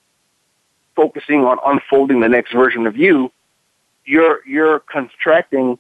focusing 0.96 1.46
on 1.46 1.60
unfolding 1.64 2.20
the 2.20 2.28
next 2.28 2.52
version 2.52 2.88
of 2.88 2.98
you, 2.98 3.32
you're 4.06 4.40
you're 4.48 4.80
contracting 4.80 5.78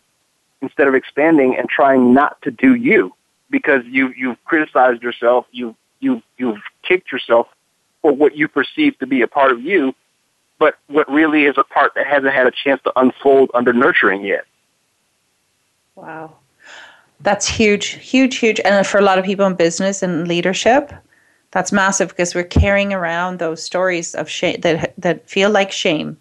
instead 0.61 0.87
of 0.87 0.93
expanding 0.93 1.55
and 1.57 1.67
trying 1.67 2.13
not 2.13 2.39
to 2.43 2.51
do 2.51 2.75
you 2.75 3.11
because 3.49 3.81
you 3.85 4.13
you've 4.15 4.37
criticized 4.45 5.01
yourself, 5.01 5.47
you 5.51 5.75
you 5.99 6.21
you've 6.37 6.61
kicked 6.83 7.11
yourself 7.11 7.47
for 8.03 8.11
what 8.11 8.35
you 8.35 8.47
perceive 8.47 8.95
to 8.99 9.07
be 9.07 9.23
a 9.23 9.27
part 9.27 9.51
of 9.51 9.59
you, 9.59 9.95
but 10.59 10.77
what 10.85 11.09
really 11.11 11.45
is 11.45 11.55
a 11.57 11.63
part 11.63 11.95
that 11.95 12.05
hasn't 12.05 12.35
had 12.35 12.45
a 12.45 12.51
chance 12.51 12.79
to 12.83 12.91
unfold 12.99 13.49
under 13.55 13.73
nurturing 13.73 14.23
yet. 14.23 14.45
Wow. 15.95 16.35
That's 17.21 17.47
huge, 17.47 17.87
huge, 17.87 18.37
huge. 18.37 18.59
And 18.59 18.85
for 18.85 18.99
a 18.99 19.01
lot 19.01 19.17
of 19.17 19.25
people 19.25 19.47
in 19.47 19.55
business 19.55 20.03
and 20.03 20.27
leadership, 20.27 20.93
that's 21.57 21.71
massive 21.71 22.09
because 22.09 22.35
we're 22.35 22.43
carrying 22.43 22.93
around 22.93 23.39
those 23.39 23.63
stories 23.63 24.13
of 24.13 24.29
shame 24.29 24.61
that 24.61 24.93
that 24.95 25.27
feel 25.27 25.49
like 25.49 25.71
shame 25.71 26.15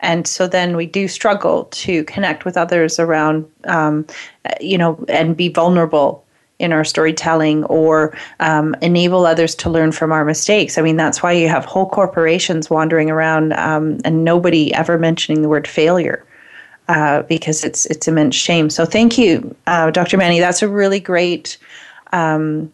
and 0.00 0.26
so 0.26 0.48
then 0.48 0.76
we 0.76 0.86
do 0.86 1.06
struggle 1.06 1.66
to 1.66 2.02
connect 2.02 2.44
with 2.44 2.56
others 2.56 2.98
around 2.98 3.48
um, 3.66 4.04
you 4.60 4.76
know 4.76 4.98
and 5.08 5.36
be 5.36 5.48
vulnerable 5.48 6.24
in 6.58 6.72
our 6.72 6.82
storytelling 6.82 7.62
or 7.66 8.12
um, 8.40 8.74
enable 8.82 9.24
others 9.24 9.54
to 9.54 9.70
learn 9.70 9.90
from 9.90 10.12
our 10.12 10.24
mistakes. 10.24 10.78
I 10.78 10.82
mean, 10.82 10.96
that's 10.96 11.22
why 11.22 11.32
you 11.32 11.48
have 11.48 11.64
whole 11.64 11.88
corporations 11.88 12.70
wandering 12.70 13.10
around 13.10 13.52
um, 13.54 13.98
and 14.04 14.24
nobody 14.24 14.72
ever 14.74 14.96
mentioning 14.98 15.42
the 15.42 15.48
word 15.48 15.66
failure. 15.66 16.24
Uh, 16.88 17.22
because 17.22 17.62
it's 17.62 17.86
it's 17.86 18.08
immense 18.08 18.34
shame. 18.34 18.68
So 18.68 18.84
thank 18.84 19.16
you, 19.16 19.54
uh, 19.68 19.92
Dr. 19.92 20.16
Mani. 20.16 20.40
That's 20.40 20.62
a 20.62 20.68
really 20.68 20.98
great 20.98 21.56
um, 22.12 22.72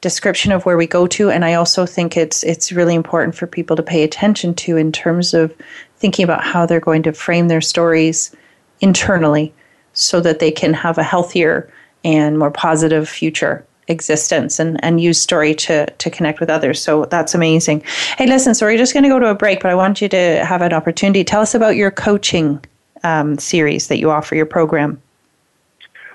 description 0.00 0.52
of 0.52 0.64
where 0.64 0.76
we 0.76 0.86
go 0.86 1.06
to, 1.06 1.30
and 1.30 1.44
I 1.44 1.54
also 1.54 1.86
think 1.86 2.16
it's 2.16 2.42
it's 2.42 2.72
really 2.72 2.94
important 2.94 3.34
for 3.34 3.46
people 3.46 3.76
to 3.76 3.82
pay 3.82 4.02
attention 4.02 4.54
to 4.54 4.76
in 4.76 4.92
terms 4.92 5.34
of 5.34 5.54
thinking 5.98 6.24
about 6.24 6.42
how 6.42 6.66
they're 6.66 6.80
going 6.80 7.02
to 7.02 7.12
frame 7.12 7.48
their 7.48 7.60
stories 7.60 8.34
internally, 8.80 9.52
so 9.92 10.20
that 10.20 10.38
they 10.38 10.50
can 10.50 10.72
have 10.72 10.98
a 10.98 11.02
healthier 11.02 11.70
and 12.04 12.38
more 12.38 12.50
positive 12.50 13.08
future 13.08 13.64
existence 13.88 14.58
and, 14.58 14.82
and 14.84 15.00
use 15.00 15.20
story 15.20 15.52
to, 15.52 15.84
to 15.98 16.08
connect 16.10 16.38
with 16.38 16.48
others. 16.48 16.80
So 16.80 17.06
that's 17.06 17.34
amazing. 17.34 17.82
Hey, 18.16 18.26
listen, 18.26 18.54
so 18.54 18.64
we're 18.64 18.78
just 18.78 18.92
going 18.92 19.02
to 19.02 19.08
go 19.08 19.18
to 19.18 19.26
a 19.26 19.34
break, 19.34 19.60
but 19.60 19.70
I 19.70 19.74
want 19.74 20.00
you 20.00 20.08
to 20.08 20.44
have 20.44 20.62
an 20.62 20.72
opportunity. 20.72 21.24
Tell 21.24 21.40
us 21.42 21.54
about 21.54 21.74
your 21.74 21.90
coaching 21.90 22.64
um, 23.02 23.36
series 23.38 23.88
that 23.88 23.98
you 23.98 24.10
offer, 24.10 24.36
your 24.36 24.46
program. 24.46 25.02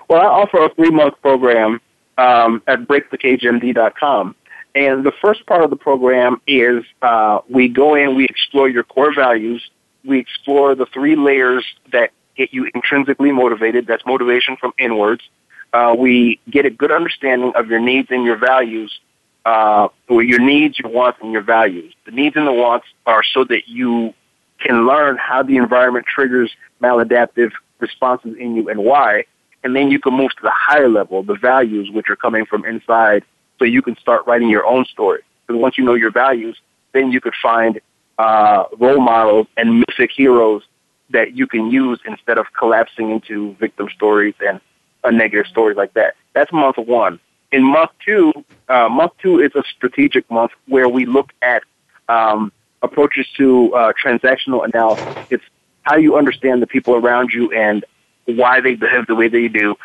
Well, 0.07 0.21
I 0.21 0.25
offer 0.25 0.63
a 0.63 0.73
three 0.75 0.89
month 0.89 1.15
program 1.21 1.81
um, 2.18 2.61
at 2.68 2.82
breakthecagemd.com. 2.82 4.36
And 4.74 5.05
the 5.05 5.13
first 5.22 5.45
part 5.45 5.63
of 5.63 5.70
the 5.70 5.78
program 5.78 6.41
is 6.45 6.84
uh, 7.01 7.39
we 7.49 7.70
go 7.70 7.95
in, 7.95 8.16
we 8.16 8.26
explore 8.26 8.68
your 8.68 8.84
core 8.84 9.13
values, 9.13 9.70
we 10.03 10.20
explore 10.20 10.76
the 10.76 10.86
three 10.88 11.16
layers 11.16 11.66
that 11.91 12.11
get 12.36 12.53
you 12.53 12.70
intrinsically 12.76 13.32
motivated. 13.32 13.88
That's 13.88 14.05
motivation 14.05 14.57
from 14.57 14.74
inwards. 14.78 15.24
Uh, 15.72 15.95
we 15.97 16.39
get 16.49 16.66
a 16.66 16.70
good 16.70 16.91
understanding 16.91 17.53
of 17.55 17.68
your 17.68 17.80
needs 17.80 18.09
and 18.11 18.24
your 18.24 18.38
values, 18.38 18.99
uh, 19.45 19.88
or 20.09 20.24
your 20.24 20.39
needs, 20.39 20.78
your 20.78 20.91
wants, 20.91 21.20
and 21.22 21.32
your 21.32 21.41
values. 21.41 21.93
The 22.05 22.11
needs 22.11 22.36
and 22.36 22.45
the 22.45 22.53
wants 22.53 22.88
are 23.05 23.24
so 23.24 23.45
that 23.45 23.68
you 23.68 24.13
can 24.59 24.86
learn 24.86 25.18
how 25.18 25.43
the 25.43 25.57
environment 25.57 26.05
triggers 26.05 26.51
maladaptive 26.82 27.51
responses 27.80 28.36
in 28.38 28.55
you 28.55 28.70
and 28.70 28.84
why 28.84 29.26
and 29.66 29.76
then 29.76 29.89
you 29.89 29.99
can 29.99 30.13
move 30.13 30.30
to 30.30 30.43
the 30.43 30.51
higher 30.53 30.88
level, 30.88 31.24
the 31.24 31.34
values 31.34 31.89
which 31.91 32.07
are 32.11 32.16
coming 32.16 32.45
from 32.45 32.63
inside, 32.66 33.24
so 33.57 33.66
you 33.66 33.82
can 33.82 33.97
start 33.97 34.22
writing 34.28 34.47
your 34.47 34.63
own 34.63 34.86
story. 34.86 35.22
Because 35.47 35.59
once 35.59 35.76
you 35.76 35.84
know 35.84 35.95
your 35.95 36.11
values, 36.11 36.55
then 36.93 37.11
you 37.11 37.20
could 37.20 37.34
find 37.41 37.82
uh, 38.20 38.66
role 38.78 39.01
models 39.01 39.47
and 39.57 39.80
mythic 39.80 40.11
heroes 40.16 40.61
that 41.09 41.36
you 41.36 41.47
can 41.47 41.72
use 41.72 41.99
instead 42.05 42.38
of 42.38 42.45
collapsing 42.53 43.09
into 43.09 43.55
victim 43.55 43.89
stories 43.95 44.36
and 44.39 44.61
a 45.03 45.11
negative 45.11 45.47
story 45.47 45.74
like 45.74 45.95
that. 45.95 46.13
That's 46.34 46.53
month 46.53 46.78
one. 46.78 47.20
In 47.51 47.63
month 47.63 47.89
two, 48.05 48.34
uh, 48.70 48.88
month 48.88 49.13
two 49.20 49.39
is 49.39 49.51
a 49.55 49.63
strategic 49.76 50.30
month 50.30 50.51
where 50.68 50.88
we 50.88 51.07
look 51.07 51.34
at 51.41 51.63
um, 52.07 52.51
approaches 52.84 53.26
to 53.38 53.74
uh, 53.74 53.93
transactional 54.03 54.63
analysis. 54.63 55.16
It's 55.32 55.43
how 55.82 55.95
you 55.95 56.18
understand 56.18 56.61
the 56.61 56.68
people 56.68 56.93
around 56.93 57.32
you 57.34 57.51
and 57.51 57.84
why 58.26 58.61
they 58.61 58.76
behave 58.76 59.07
the 59.07 59.15
way 59.15 59.28
they 59.28 59.47
do 59.47 59.76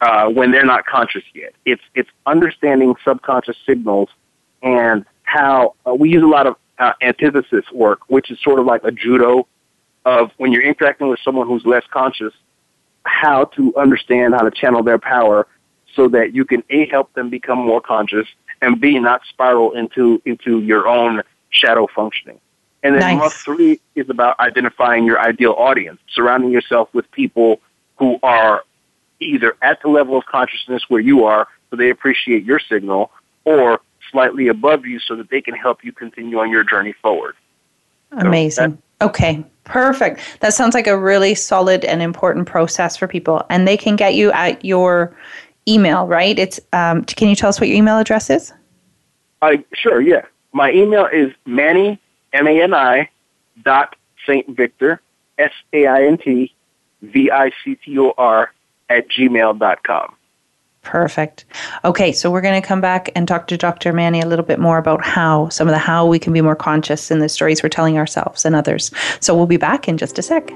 uh, 0.00 0.28
when 0.28 0.50
they're 0.50 0.64
not 0.64 0.86
conscious 0.86 1.24
yet. 1.34 1.52
It's 1.64 1.82
it's 1.94 2.10
understanding 2.26 2.94
subconscious 3.04 3.56
signals 3.66 4.08
and 4.62 5.04
how 5.22 5.74
uh, 5.86 5.94
we 5.94 6.10
use 6.10 6.22
a 6.22 6.26
lot 6.26 6.46
of 6.46 6.56
uh, 6.78 6.92
antithesis 7.02 7.64
work, 7.72 8.00
which 8.08 8.30
is 8.30 8.38
sort 8.40 8.58
of 8.58 8.66
like 8.66 8.82
a 8.84 8.90
judo 8.90 9.46
of 10.04 10.30
when 10.38 10.52
you're 10.52 10.62
interacting 10.62 11.08
with 11.08 11.20
someone 11.22 11.46
who's 11.46 11.64
less 11.66 11.84
conscious, 11.90 12.32
how 13.04 13.44
to 13.44 13.76
understand 13.76 14.34
how 14.34 14.40
to 14.40 14.50
channel 14.50 14.82
their 14.82 14.98
power 14.98 15.46
so 15.94 16.08
that 16.08 16.34
you 16.34 16.44
can 16.44 16.62
a 16.70 16.86
help 16.86 17.12
them 17.14 17.28
become 17.28 17.58
more 17.58 17.80
conscious 17.80 18.26
and 18.62 18.80
b 18.80 18.98
not 18.98 19.20
spiral 19.28 19.72
into 19.72 20.22
into 20.24 20.60
your 20.60 20.88
own 20.88 21.22
shadow 21.50 21.86
functioning. 21.94 22.40
And 22.82 22.94
then 22.94 23.00
nice. 23.00 23.18
month 23.18 23.32
three 23.34 23.80
is 23.94 24.08
about 24.08 24.40
identifying 24.40 25.04
your 25.04 25.20
ideal 25.20 25.54
audience, 25.58 26.00
surrounding 26.14 26.50
yourself 26.50 26.88
with 26.94 27.10
people 27.10 27.60
who 28.00 28.18
are 28.22 28.64
either 29.20 29.56
at 29.62 29.80
the 29.82 29.88
level 29.88 30.16
of 30.16 30.24
consciousness 30.24 30.82
where 30.88 31.00
you 31.00 31.24
are, 31.24 31.46
so 31.68 31.76
they 31.76 31.90
appreciate 31.90 32.42
your 32.42 32.58
signal, 32.58 33.12
or 33.44 33.80
slightly 34.10 34.48
above 34.48 34.86
you 34.86 34.98
so 34.98 35.14
that 35.14 35.30
they 35.30 35.40
can 35.40 35.54
help 35.54 35.84
you 35.84 35.92
continue 35.92 36.40
on 36.40 36.50
your 36.50 36.64
journey 36.64 36.94
forward. 37.00 37.36
Amazing. 38.12 38.78
So 39.00 39.06
okay, 39.06 39.44
perfect. 39.64 40.20
That 40.40 40.54
sounds 40.54 40.74
like 40.74 40.86
a 40.86 40.98
really 40.98 41.34
solid 41.34 41.84
and 41.84 42.02
important 42.02 42.48
process 42.48 42.96
for 42.96 43.06
people. 43.06 43.44
And 43.50 43.68
they 43.68 43.76
can 43.76 43.94
get 43.94 44.14
you 44.14 44.32
at 44.32 44.64
your 44.64 45.14
email, 45.68 46.06
right? 46.06 46.36
It's 46.36 46.58
um, 46.72 47.04
can 47.04 47.28
you 47.28 47.36
tell 47.36 47.50
us 47.50 47.60
what 47.60 47.68
your 47.68 47.76
email 47.76 47.98
address 47.98 48.30
is? 48.30 48.52
I 49.42 49.62
sure, 49.74 50.00
yeah. 50.00 50.22
My 50.52 50.72
email 50.72 51.06
is 51.06 51.32
Mani 51.44 52.00
M 52.32 52.48
A 52.48 52.62
N 52.62 52.74
I 52.74 53.10
dot 53.62 53.94
Saint 54.26 54.48
Victor 54.56 55.00
S 55.38 55.52
A 55.74 55.86
I 55.86 56.04
N 56.06 56.16
T 56.16 56.52
V-I-C-T-O-R 57.02 58.52
at 58.88 59.08
gmail.com. 59.08 60.14
Perfect. 60.82 61.44
Okay, 61.84 62.10
so 62.12 62.30
we're 62.30 62.40
going 62.40 62.60
to 62.60 62.66
come 62.66 62.80
back 62.80 63.10
and 63.14 63.28
talk 63.28 63.46
to 63.48 63.56
Dr. 63.56 63.92
Mani 63.92 64.20
a 64.20 64.26
little 64.26 64.44
bit 64.44 64.58
more 64.58 64.78
about 64.78 65.04
how, 65.04 65.48
some 65.50 65.68
of 65.68 65.72
the 65.72 65.78
how 65.78 66.06
we 66.06 66.18
can 66.18 66.32
be 66.32 66.40
more 66.40 66.56
conscious 66.56 67.10
in 67.10 67.18
the 67.18 67.28
stories 67.28 67.62
we're 67.62 67.68
telling 67.68 67.98
ourselves 67.98 68.44
and 68.44 68.56
others. 68.56 68.90
So 69.20 69.36
we'll 69.36 69.46
be 69.46 69.58
back 69.58 69.88
in 69.88 69.98
just 69.98 70.18
a 70.18 70.22
sec. 70.22 70.50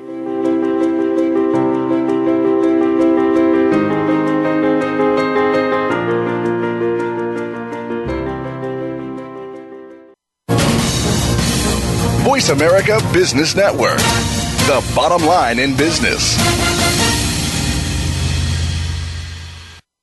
Voice 12.24 12.48
America 12.48 12.98
Business 13.12 13.54
Network, 13.54 14.00
the 14.66 14.92
bottom 14.94 15.26
line 15.26 15.58
in 15.58 15.76
business. 15.76 16.38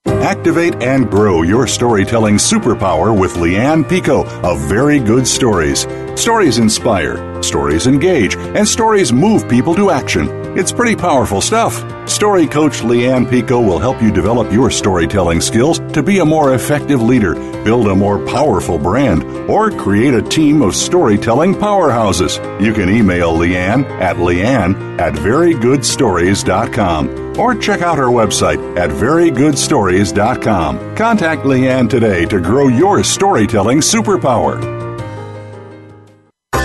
Activate 0.06 0.84
and 0.84 1.10
grow 1.10 1.42
your 1.42 1.66
storytelling 1.66 2.36
superpower 2.36 3.18
with 3.18 3.34
Lianne 3.34 3.88
Picot 3.90 4.28
of 4.46 4.60
Very 4.70 5.00
Good 5.00 5.28
Stories. 5.28 5.88
Stories 6.16 6.60
inspire, 6.60 7.42
stories 7.42 7.88
engage, 7.88 8.36
and 8.36 8.68
stories 8.68 9.12
move 9.12 9.50
people 9.50 9.74
to 9.74 9.90
action. 9.90 10.28
It's 10.56 10.72
pretty 10.72 10.96
powerful 10.96 11.42
stuff. 11.42 11.82
Story 12.12 12.46
coach 12.46 12.82
Lianne 12.82 13.28
Picot 13.28 13.66
will 13.66 13.80
help 13.80 14.00
you 14.02 14.12
develop 14.12 14.52
your 14.52 14.70
storytelling 14.70 15.40
skills 15.40 15.80
to 15.94 16.04
be 16.04 16.20
a 16.20 16.26
more 16.26 16.54
effective 16.54 17.02
leader, 17.02 17.36
build 17.64 17.88
a 17.88 17.96
more 17.96 18.20
powerful 18.28 18.78
brand, 18.78 19.24
or 19.50 19.72
create 19.72 20.14
a 20.14 20.22
team 20.22 20.62
of 20.62 20.76
storytelling 20.76 21.56
powerhouses. 21.56 22.36
You 22.62 22.74
can 22.74 22.90
email 22.90 23.32
Lianne 23.34 23.86
at 24.02 24.18
lianne 24.18 25.00
at 25.00 25.14
verygoodstories.com 25.14 27.40
or 27.40 27.56
check 27.56 27.82
out 27.82 27.98
her 27.98 28.10
website 28.10 28.78
at 28.78 28.90
verygoodstories.com. 28.90 30.96
Contact 30.98 31.44
Lianne 31.44 31.90
today 31.90 32.26
to 32.26 32.42
grow 32.42 32.68
your 32.68 33.06
storytelling 33.06 33.80
superpower. 33.80 34.60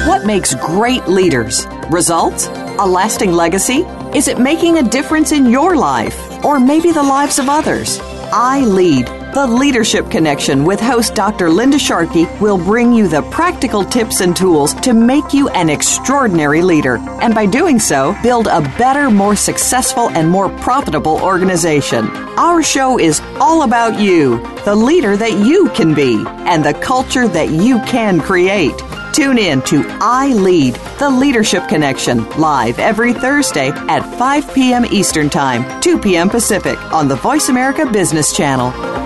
What 0.06 0.26
makes 0.26 0.56
great 0.56 1.06
leaders? 1.06 1.68
Results? 1.88 2.48
A 2.48 2.86
lasting 2.86 3.30
legacy? 3.32 3.86
Is 4.16 4.28
it 4.28 4.38
making 4.38 4.78
a 4.78 4.82
difference 4.82 5.30
in 5.30 5.50
your 5.50 5.76
life 5.76 6.42
or 6.42 6.58
maybe 6.58 6.90
the 6.90 7.02
lives 7.02 7.38
of 7.38 7.50
others? 7.50 8.00
I 8.32 8.60
Lead 8.60 9.15
the 9.36 9.46
Leadership 9.46 10.10
Connection 10.10 10.64
with 10.64 10.80
host 10.80 11.14
Dr. 11.14 11.50
Linda 11.50 11.78
Sharkey 11.78 12.24
will 12.40 12.56
bring 12.56 12.90
you 12.90 13.06
the 13.06 13.20
practical 13.30 13.84
tips 13.84 14.22
and 14.22 14.34
tools 14.34 14.72
to 14.76 14.94
make 14.94 15.34
you 15.34 15.50
an 15.50 15.68
extraordinary 15.68 16.62
leader. 16.62 16.96
And 17.20 17.34
by 17.34 17.44
doing 17.44 17.78
so, 17.78 18.16
build 18.22 18.46
a 18.46 18.62
better, 18.78 19.10
more 19.10 19.36
successful, 19.36 20.08
and 20.08 20.26
more 20.26 20.48
profitable 20.60 21.20
organization. 21.20 22.06
Our 22.38 22.62
show 22.62 22.98
is 22.98 23.20
all 23.38 23.64
about 23.64 24.00
you, 24.00 24.38
the 24.64 24.74
leader 24.74 25.18
that 25.18 25.32
you 25.32 25.68
can 25.74 25.92
be, 25.92 26.24
and 26.26 26.64
the 26.64 26.72
culture 26.72 27.28
that 27.28 27.50
you 27.50 27.78
can 27.80 28.20
create. 28.20 28.78
Tune 29.12 29.36
in 29.36 29.60
to 29.62 29.84
I 30.00 30.28
Lead, 30.28 30.76
the 30.98 31.10
Leadership 31.10 31.68
Connection, 31.68 32.26
live 32.38 32.78
every 32.78 33.12
Thursday 33.12 33.68
at 33.68 34.00
5 34.18 34.54
p.m. 34.54 34.86
Eastern 34.86 35.28
Time, 35.28 35.82
2 35.82 35.98
p.m. 35.98 36.30
Pacific 36.30 36.80
on 36.90 37.06
the 37.06 37.16
Voice 37.16 37.50
America 37.50 37.84
Business 37.84 38.34
Channel 38.34 39.05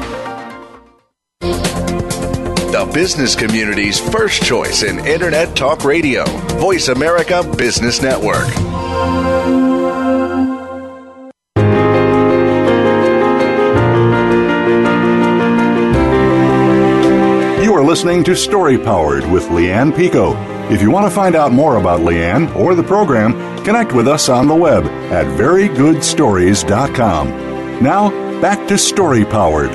the 2.86 2.92
business 2.92 3.34
community's 3.36 3.98
first 3.98 4.42
choice 4.42 4.82
in 4.82 5.04
Internet 5.06 5.54
Talk 5.54 5.84
Radio. 5.84 6.24
Voice 6.58 6.88
America 6.88 7.42
Business 7.58 8.00
Network. 8.00 8.48
You 17.62 17.74
are 17.74 17.84
listening 17.84 18.24
to 18.24 18.34
Story 18.34 18.78
Powered 18.78 19.30
with 19.30 19.44
Lianne 19.48 19.94
Picot. 19.94 20.34
If 20.72 20.80
you 20.80 20.90
want 20.90 21.06
to 21.06 21.10
find 21.14 21.36
out 21.36 21.52
more 21.52 21.76
about 21.76 22.00
Lianne 22.00 22.56
or 22.56 22.74
the 22.74 22.82
program, 22.82 23.34
connect 23.62 23.92
with 23.92 24.08
us 24.08 24.30
on 24.30 24.48
the 24.48 24.56
web 24.56 24.86
at 25.12 25.26
verygoodstories.com. 25.38 27.28
Now, 27.82 28.08
back 28.40 28.66
to 28.68 28.78
Story 28.78 29.26
Powered. 29.26 29.70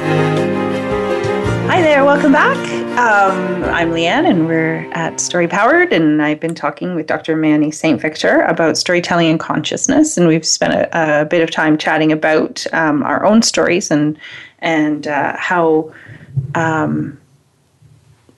Hi 1.67 1.83
there, 1.83 2.03
welcome 2.03 2.31
back. 2.31 2.74
Um, 2.95 3.65
I'm 3.65 3.91
Lianne, 3.91 4.25
and 4.25 4.47
we're 4.47 4.89
at 4.93 5.19
Story 5.19 5.49
Powered, 5.49 5.91
and 5.91 6.21
I've 6.21 6.39
been 6.39 6.55
talking 6.55 6.95
with 6.95 7.07
Dr. 7.07 7.35
Mani 7.35 7.69
St. 7.69 7.99
Victor 7.99 8.43
about 8.43 8.77
storytelling 8.77 9.27
and 9.27 9.37
consciousness, 9.37 10.17
and 10.17 10.29
we've 10.29 10.45
spent 10.45 10.73
a, 10.73 11.21
a 11.21 11.25
bit 11.25 11.41
of 11.41 11.51
time 11.51 11.77
chatting 11.77 12.13
about 12.13 12.65
um, 12.71 13.03
our 13.03 13.25
own 13.25 13.41
stories 13.41 13.91
and 13.91 14.17
and 14.59 15.07
uh, 15.07 15.35
how 15.35 15.93
um, 16.55 17.19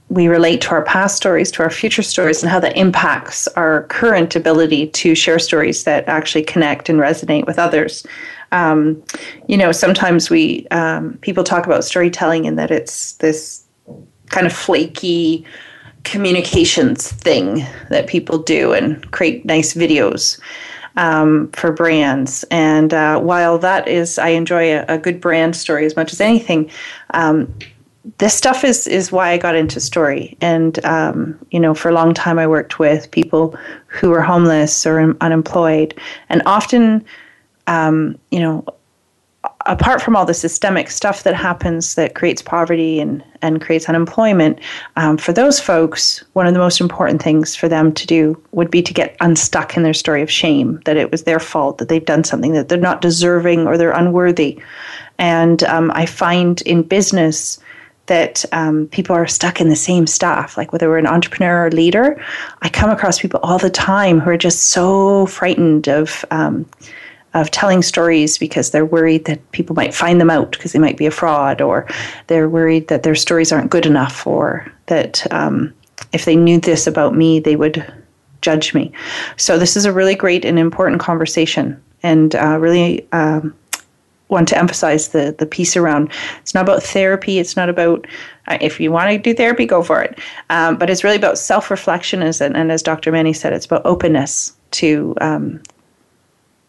we 0.10 0.28
relate 0.28 0.60
to 0.62 0.72
our 0.72 0.82
past 0.82 1.18
stories, 1.18 1.51
to 1.51 1.62
our 1.62 1.70
future 1.70 2.01
stories, 2.01 2.41
and 2.41 2.51
how 2.51 2.60
that 2.60 2.76
impacts 2.76 3.47
our 3.49 3.84
current 3.84 4.36
ability 4.36 4.88
to 4.88 5.14
share 5.14 5.38
stories 5.38 5.84
that 5.84 6.08
actually 6.08 6.43
connect 6.43 6.89
and 6.89 6.99
resonate 6.99 7.45
with 7.45 7.60
others. 7.60 8.08
Um, 8.51 9.03
you 9.47 9.55
know, 9.55 9.72
sometimes 9.72 10.32
we 10.32 10.68
um, 10.72 11.20
people 11.22 11.43
talk 11.43 11.68
about 11.68 11.84
storytelling 11.84 12.47
and 12.47 12.58
that 12.58 12.72
it's 12.72 13.14
this 13.18 13.66
kind 14.30 14.45
of 14.45 14.53
flaky 14.53 15.45
communications 16.03 17.11
thing 17.11 17.65
that 17.89 18.07
people 18.07 18.38
do 18.38 18.73
and 18.73 19.11
create 19.11 19.45
nice 19.45 19.73
videos 19.73 20.39
um, 20.95 21.49
for 21.51 21.71
brands. 21.71 22.43
And 22.49 22.93
uh, 22.93 23.19
while 23.19 23.57
that 23.59 23.88
is, 23.88 24.17
I 24.17 24.30
enjoy 24.30 24.73
a, 24.73 24.86
a, 24.88 24.97
good 24.97 25.21
brand 25.21 25.55
story 25.55 25.86
as 25.86 25.95
much 25.95 26.11
as 26.11 26.21
anything. 26.21 26.71
Um, 27.13 27.53
this 28.19 28.34
stuff 28.34 28.63
is 28.63 28.88
is 28.88 29.11
why 29.11 29.32
I 29.32 29.38
got 29.38 29.55
into 29.55 29.82
story, 29.82 30.38
and 30.39 30.84
um, 30.86 31.38
you 31.51 31.59
know, 31.59 31.73
for 31.73 31.89
a 31.89 31.93
long 31.93 32.13
time 32.13 32.39
I 32.39 32.47
worked 32.47 32.80
with 32.80 33.11
people 33.11 33.57
who 33.88 34.09
were 34.09 34.21
homeless 34.21 34.86
or 34.86 35.13
unemployed, 35.19 35.93
and 36.30 36.41
often 36.45 37.03
um, 37.67 38.17
you 38.32 38.39
know, 38.39 38.65
apart 39.68 40.01
from 40.01 40.15
all 40.15 40.26
the 40.26 40.34
systemic 40.34 40.89
stuff 40.89 41.24
that 41.24 41.36
happens 41.36 41.95
that 41.95 42.15
creates 42.15 42.41
poverty 42.41 42.99
and, 42.99 43.24
and 43.41 43.61
creates 43.61 43.88
unemployment, 43.88 44.59
um, 44.95 45.18
for 45.18 45.34
those 45.34 45.59
folks, 45.59 46.24
one 46.34 46.47
of 46.47 46.53
the 46.53 46.59
most 46.59 46.82
important 46.82 47.22
things 47.22 47.55
for 47.55 47.68
them 47.68 47.93
to 47.93 48.07
do 48.07 48.41
would 48.53 48.72
be 48.72 48.82
to 48.82 48.93
get 48.93 49.15
unstuck 49.20 49.78
in 49.78 49.84
their 49.84 49.93
story 49.93 50.22
of 50.22 50.32
shame, 50.32 50.82
that 50.86 50.97
it 50.97 51.11
was 51.11 51.24
their 51.24 51.39
fault, 51.39 51.78
that 51.78 51.89
they've 51.89 52.05
done 52.05 52.24
something, 52.24 52.53
that 52.53 52.70
they're 52.70 52.78
not 52.78 53.01
deserving 53.01 53.68
or 53.68 53.78
they're 53.78 53.91
unworthy. 53.91 54.59
And 55.20 55.63
um, 55.63 55.91
I 55.93 56.05
find 56.05 56.61
in 56.61 56.84
business, 56.84 57.59
that 58.07 58.45
um, 58.53 58.88
people 58.88 59.13
are 59.15 59.28
stuck 59.28 59.61
in 59.61 59.68
the 59.70 59.76
same 59.76 60.07
stuff. 60.07 60.57
Like 60.57 60.72
whether 60.72 60.89
we're 60.89 60.97
an 60.97 61.07
entrepreneur 61.07 61.65
or 61.65 61.72
leader, 61.72 62.24
I 62.61 62.70
come 62.70 62.89
across 62.89 63.20
people 63.20 63.41
all 63.43 63.59
the 63.59 63.70
time 63.70 64.20
who 64.20 64.30
are 64.30 64.38
just 64.38 64.68
so 64.68 65.26
frightened 65.26 65.88
of 65.88 66.24
um, 66.32 66.65
of 67.41 67.51
telling 67.51 67.81
stories 67.81 68.38
because 68.38 68.71
they're 68.71 68.85
worried 68.85 69.25
that 69.25 69.51
people 69.51 69.75
might 69.75 69.93
find 69.93 70.19
them 70.19 70.29
out 70.29 70.51
because 70.51 70.71
they 70.73 70.79
might 70.79 70.97
be 70.97 71.05
a 71.05 71.11
fraud, 71.11 71.61
or 71.61 71.88
they're 72.27 72.49
worried 72.49 72.88
that 72.88 73.03
their 73.03 73.15
stories 73.15 73.51
aren't 73.51 73.69
good 73.69 73.85
enough, 73.85 74.25
or 74.25 74.71
that 74.88 75.31
um, 75.31 75.73
if 76.13 76.25
they 76.25 76.35
knew 76.35 76.59
this 76.59 76.88
about 76.88 77.15
me, 77.15 77.39
they 77.39 77.55
would 77.55 77.85
judge 78.41 78.73
me. 78.73 78.91
So, 79.38 79.59
this 79.59 79.77
is 79.77 79.85
a 79.85 79.93
really 79.93 80.15
great 80.15 80.45
and 80.45 80.57
important 80.57 80.99
conversation, 80.99 81.81
and 82.01 82.35
uh, 82.35 82.57
really 82.59 83.07
um, 83.11 83.53
want 84.29 84.47
to 84.49 84.57
emphasize 84.57 85.09
the, 85.09 85.35
the 85.38 85.45
piece 85.45 85.77
around 85.77 86.11
it's 86.39 86.53
not 86.53 86.63
about 86.63 86.83
therapy, 86.83 87.39
it's 87.39 87.55
not 87.55 87.69
about 87.69 88.07
uh, 88.47 88.57
if 88.61 88.79
you 88.79 88.91
want 88.91 89.11
to 89.11 89.17
do 89.17 89.33
therapy, 89.33 89.65
go 89.65 89.83
for 89.83 90.01
it. 90.01 90.19
Um, 90.49 90.77
but 90.77 90.89
it's 90.89 91.03
really 91.03 91.17
about 91.17 91.38
self 91.38 91.69
reflection, 91.69 92.21
and 92.23 92.71
as 92.71 92.81
Dr. 92.81 93.11
Mani 93.11 93.33
said, 93.33 93.53
it's 93.53 93.65
about 93.65 93.85
openness 93.85 94.53
to 94.71 95.15
um, 95.21 95.61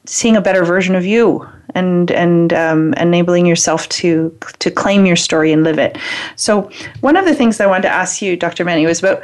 seeing 0.08 0.36
a 0.36 0.40
better 0.40 0.64
version 0.64 0.94
of 0.94 1.04
you 1.04 1.46
and 1.74 2.10
and 2.10 2.52
um, 2.52 2.94
enabling 2.94 3.46
yourself 3.46 3.88
to 3.90 4.36
to 4.58 4.70
claim 4.70 5.04
your 5.04 5.16
story 5.16 5.52
and 5.52 5.64
live 5.64 5.78
it. 5.78 5.98
So 6.36 6.70
one 7.00 7.16
of 7.16 7.26
the 7.26 7.34
things 7.34 7.60
I 7.60 7.66
wanted 7.66 7.82
to 7.82 7.92
ask 7.92 8.22
you, 8.22 8.36
Dr. 8.36 8.64
Mani, 8.64 8.86
was 8.86 9.00
about 9.00 9.22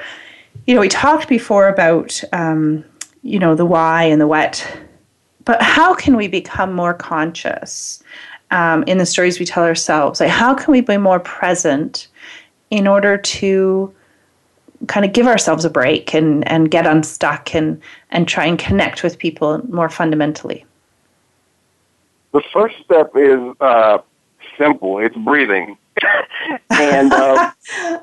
you 0.66 0.74
know 0.74 0.80
we 0.80 0.88
talked 0.88 1.28
before 1.28 1.68
about 1.68 2.22
um, 2.32 2.84
you 3.22 3.38
know 3.38 3.54
the 3.54 3.64
why 3.64 4.04
and 4.04 4.20
the 4.20 4.26
what, 4.26 4.78
but 5.44 5.60
how 5.62 5.94
can 5.94 6.16
we 6.16 6.28
become 6.28 6.72
more 6.72 6.94
conscious 6.94 8.02
um, 8.50 8.84
in 8.86 8.98
the 8.98 9.06
stories 9.06 9.40
we 9.40 9.46
tell 9.46 9.64
ourselves? 9.64 10.20
Like 10.20 10.30
how 10.30 10.54
can 10.54 10.70
we 10.70 10.82
be 10.82 10.98
more 10.98 11.20
present 11.20 12.08
in 12.70 12.86
order 12.86 13.16
to 13.16 13.94
kind 14.88 15.06
of 15.06 15.14
give 15.14 15.26
ourselves 15.26 15.64
a 15.64 15.70
break 15.70 16.14
and, 16.14 16.46
and 16.46 16.70
get 16.70 16.86
unstuck 16.86 17.54
and, 17.54 17.80
and 18.10 18.28
try 18.28 18.44
and 18.44 18.58
connect 18.58 19.02
with 19.02 19.18
people 19.18 19.62
more 19.72 19.88
fundamentally? 19.88 20.66
The 22.34 22.42
first 22.52 22.74
step 22.84 23.12
is 23.14 23.38
uh, 23.60 23.98
simple. 24.58 24.98
It's 24.98 25.16
breathing. 25.16 25.78
and 26.70 27.12
uh, 27.12 27.52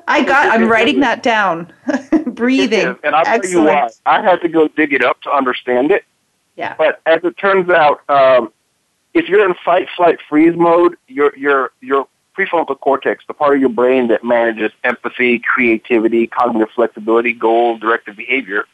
I 0.08 0.24
got. 0.24 0.48
I'm 0.48 0.68
writing 0.68 1.00
that 1.00 1.22
down. 1.22 1.70
breathing. 2.26 2.96
And 3.04 3.14
I'll 3.14 3.26
Excellent. 3.26 3.42
tell 3.42 3.50
you 3.50 3.66
why. 3.66 3.90
I 4.06 4.22
had 4.22 4.40
to 4.40 4.48
go 4.48 4.68
dig 4.68 4.94
it 4.94 5.04
up 5.04 5.20
to 5.22 5.30
understand 5.30 5.90
it. 5.90 6.06
Yeah. 6.56 6.74
But 6.78 7.02
as 7.04 7.20
it 7.24 7.36
turns 7.36 7.68
out, 7.68 8.00
um, 8.08 8.50
if 9.12 9.28
you're 9.28 9.46
in 9.46 9.54
fight, 9.62 9.88
flight, 9.94 10.18
freeze 10.30 10.56
mode, 10.56 10.96
your 11.08 11.36
your 11.36 11.72
your 11.82 12.08
prefrontal 12.34 12.80
cortex, 12.80 13.24
the 13.28 13.34
part 13.34 13.54
of 13.54 13.60
your 13.60 13.68
brain 13.68 14.08
that 14.08 14.24
manages 14.24 14.72
empathy, 14.82 15.40
creativity, 15.40 16.26
cognitive 16.26 16.70
flexibility, 16.74 17.34
goal 17.34 17.76
directed 17.76 18.16
behavior, 18.16 18.64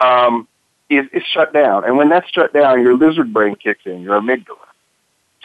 um, 0.00 0.48
is, 0.88 1.06
is 1.12 1.22
shut 1.22 1.52
down. 1.52 1.84
And 1.84 1.98
when 1.98 2.08
that's 2.08 2.30
shut 2.30 2.54
down, 2.54 2.80
your 2.80 2.96
lizard 2.96 3.34
brain 3.34 3.56
kicks 3.56 3.84
in, 3.84 4.00
your 4.00 4.18
amygdala. 4.18 4.65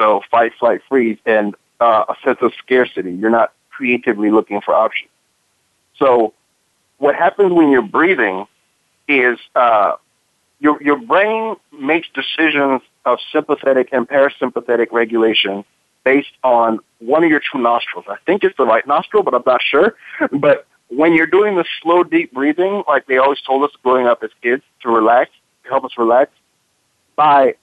So 0.02 0.22
fight, 0.32 0.54
flight, 0.60 0.82
freeze, 0.90 1.20
and 1.28 1.54
uh, 1.80 2.06
a 2.10 2.16
sense 2.26 2.40
of 2.42 2.54
scarcity. 2.58 3.14
You're 3.14 3.30
not 3.30 3.54
creatively 3.70 4.32
looking 4.32 4.60
for 4.60 4.74
options. 4.74 5.12
So 5.98 6.34
what 6.98 7.14
happens 7.14 7.54
when 7.54 7.70
you're 7.70 7.84
breathing 7.84 8.48
is 9.08 9.38
uh, 9.56 9.94
your 10.60 10.82
your 10.82 10.98
brain 10.98 11.56
makes 11.72 12.08
decisions 12.16 12.82
of 13.06 13.20
sympathetic 13.32 13.90
and 13.92 14.10
parasympathetic 14.10 14.88
regulation 14.92 15.64
based 16.04 16.34
on 16.44 16.80
one 16.98 17.24
of 17.24 17.30
your 17.30 17.42
two 17.52 17.60
nostrils. 17.60 18.06
I 18.10 18.16
think 18.26 18.44
it's 18.44 18.58
the 18.58 18.66
right 18.66 18.86
nostril, 18.88 19.22
but 19.22 19.36
I'm 19.36 19.44
not 19.46 19.62
sure. 19.62 19.96
But 20.32 20.66
when 20.88 21.14
you're 21.14 21.28
doing 21.28 21.58
the 21.58 21.66
slow, 21.84 22.04
deep 22.04 22.34
breathing, 22.34 22.82
like 22.88 23.06
they 23.06 23.18
always 23.18 23.42
told 23.42 23.64
us 23.66 23.72
growing 23.84 24.08
up 24.08 24.24
as 24.24 24.32
kids 24.42 24.64
to 24.82 24.90
relax, 24.90 25.30
to 25.64 25.70
help 25.70 25.86
us 25.86 25.92
relax, 25.96 26.32
by 27.16 27.54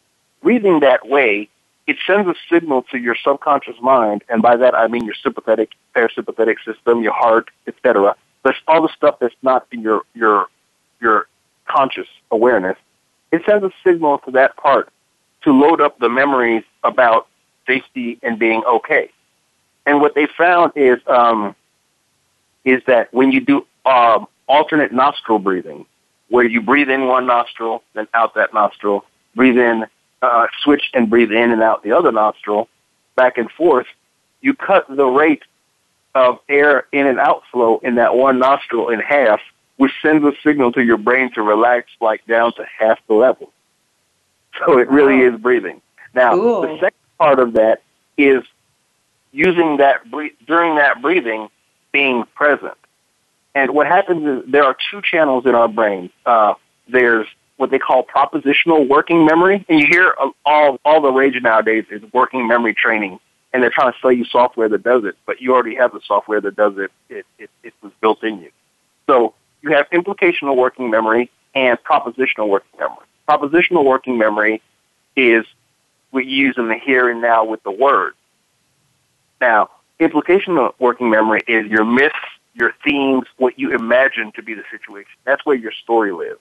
breathing 0.40 0.80
that 0.80 1.08
way, 1.08 1.48
it 1.88 1.96
sends 2.06 2.28
a 2.28 2.34
signal 2.52 2.82
to 2.90 2.98
your 2.98 3.16
subconscious 3.16 3.76
mind, 3.80 4.22
and 4.28 4.42
by 4.42 4.56
that 4.56 4.74
I 4.74 4.86
mean 4.88 5.06
your 5.06 5.14
sympathetic, 5.22 5.70
parasympathetic 5.96 6.56
system, 6.64 7.02
your 7.02 7.14
heart, 7.14 7.50
etc. 7.66 8.14
That's 8.44 8.58
all 8.68 8.82
the 8.82 8.92
stuff 8.94 9.16
that's 9.20 9.34
not 9.42 9.66
in 9.72 9.80
your 9.80 10.02
your 10.14 10.46
your 11.00 11.26
conscious 11.66 12.06
awareness. 12.30 12.76
It 13.32 13.42
sends 13.46 13.64
a 13.64 13.72
signal 13.82 14.18
to 14.18 14.30
that 14.32 14.56
part 14.56 14.90
to 15.44 15.52
load 15.52 15.80
up 15.80 15.98
the 15.98 16.10
memories 16.10 16.62
about 16.84 17.26
safety 17.66 18.18
and 18.22 18.38
being 18.38 18.62
okay. 18.64 19.10
And 19.86 20.02
what 20.02 20.14
they 20.14 20.26
found 20.26 20.72
is 20.76 20.98
um, 21.06 21.56
is 22.66 22.82
that 22.86 23.12
when 23.14 23.32
you 23.32 23.40
do 23.40 23.66
um, 23.86 24.28
alternate 24.46 24.92
nostril 24.92 25.38
breathing, 25.38 25.86
where 26.28 26.44
you 26.44 26.60
breathe 26.60 26.90
in 26.90 27.06
one 27.06 27.26
nostril, 27.26 27.82
then 27.94 28.06
out 28.12 28.34
that 28.34 28.52
nostril, 28.52 29.06
breathe 29.34 29.56
in 29.56 29.86
uh, 30.22 30.46
switch 30.62 30.90
and 30.94 31.08
breathe 31.08 31.32
in 31.32 31.50
and 31.50 31.62
out 31.62 31.82
the 31.82 31.92
other 31.92 32.12
nostril, 32.12 32.68
back 33.16 33.38
and 33.38 33.50
forth, 33.50 33.86
you 34.40 34.54
cut 34.54 34.86
the 34.88 35.06
rate 35.06 35.42
of 36.14 36.38
air 36.48 36.86
in 36.92 37.06
and 37.06 37.18
outflow 37.18 37.78
in 37.78 37.96
that 37.96 38.14
one 38.14 38.38
nostril 38.38 38.88
in 38.88 39.00
half, 39.00 39.40
which 39.76 39.92
sends 40.02 40.24
a 40.24 40.32
signal 40.42 40.72
to 40.72 40.82
your 40.82 40.96
brain 40.96 41.32
to 41.32 41.42
relax 41.42 41.88
like 42.00 42.24
down 42.26 42.52
to 42.54 42.64
half 42.78 42.98
the 43.06 43.14
level. 43.14 43.52
So 44.58 44.78
it 44.78 44.90
really 44.90 45.20
is 45.20 45.38
breathing. 45.40 45.80
Now, 46.14 46.34
the 46.62 46.74
second 46.80 46.98
part 47.18 47.38
of 47.38 47.52
that 47.54 47.82
is 48.16 48.42
using 49.30 49.76
that 49.76 50.10
bre- 50.10 50.34
during 50.46 50.76
that 50.76 51.00
breathing, 51.00 51.48
being 51.92 52.24
present. 52.34 52.74
And 53.54 53.72
what 53.72 53.86
happens 53.86 54.44
is 54.44 54.50
there 54.50 54.64
are 54.64 54.76
two 54.90 55.02
channels 55.02 55.46
in 55.46 55.54
our 55.54 55.68
brain. 55.68 56.10
Uh, 56.24 56.54
there's 56.88 57.26
what 57.58 57.70
they 57.70 57.78
call 57.78 58.04
propositional 58.04 58.88
working 58.88 59.26
memory. 59.26 59.64
And 59.68 59.78
you 59.78 59.86
hear 59.86 60.14
all, 60.46 60.78
all 60.84 61.00
the 61.02 61.12
rage 61.12 61.40
nowadays 61.42 61.84
is 61.90 62.02
working 62.12 62.48
memory 62.48 62.72
training. 62.72 63.20
And 63.52 63.62
they're 63.62 63.70
trying 63.70 63.92
to 63.92 63.98
sell 64.00 64.12
you 64.12 64.24
software 64.24 64.68
that 64.68 64.82
does 64.82 65.04
it, 65.04 65.16
but 65.26 65.40
you 65.40 65.54
already 65.54 65.74
have 65.74 65.92
the 65.92 66.00
software 66.06 66.40
that 66.40 66.54
does 66.54 66.78
it. 66.78 66.90
It, 67.08 67.26
it, 67.38 67.50
it 67.62 67.74
was 67.82 67.92
built 68.00 68.22
in 68.22 68.40
you. 68.40 68.50
So 69.06 69.34
you 69.62 69.72
have 69.72 69.88
implicational 69.90 70.56
working 70.56 70.90
memory 70.90 71.30
and 71.54 71.78
propositional 71.82 72.48
working 72.48 72.78
memory. 72.78 73.06
Propositional 73.28 73.84
working 73.84 74.18
memory 74.18 74.62
is 75.16 75.44
what 76.10 76.26
you 76.26 76.46
use 76.46 76.54
in 76.58 76.68
the 76.68 76.76
here 76.76 77.10
and 77.10 77.20
now 77.20 77.44
with 77.44 77.62
the 77.64 77.70
words. 77.70 78.16
Now, 79.40 79.70
implicational 79.98 80.74
working 80.78 81.10
memory 81.10 81.40
is 81.48 81.66
your 81.66 81.84
myths, 81.84 82.14
your 82.54 82.74
themes, 82.84 83.24
what 83.36 83.58
you 83.58 83.74
imagine 83.74 84.32
to 84.32 84.42
be 84.42 84.54
the 84.54 84.64
situation. 84.70 85.10
That's 85.24 85.44
where 85.44 85.56
your 85.56 85.72
story 85.72 86.12
lives. 86.12 86.40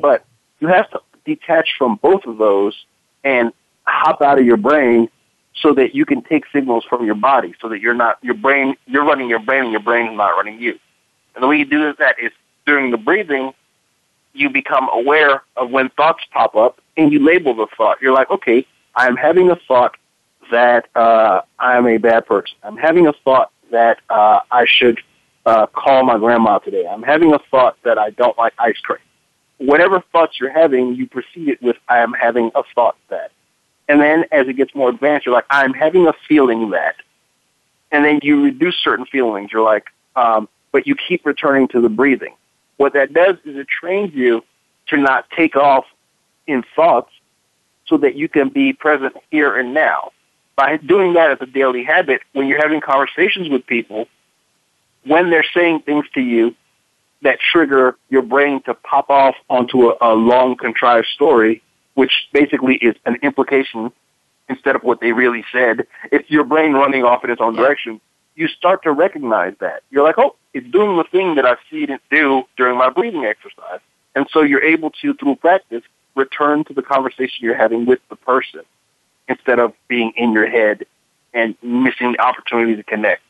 But 0.00 0.24
you 0.60 0.68
have 0.68 0.90
to 0.90 1.00
detach 1.24 1.74
from 1.78 1.96
both 1.96 2.24
of 2.24 2.38
those 2.38 2.74
and 3.24 3.52
hop 3.84 4.22
out 4.22 4.38
of 4.38 4.44
your 4.44 4.56
brain 4.56 5.08
so 5.54 5.72
that 5.74 5.94
you 5.94 6.04
can 6.04 6.22
take 6.22 6.44
signals 6.52 6.84
from 6.84 7.04
your 7.04 7.14
body 7.14 7.54
so 7.60 7.68
that 7.68 7.80
you're 7.80 7.94
not, 7.94 8.18
your 8.22 8.34
brain, 8.34 8.76
you're 8.86 9.04
running 9.04 9.28
your 9.28 9.40
brain 9.40 9.64
and 9.64 9.72
your 9.72 9.82
brain 9.82 10.12
is 10.12 10.16
not 10.16 10.30
running 10.30 10.60
you. 10.60 10.78
And 11.34 11.42
the 11.42 11.48
way 11.48 11.56
you 11.56 11.64
do 11.64 11.94
that 11.98 12.16
is 12.20 12.32
during 12.66 12.90
the 12.90 12.96
breathing, 12.96 13.52
you 14.34 14.50
become 14.50 14.88
aware 14.92 15.42
of 15.56 15.70
when 15.70 15.88
thoughts 15.90 16.22
pop 16.32 16.54
up 16.54 16.80
and 16.96 17.12
you 17.12 17.24
label 17.24 17.54
the 17.54 17.66
thought. 17.76 18.00
You're 18.00 18.12
like, 18.12 18.30
okay, 18.30 18.66
I'm 18.94 19.16
having 19.16 19.50
a 19.50 19.56
thought 19.66 19.96
that 20.50 20.88
uh, 20.94 21.42
I'm 21.58 21.86
a 21.86 21.98
bad 21.98 22.26
person. 22.26 22.56
I'm 22.62 22.76
having 22.76 23.06
a 23.06 23.12
thought 23.24 23.50
that 23.70 23.98
uh, 24.08 24.40
I 24.50 24.66
should 24.66 25.00
uh, 25.46 25.66
call 25.66 26.04
my 26.04 26.18
grandma 26.18 26.58
today. 26.58 26.86
I'm 26.86 27.02
having 27.02 27.34
a 27.34 27.38
thought 27.50 27.76
that 27.84 27.98
I 27.98 28.10
don't 28.10 28.36
like 28.38 28.52
ice 28.58 28.78
cream. 28.78 28.98
Whatever 29.58 30.02
thoughts 30.12 30.38
you're 30.40 30.52
having, 30.52 30.94
you 30.94 31.06
proceed 31.06 31.48
it 31.48 31.62
with, 31.62 31.76
I 31.88 31.98
am 31.98 32.12
having 32.12 32.50
a 32.54 32.62
thought 32.74 32.96
that. 33.10 33.32
And 33.88 34.00
then 34.00 34.24
as 34.30 34.46
it 34.48 34.54
gets 34.54 34.74
more 34.74 34.88
advanced, 34.88 35.26
you're 35.26 35.34
like, 35.34 35.46
I'm 35.50 35.72
having 35.72 36.06
a 36.06 36.14
feeling 36.28 36.70
that. 36.70 36.96
And 37.90 38.04
then 38.04 38.20
you 38.22 38.44
reduce 38.44 38.76
certain 38.76 39.06
feelings. 39.06 39.50
You're 39.52 39.62
like, 39.62 39.86
um, 40.14 40.48
but 40.72 40.86
you 40.86 40.94
keep 40.94 41.24
returning 41.24 41.68
to 41.68 41.80
the 41.80 41.88
breathing. 41.88 42.34
What 42.76 42.92
that 42.92 43.12
does 43.12 43.36
is 43.44 43.56
it 43.56 43.66
trains 43.68 44.14
you 44.14 44.44
to 44.88 44.96
not 44.96 45.28
take 45.30 45.56
off 45.56 45.84
in 46.46 46.62
thoughts 46.76 47.10
so 47.86 47.96
that 47.98 48.14
you 48.14 48.28
can 48.28 48.50
be 48.50 48.72
present 48.72 49.16
here 49.30 49.56
and 49.56 49.74
now. 49.74 50.12
By 50.54 50.76
doing 50.76 51.14
that 51.14 51.30
as 51.30 51.38
a 51.40 51.46
daily 51.46 51.84
habit, 51.84 52.20
when 52.32 52.46
you're 52.46 52.60
having 52.60 52.80
conversations 52.80 53.48
with 53.48 53.66
people, 53.66 54.06
when 55.04 55.30
they're 55.30 55.46
saying 55.54 55.80
things 55.80 56.04
to 56.14 56.20
you 56.20 56.54
that 57.22 57.38
trigger 57.40 57.96
your 58.08 58.22
brain 58.22 58.62
to 58.62 58.74
pop 58.74 59.10
off 59.10 59.34
onto 59.48 59.90
a, 59.90 59.96
a 60.00 60.14
long 60.14 60.56
contrived 60.56 61.06
story, 61.14 61.62
which 61.94 62.28
basically 62.32 62.76
is 62.76 62.94
an 63.06 63.16
implication 63.22 63.92
instead 64.48 64.76
of 64.76 64.82
what 64.82 65.00
they 65.00 65.12
really 65.12 65.44
said, 65.52 65.86
it's 66.10 66.30
your 66.30 66.44
brain 66.44 66.72
running 66.72 67.04
off 67.04 67.24
in 67.24 67.30
its 67.30 67.40
own 67.40 67.54
direction. 67.54 68.00
You 68.34 68.48
start 68.48 68.82
to 68.84 68.92
recognize 68.92 69.54
that. 69.60 69.82
You're 69.90 70.04
like, 70.04 70.18
oh, 70.18 70.36
it's 70.54 70.66
doing 70.70 70.96
the 70.96 71.04
thing 71.04 71.34
that 71.34 71.44
I've 71.44 71.58
seen 71.70 71.90
it 71.90 72.00
do 72.10 72.44
during 72.56 72.78
my 72.78 72.88
breathing 72.88 73.24
exercise. 73.24 73.80
And 74.14 74.26
so 74.32 74.42
you're 74.42 74.64
able 74.64 74.90
to, 75.02 75.14
through 75.14 75.36
practice, 75.36 75.82
return 76.14 76.64
to 76.64 76.74
the 76.74 76.82
conversation 76.82 77.44
you're 77.44 77.56
having 77.56 77.84
with 77.84 78.00
the 78.08 78.16
person 78.16 78.62
instead 79.28 79.58
of 79.58 79.74
being 79.86 80.12
in 80.16 80.32
your 80.32 80.48
head 80.48 80.86
and 81.34 81.54
missing 81.62 82.12
the 82.12 82.20
opportunity 82.20 82.74
to 82.76 82.82
connect. 82.82 83.22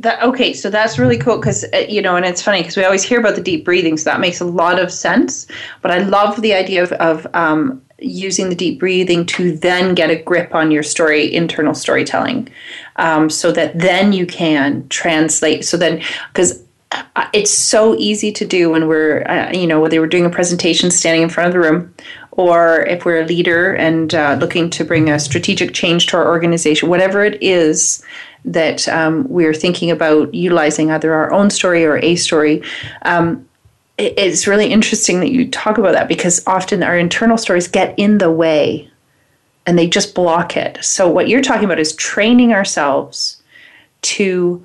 That 0.00 0.22
okay, 0.22 0.52
so 0.52 0.70
that's 0.70 0.96
really 0.98 1.18
cool 1.18 1.38
because 1.38 1.64
uh, 1.74 1.84
you 1.88 2.00
know, 2.00 2.14
and 2.14 2.24
it's 2.24 2.40
funny 2.40 2.60
because 2.60 2.76
we 2.76 2.84
always 2.84 3.02
hear 3.02 3.18
about 3.18 3.34
the 3.34 3.42
deep 3.42 3.64
breathing, 3.64 3.96
so 3.96 4.10
that 4.10 4.20
makes 4.20 4.40
a 4.40 4.44
lot 4.44 4.78
of 4.78 4.92
sense. 4.92 5.48
But 5.82 5.90
I 5.90 5.98
love 5.98 6.40
the 6.40 6.54
idea 6.54 6.84
of, 6.84 6.92
of 6.92 7.26
um, 7.34 7.82
using 7.98 8.48
the 8.48 8.54
deep 8.54 8.78
breathing 8.78 9.26
to 9.26 9.56
then 9.56 9.94
get 9.94 10.10
a 10.10 10.22
grip 10.22 10.54
on 10.54 10.70
your 10.70 10.84
story, 10.84 11.34
internal 11.34 11.74
storytelling, 11.74 12.48
um, 12.96 13.28
so 13.28 13.50
that 13.52 13.76
then 13.78 14.12
you 14.12 14.24
can 14.24 14.88
translate. 14.88 15.64
So 15.64 15.76
then, 15.76 16.00
because 16.32 16.62
uh, 16.92 17.26
it's 17.32 17.50
so 17.50 17.96
easy 17.96 18.30
to 18.32 18.46
do 18.46 18.70
when 18.70 18.86
we're, 18.86 19.22
uh, 19.22 19.50
you 19.52 19.66
know, 19.66 19.80
whether 19.80 20.00
we're 20.00 20.06
doing 20.06 20.26
a 20.26 20.30
presentation 20.30 20.90
standing 20.90 21.22
in 21.22 21.28
front 21.28 21.48
of 21.48 21.52
the 21.52 21.58
room, 21.58 21.92
or 22.32 22.86
if 22.86 23.04
we're 23.04 23.22
a 23.22 23.26
leader 23.26 23.74
and 23.74 24.14
uh, 24.14 24.38
looking 24.40 24.70
to 24.70 24.84
bring 24.84 25.10
a 25.10 25.18
strategic 25.18 25.74
change 25.74 26.06
to 26.06 26.16
our 26.16 26.28
organization, 26.28 26.88
whatever 26.88 27.24
it 27.24 27.36
is 27.42 28.04
that 28.52 28.88
um, 28.88 29.28
we're 29.28 29.54
thinking 29.54 29.90
about 29.90 30.32
utilizing 30.34 30.90
either 30.90 31.12
our 31.12 31.32
own 31.32 31.50
story 31.50 31.84
or 31.84 31.98
a 31.98 32.16
story. 32.16 32.62
Um, 33.02 33.46
it's 33.98 34.46
really 34.46 34.72
interesting 34.72 35.20
that 35.20 35.32
you 35.32 35.50
talk 35.50 35.76
about 35.76 35.92
that 35.92 36.08
because 36.08 36.46
often 36.46 36.82
our 36.82 36.96
internal 36.96 37.36
stories 37.36 37.66
get 37.66 37.98
in 37.98 38.18
the 38.18 38.30
way 38.30 38.88
and 39.66 39.76
they 39.76 39.88
just 39.88 40.14
block 40.14 40.56
it. 40.56 40.82
So, 40.82 41.08
what 41.08 41.28
you're 41.28 41.42
talking 41.42 41.64
about 41.64 41.80
is 41.80 41.94
training 41.96 42.52
ourselves 42.52 43.42
to 44.02 44.64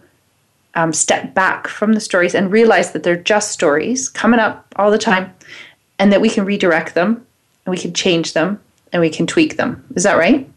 um, 0.76 0.94
step 0.94 1.34
back 1.34 1.68
from 1.68 1.94
the 1.94 2.00
stories 2.00 2.36
and 2.36 2.52
realize 2.52 2.92
that 2.92 3.04
they're 3.04 3.16
just 3.16 3.52
stories 3.52 4.08
coming 4.08 4.40
up 4.40 4.66
all 4.76 4.92
the 4.92 4.98
time 4.98 5.34
and 6.00 6.12
that 6.12 6.22
we 6.22 6.30
can 6.30 6.46
redirect 6.46 6.94
them 6.94 7.26
and 7.66 7.72
we 7.72 7.78
can 7.78 7.94
change 7.94 8.34
them 8.34 8.60
and 8.92 9.02
we 9.02 9.10
can 9.10 9.28
tweak 9.28 9.58
them. 9.58 9.84
Is 9.96 10.04
that 10.04 10.18
right? 10.18 10.50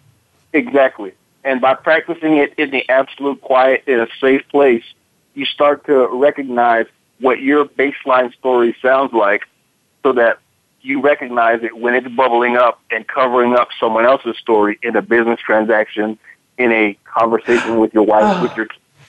Exactly. 0.53 1.13
And 1.47 1.61
by 1.61 1.75
practicing 1.75 2.39
it 2.39 2.55
in 2.59 2.73
the 2.73 2.87
absolute 2.89 3.41
quiet 3.41 3.85
in 3.87 4.01
a 4.01 4.09
safe 4.21 4.43
place, 4.49 4.83
you 5.35 5.45
start 5.45 5.87
to 5.87 6.09
recognize 6.09 6.87
what 7.21 7.41
your 7.41 7.67
baseline 7.67 8.35
story 8.35 8.77
sounds 8.83 9.13
like 9.13 9.43
so 10.03 10.13
that 10.15 10.41
you 10.81 11.01
recognize 11.01 11.63
it 11.63 11.79
when 11.79 11.95
it's 11.95 12.09
bubbling 12.09 12.57
up 12.57 12.81
and 12.91 13.07
covering 13.07 13.55
up 13.55 13.69
someone 13.79 14.05
else's 14.05 14.37
story 14.39 14.77
in 14.83 14.97
a 14.97 15.03
business 15.03 15.39
transaction, 15.39 16.19
in 16.59 16.73
a 16.73 16.99
conversation 17.05 17.79
with 17.79 17.95
your 17.95 18.03
wife, 18.03 18.25
oh. 18.25 18.43
with 18.43 18.57
your 18.57 18.67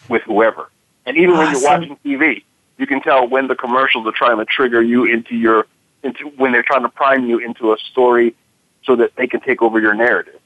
with 0.07 0.21
whoever. 0.21 0.69
And 1.07 1.17
even 1.17 1.31
awesome. 1.31 1.53
when 1.53 1.53
you're 1.53 1.71
watching 1.71 1.97
TV, 2.05 2.43
you 2.77 2.85
can 2.85 3.01
tell 3.01 3.27
when 3.27 3.47
the 3.47 3.55
commercials 3.55 4.05
are 4.05 4.11
trying 4.15 4.37
to 4.37 4.45
trigger 4.45 4.83
you 4.83 5.05
into 5.05 5.35
your 5.35 5.65
into 6.03 6.27
when 6.37 6.51
they're 6.51 6.61
trying 6.61 6.83
to 6.83 6.89
prime 6.89 7.27
you 7.27 7.39
into 7.39 7.73
a 7.73 7.77
story 7.89 8.35
so 8.83 8.95
that 8.95 9.15
they 9.15 9.25
can 9.25 9.39
take 9.39 9.63
over 9.63 9.79
your 9.79 9.95
narrative. 9.95 10.39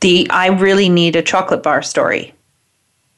The 0.00 0.28
I 0.30 0.48
really 0.48 0.88
need 0.88 1.16
a 1.16 1.22
chocolate 1.22 1.62
bar 1.62 1.82
story. 1.82 2.34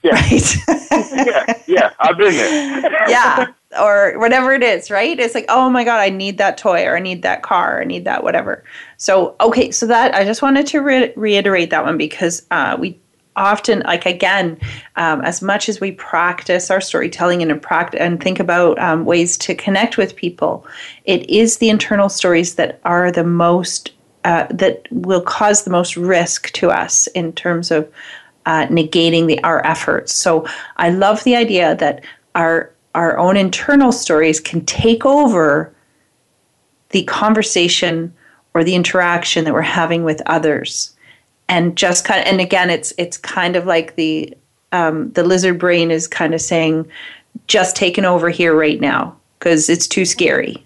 Yeah. 0.02 0.12
Right? 0.32 0.56
yeah, 1.26 1.62
yeah, 1.68 1.90
I've 2.00 2.18
been 2.18 2.34
there. 2.34 2.90
yeah, 3.08 3.46
or 3.80 4.18
whatever 4.18 4.52
it 4.52 4.62
is, 4.62 4.90
right? 4.90 5.18
It's 5.18 5.34
like, 5.34 5.46
oh 5.48 5.70
my 5.70 5.84
God, 5.84 6.00
I 6.00 6.10
need 6.10 6.38
that 6.38 6.58
toy 6.58 6.84
or 6.84 6.96
I 6.96 7.00
need 7.00 7.22
that 7.22 7.42
car 7.42 7.78
or 7.78 7.80
I 7.82 7.84
need 7.84 8.04
that 8.04 8.24
whatever. 8.24 8.64
So, 8.96 9.36
okay, 9.40 9.70
so 9.70 9.86
that 9.86 10.14
I 10.14 10.24
just 10.24 10.42
wanted 10.42 10.66
to 10.68 10.80
re- 10.80 11.12
reiterate 11.16 11.70
that 11.70 11.84
one 11.84 11.96
because 11.96 12.44
uh, 12.50 12.76
we 12.78 12.98
often 13.36 13.80
like 13.80 14.04
again 14.04 14.58
um, 14.96 15.22
as 15.22 15.40
much 15.40 15.68
as 15.68 15.80
we 15.80 15.92
practice 15.92 16.70
our 16.70 16.80
storytelling 16.80 17.42
and 17.42 17.62
practice 17.62 17.98
and 18.00 18.22
think 18.22 18.38
about 18.38 18.78
um, 18.78 19.04
ways 19.04 19.38
to 19.38 19.54
connect 19.54 19.96
with 19.96 20.14
people 20.16 20.66
it 21.04 21.28
is 21.30 21.56
the 21.56 21.70
internal 21.70 22.10
stories 22.10 22.56
that 22.56 22.78
are 22.84 23.10
the 23.10 23.24
most 23.24 23.90
uh, 24.24 24.46
that 24.50 24.86
will 24.90 25.20
cause 25.20 25.64
the 25.64 25.70
most 25.70 25.96
risk 25.96 26.50
to 26.52 26.70
us 26.70 27.06
in 27.08 27.32
terms 27.32 27.70
of 27.70 27.90
uh, 28.46 28.66
negating 28.66 29.26
the 29.26 29.42
our 29.44 29.64
efforts 29.66 30.12
so 30.12 30.46
i 30.78 30.90
love 30.90 31.22
the 31.24 31.36
idea 31.36 31.76
that 31.76 32.04
our 32.34 32.70
our 32.94 33.16
own 33.18 33.36
internal 33.36 33.92
stories 33.92 34.40
can 34.40 34.64
take 34.66 35.06
over 35.06 35.72
the 36.90 37.04
conversation 37.04 38.12
or 38.54 38.62
the 38.64 38.74
interaction 38.74 39.44
that 39.44 39.54
we're 39.54 39.62
having 39.62 40.04
with 40.04 40.20
others 40.26 40.94
and 41.52 41.76
just 41.76 42.06
kind 42.06 42.20
of, 42.20 42.26
and 42.26 42.40
again, 42.40 42.70
it's 42.70 42.94
it's 42.96 43.18
kind 43.18 43.56
of 43.56 43.66
like 43.66 43.94
the 43.96 44.34
um, 44.72 45.10
the 45.12 45.22
lizard 45.22 45.58
brain 45.58 45.90
is 45.90 46.08
kind 46.08 46.32
of 46.32 46.40
saying, 46.40 46.90
just 47.46 47.76
taking 47.76 48.06
over 48.06 48.30
here 48.30 48.54
right 48.54 48.80
now 48.80 49.14
because 49.38 49.68
it's 49.68 49.86
too 49.86 50.06
scary. 50.06 50.64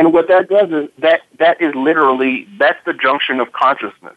And 0.00 0.12
what 0.12 0.28
that 0.28 0.48
does 0.48 0.70
is 0.70 0.90
that 0.98 1.22
that 1.38 1.60
is 1.60 1.74
literally 1.74 2.48
that's 2.58 2.82
the 2.84 2.92
junction 2.92 3.40
of 3.40 3.52
consciousness. 3.52 4.14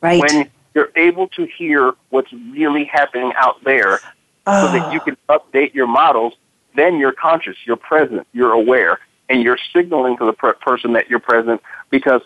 Right. 0.00 0.20
When 0.20 0.50
you're 0.74 0.90
able 0.96 1.28
to 1.28 1.46
hear 1.46 1.94
what's 2.10 2.32
really 2.32 2.84
happening 2.84 3.32
out 3.36 3.62
there, 3.64 4.00
oh. 4.46 4.66
so 4.66 4.72
that 4.72 4.92
you 4.92 5.00
can 5.00 5.16
update 5.28 5.74
your 5.74 5.86
models, 5.86 6.34
then 6.74 6.98
you're 6.98 7.12
conscious, 7.12 7.56
you're 7.64 7.76
present, 7.76 8.26
you're 8.32 8.52
aware, 8.52 9.00
and 9.28 9.42
you're 9.42 9.58
signaling 9.72 10.16
to 10.18 10.24
the 10.24 10.32
per- 10.32 10.54
person 10.54 10.92
that 10.92 11.10
you're 11.10 11.18
present 11.18 11.60
because 11.90 12.22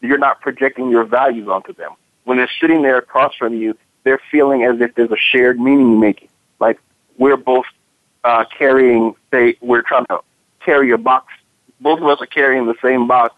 you're 0.00 0.18
not 0.18 0.40
projecting 0.40 0.90
your 0.90 1.04
values 1.04 1.48
onto 1.48 1.72
them 1.72 1.92
when 2.24 2.38
they're 2.38 2.50
sitting 2.60 2.82
there 2.82 2.98
across 2.98 3.34
from 3.36 3.54
you, 3.54 3.76
they're 4.02 4.20
feeling 4.30 4.64
as 4.64 4.80
if 4.80 4.94
there's 4.94 5.10
a 5.10 5.16
shared 5.16 5.60
meaning 5.60 6.00
making. 6.00 6.28
Like 6.58 6.80
we're 7.16 7.36
both 7.36 7.66
uh, 8.24 8.44
carrying, 8.46 9.14
say, 9.30 9.56
we're 9.60 9.82
trying 9.82 10.06
to 10.06 10.20
carry 10.60 10.90
a 10.90 10.98
box. 10.98 11.32
Both 11.84 12.00
of 12.00 12.06
us 12.08 12.18
are 12.22 12.26
carrying 12.26 12.66
the 12.66 12.74
same 12.82 13.06
box, 13.06 13.34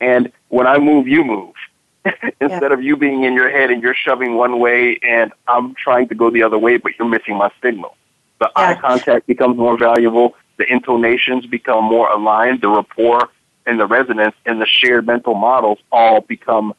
and 0.00 0.30
when 0.48 0.68
I 0.68 0.78
move, 0.78 1.08
you 1.08 1.24
move. 1.24 1.54
Instead 2.40 2.62
yeah. 2.62 2.72
of 2.72 2.82
you 2.82 2.96
being 2.96 3.24
in 3.24 3.34
your 3.34 3.50
head 3.50 3.70
and 3.70 3.82
you're 3.82 3.96
shoving 3.96 4.36
one 4.36 4.60
way, 4.60 5.00
and 5.02 5.32
I'm 5.48 5.74
trying 5.74 6.06
to 6.08 6.14
go 6.14 6.30
the 6.30 6.44
other 6.44 6.56
way, 6.56 6.76
but 6.76 6.92
you're 6.96 7.08
missing 7.08 7.36
my 7.36 7.50
signal. 7.60 7.96
The 8.38 8.50
yeah. 8.56 8.62
eye 8.62 8.74
contact 8.76 9.26
becomes 9.26 9.56
more 9.58 9.76
valuable. 9.76 10.36
The 10.56 10.72
intonations 10.72 11.46
become 11.46 11.84
more 11.84 12.08
aligned. 12.08 12.60
The 12.60 12.68
rapport 12.68 13.28
and 13.66 13.80
the 13.80 13.86
resonance 13.86 14.36
and 14.46 14.60
the 14.62 14.66
shared 14.66 15.04
mental 15.04 15.34
models 15.34 15.78
all 15.90 16.20
become 16.20 16.72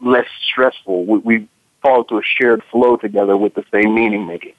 less 0.00 0.26
stressful. 0.50 1.04
We, 1.04 1.18
we 1.18 1.48
fall 1.80 2.02
to 2.04 2.18
a 2.18 2.22
shared 2.22 2.64
flow 2.72 2.96
together 2.96 3.36
with 3.36 3.54
the 3.54 3.64
same 3.70 3.94
meaning 3.94 4.26
making. 4.26 4.54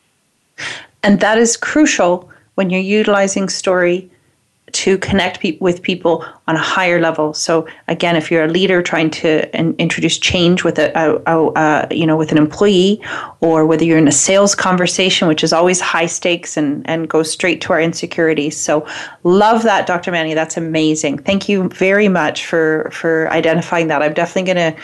And 1.04 1.20
that 1.20 1.38
is 1.38 1.58
crucial 1.58 2.30
when 2.56 2.70
you're 2.70 2.80
utilizing 2.80 3.50
story 3.50 4.10
to 4.82 4.98
connect 4.98 5.40
pe- 5.42 5.58
with 5.60 5.84
people 5.84 6.26
on 6.48 6.56
a 6.56 6.60
higher 6.60 7.00
level. 7.00 7.34
So 7.36 7.68
again, 7.88 8.16
if 8.16 8.32
you're 8.32 8.46
a 8.46 8.48
leader 8.48 8.82
trying 8.82 9.12
to 9.22 9.30
in- 9.56 9.76
introduce 9.78 10.18
change 10.18 10.64
with 10.64 10.80
a, 10.80 10.92
a, 10.96 11.22
a, 11.28 11.52
a, 11.56 11.96
you 11.96 12.08
know 12.08 12.18
with 12.18 12.32
an 12.32 12.40
employee, 12.40 13.00
or 13.42 13.68
whether 13.68 13.86
you're 13.86 14.00
in 14.00 14.08
a 14.08 14.12
sales 14.12 14.56
conversation, 14.56 15.28
which 15.28 15.44
is 15.44 15.54
always 15.54 15.80
high 15.80 16.08
stakes 16.08 16.58
and 16.58 16.82
and 16.90 17.10
goes 17.10 17.32
straight 17.32 17.62
to 17.62 17.74
our 17.74 17.80
insecurities. 17.80 18.58
So 18.58 18.88
love 19.24 19.62
that, 19.64 19.86
Dr. 19.86 20.12
Mani. 20.12 20.34
That's 20.34 20.58
amazing. 20.58 21.20
Thank 21.20 21.48
you 21.48 21.70
very 21.70 22.08
much 22.08 22.48
for 22.48 22.90
for 22.92 23.30
identifying 23.30 23.88
that. 23.90 24.02
I'm 24.02 24.16
definitely 24.16 24.54
to 24.56 24.76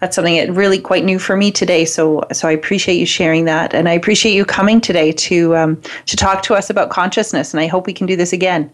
that's 0.00 0.16
something 0.16 0.36
that 0.36 0.52
really 0.52 0.80
quite 0.80 1.04
new 1.04 1.20
for 1.20 1.36
me 1.36 1.52
today. 1.52 1.84
So 1.84 2.26
so 2.32 2.48
I 2.48 2.52
appreciate 2.52 2.96
you 2.96 3.06
sharing 3.06 3.44
that, 3.44 3.72
and 3.72 3.88
I 3.88 3.92
appreciate 3.92 4.34
you 4.34 4.44
coming 4.44 4.80
today 4.80 5.12
to 5.12 5.56
um, 5.56 5.80
to 6.06 6.16
talk 6.16 6.42
to 6.44 6.54
us 6.54 6.70
about 6.70 6.90
consciousness. 6.90 7.54
And 7.54 7.60
I 7.60 7.68
hope 7.68 7.86
we 7.86 7.92
can 7.92 8.08
do 8.08 8.16
this 8.16 8.32
again. 8.32 8.70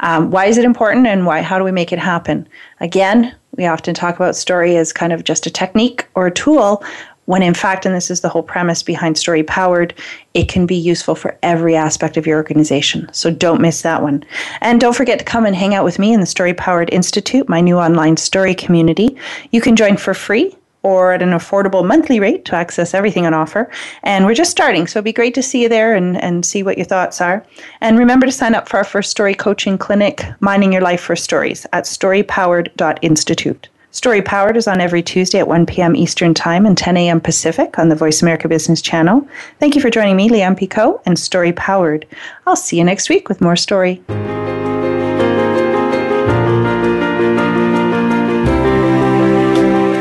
Um, 0.00 0.30
why 0.30 0.46
is 0.46 0.58
it 0.58 0.64
important 0.64 1.06
and 1.06 1.26
why? 1.26 1.42
how 1.42 1.58
do 1.58 1.64
we 1.64 1.72
make 1.72 1.92
it 1.92 1.98
happen? 1.98 2.48
Again, 2.78 3.34
we 3.56 3.66
often 3.66 3.94
talk 3.94 4.14
about 4.14 4.36
story 4.36 4.76
as 4.76 4.92
kind 4.92 5.12
of 5.12 5.24
just 5.24 5.46
a 5.46 5.50
technique 5.50 6.06
or 6.14 6.28
a 6.28 6.30
tool, 6.30 6.84
when 7.30 7.44
in 7.44 7.54
fact, 7.54 7.86
and 7.86 7.94
this 7.94 8.10
is 8.10 8.22
the 8.22 8.28
whole 8.28 8.42
premise 8.42 8.82
behind 8.82 9.16
Story 9.16 9.44
Powered, 9.44 9.94
it 10.34 10.48
can 10.48 10.66
be 10.66 10.74
useful 10.74 11.14
for 11.14 11.38
every 11.44 11.76
aspect 11.76 12.16
of 12.16 12.26
your 12.26 12.36
organization. 12.36 13.08
So 13.12 13.30
don't 13.30 13.60
miss 13.60 13.82
that 13.82 14.02
one. 14.02 14.24
And 14.62 14.80
don't 14.80 14.96
forget 14.96 15.20
to 15.20 15.24
come 15.24 15.46
and 15.46 15.54
hang 15.54 15.72
out 15.72 15.84
with 15.84 16.00
me 16.00 16.12
in 16.12 16.18
the 16.18 16.26
Story 16.26 16.54
Powered 16.54 16.92
Institute, 16.92 17.48
my 17.48 17.60
new 17.60 17.78
online 17.78 18.16
story 18.16 18.52
community. 18.52 19.16
You 19.52 19.60
can 19.60 19.76
join 19.76 19.96
for 19.96 20.12
free 20.12 20.56
or 20.82 21.12
at 21.12 21.22
an 21.22 21.30
affordable 21.30 21.86
monthly 21.86 22.18
rate 22.18 22.44
to 22.46 22.56
access 22.56 22.94
everything 22.94 23.26
on 23.26 23.32
offer. 23.32 23.70
And 24.02 24.26
we're 24.26 24.34
just 24.34 24.50
starting, 24.50 24.88
so 24.88 24.98
it'd 24.98 25.04
be 25.04 25.12
great 25.12 25.34
to 25.34 25.42
see 25.42 25.62
you 25.62 25.68
there 25.68 25.94
and, 25.94 26.20
and 26.20 26.44
see 26.44 26.64
what 26.64 26.78
your 26.78 26.86
thoughts 26.86 27.20
are. 27.20 27.46
And 27.80 27.96
remember 27.96 28.26
to 28.26 28.32
sign 28.32 28.56
up 28.56 28.68
for 28.68 28.78
our 28.78 28.84
first 28.84 29.08
story 29.08 29.36
coaching 29.36 29.78
clinic, 29.78 30.24
Mining 30.40 30.72
Your 30.72 30.82
Life 30.82 31.02
for 31.02 31.14
Stories, 31.14 31.64
at 31.72 31.84
storypowered.institute. 31.84 33.68
Story 33.92 34.22
Powered 34.22 34.56
is 34.56 34.68
on 34.68 34.80
every 34.80 35.02
Tuesday 35.02 35.40
at 35.40 35.48
1 35.48 35.66
p.m. 35.66 35.96
Eastern 35.96 36.32
Time 36.32 36.64
and 36.64 36.78
10 36.78 36.96
a.m. 36.96 37.20
Pacific 37.20 37.76
on 37.76 37.88
the 37.88 37.96
Voice 37.96 38.22
America 38.22 38.46
Business 38.46 38.80
Channel. 38.80 39.26
Thank 39.58 39.74
you 39.74 39.80
for 39.80 39.90
joining 39.90 40.14
me, 40.14 40.28
Lianne 40.28 40.56
Picot, 40.56 41.02
and 41.06 41.18
Story 41.18 41.52
Powered. 41.52 42.06
I'll 42.46 42.54
see 42.54 42.78
you 42.78 42.84
next 42.84 43.08
week 43.08 43.28
with 43.28 43.40
more 43.40 43.56
story. 43.56 44.00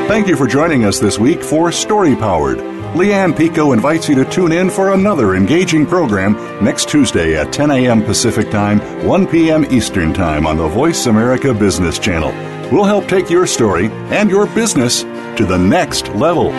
Thank 0.08 0.28
you 0.28 0.36
for 0.36 0.46
joining 0.46 0.86
us 0.86 1.00
this 1.00 1.18
week 1.18 1.42
for 1.42 1.72
Story 1.72 2.16
Powered. 2.16 2.60
Lianne 2.94 3.36
Picot 3.36 3.74
invites 3.74 4.08
you 4.08 4.14
to 4.16 4.26
tune 4.26 4.52
in 4.52 4.70
for 4.70 4.94
another 4.94 5.34
engaging 5.36 5.88
program 5.88 6.34
next 6.64 6.90
Tuesday 6.90 7.36
at 7.36 7.52
10 7.52 7.72
a.m. 7.72 8.04
Pacific 8.04 8.52
Time, 8.52 8.80
1 9.08 9.28
p.m. 9.28 9.66
Eastern 9.72 10.14
Time 10.14 10.46
on 10.46 10.58
the 10.58 10.68
Voice 10.68 11.08
America 11.08 11.56
Business 11.56 11.98
Channel. 11.98 12.59
We'll 12.72 12.86
help 12.86 13.08
take 13.08 13.30
your 13.30 13.48
story 13.48 13.88
and 14.12 14.30
your 14.30 14.46
business 14.46 15.02
to 15.04 15.46
the 15.46 15.58
next 15.58 16.10
level. 16.10 16.52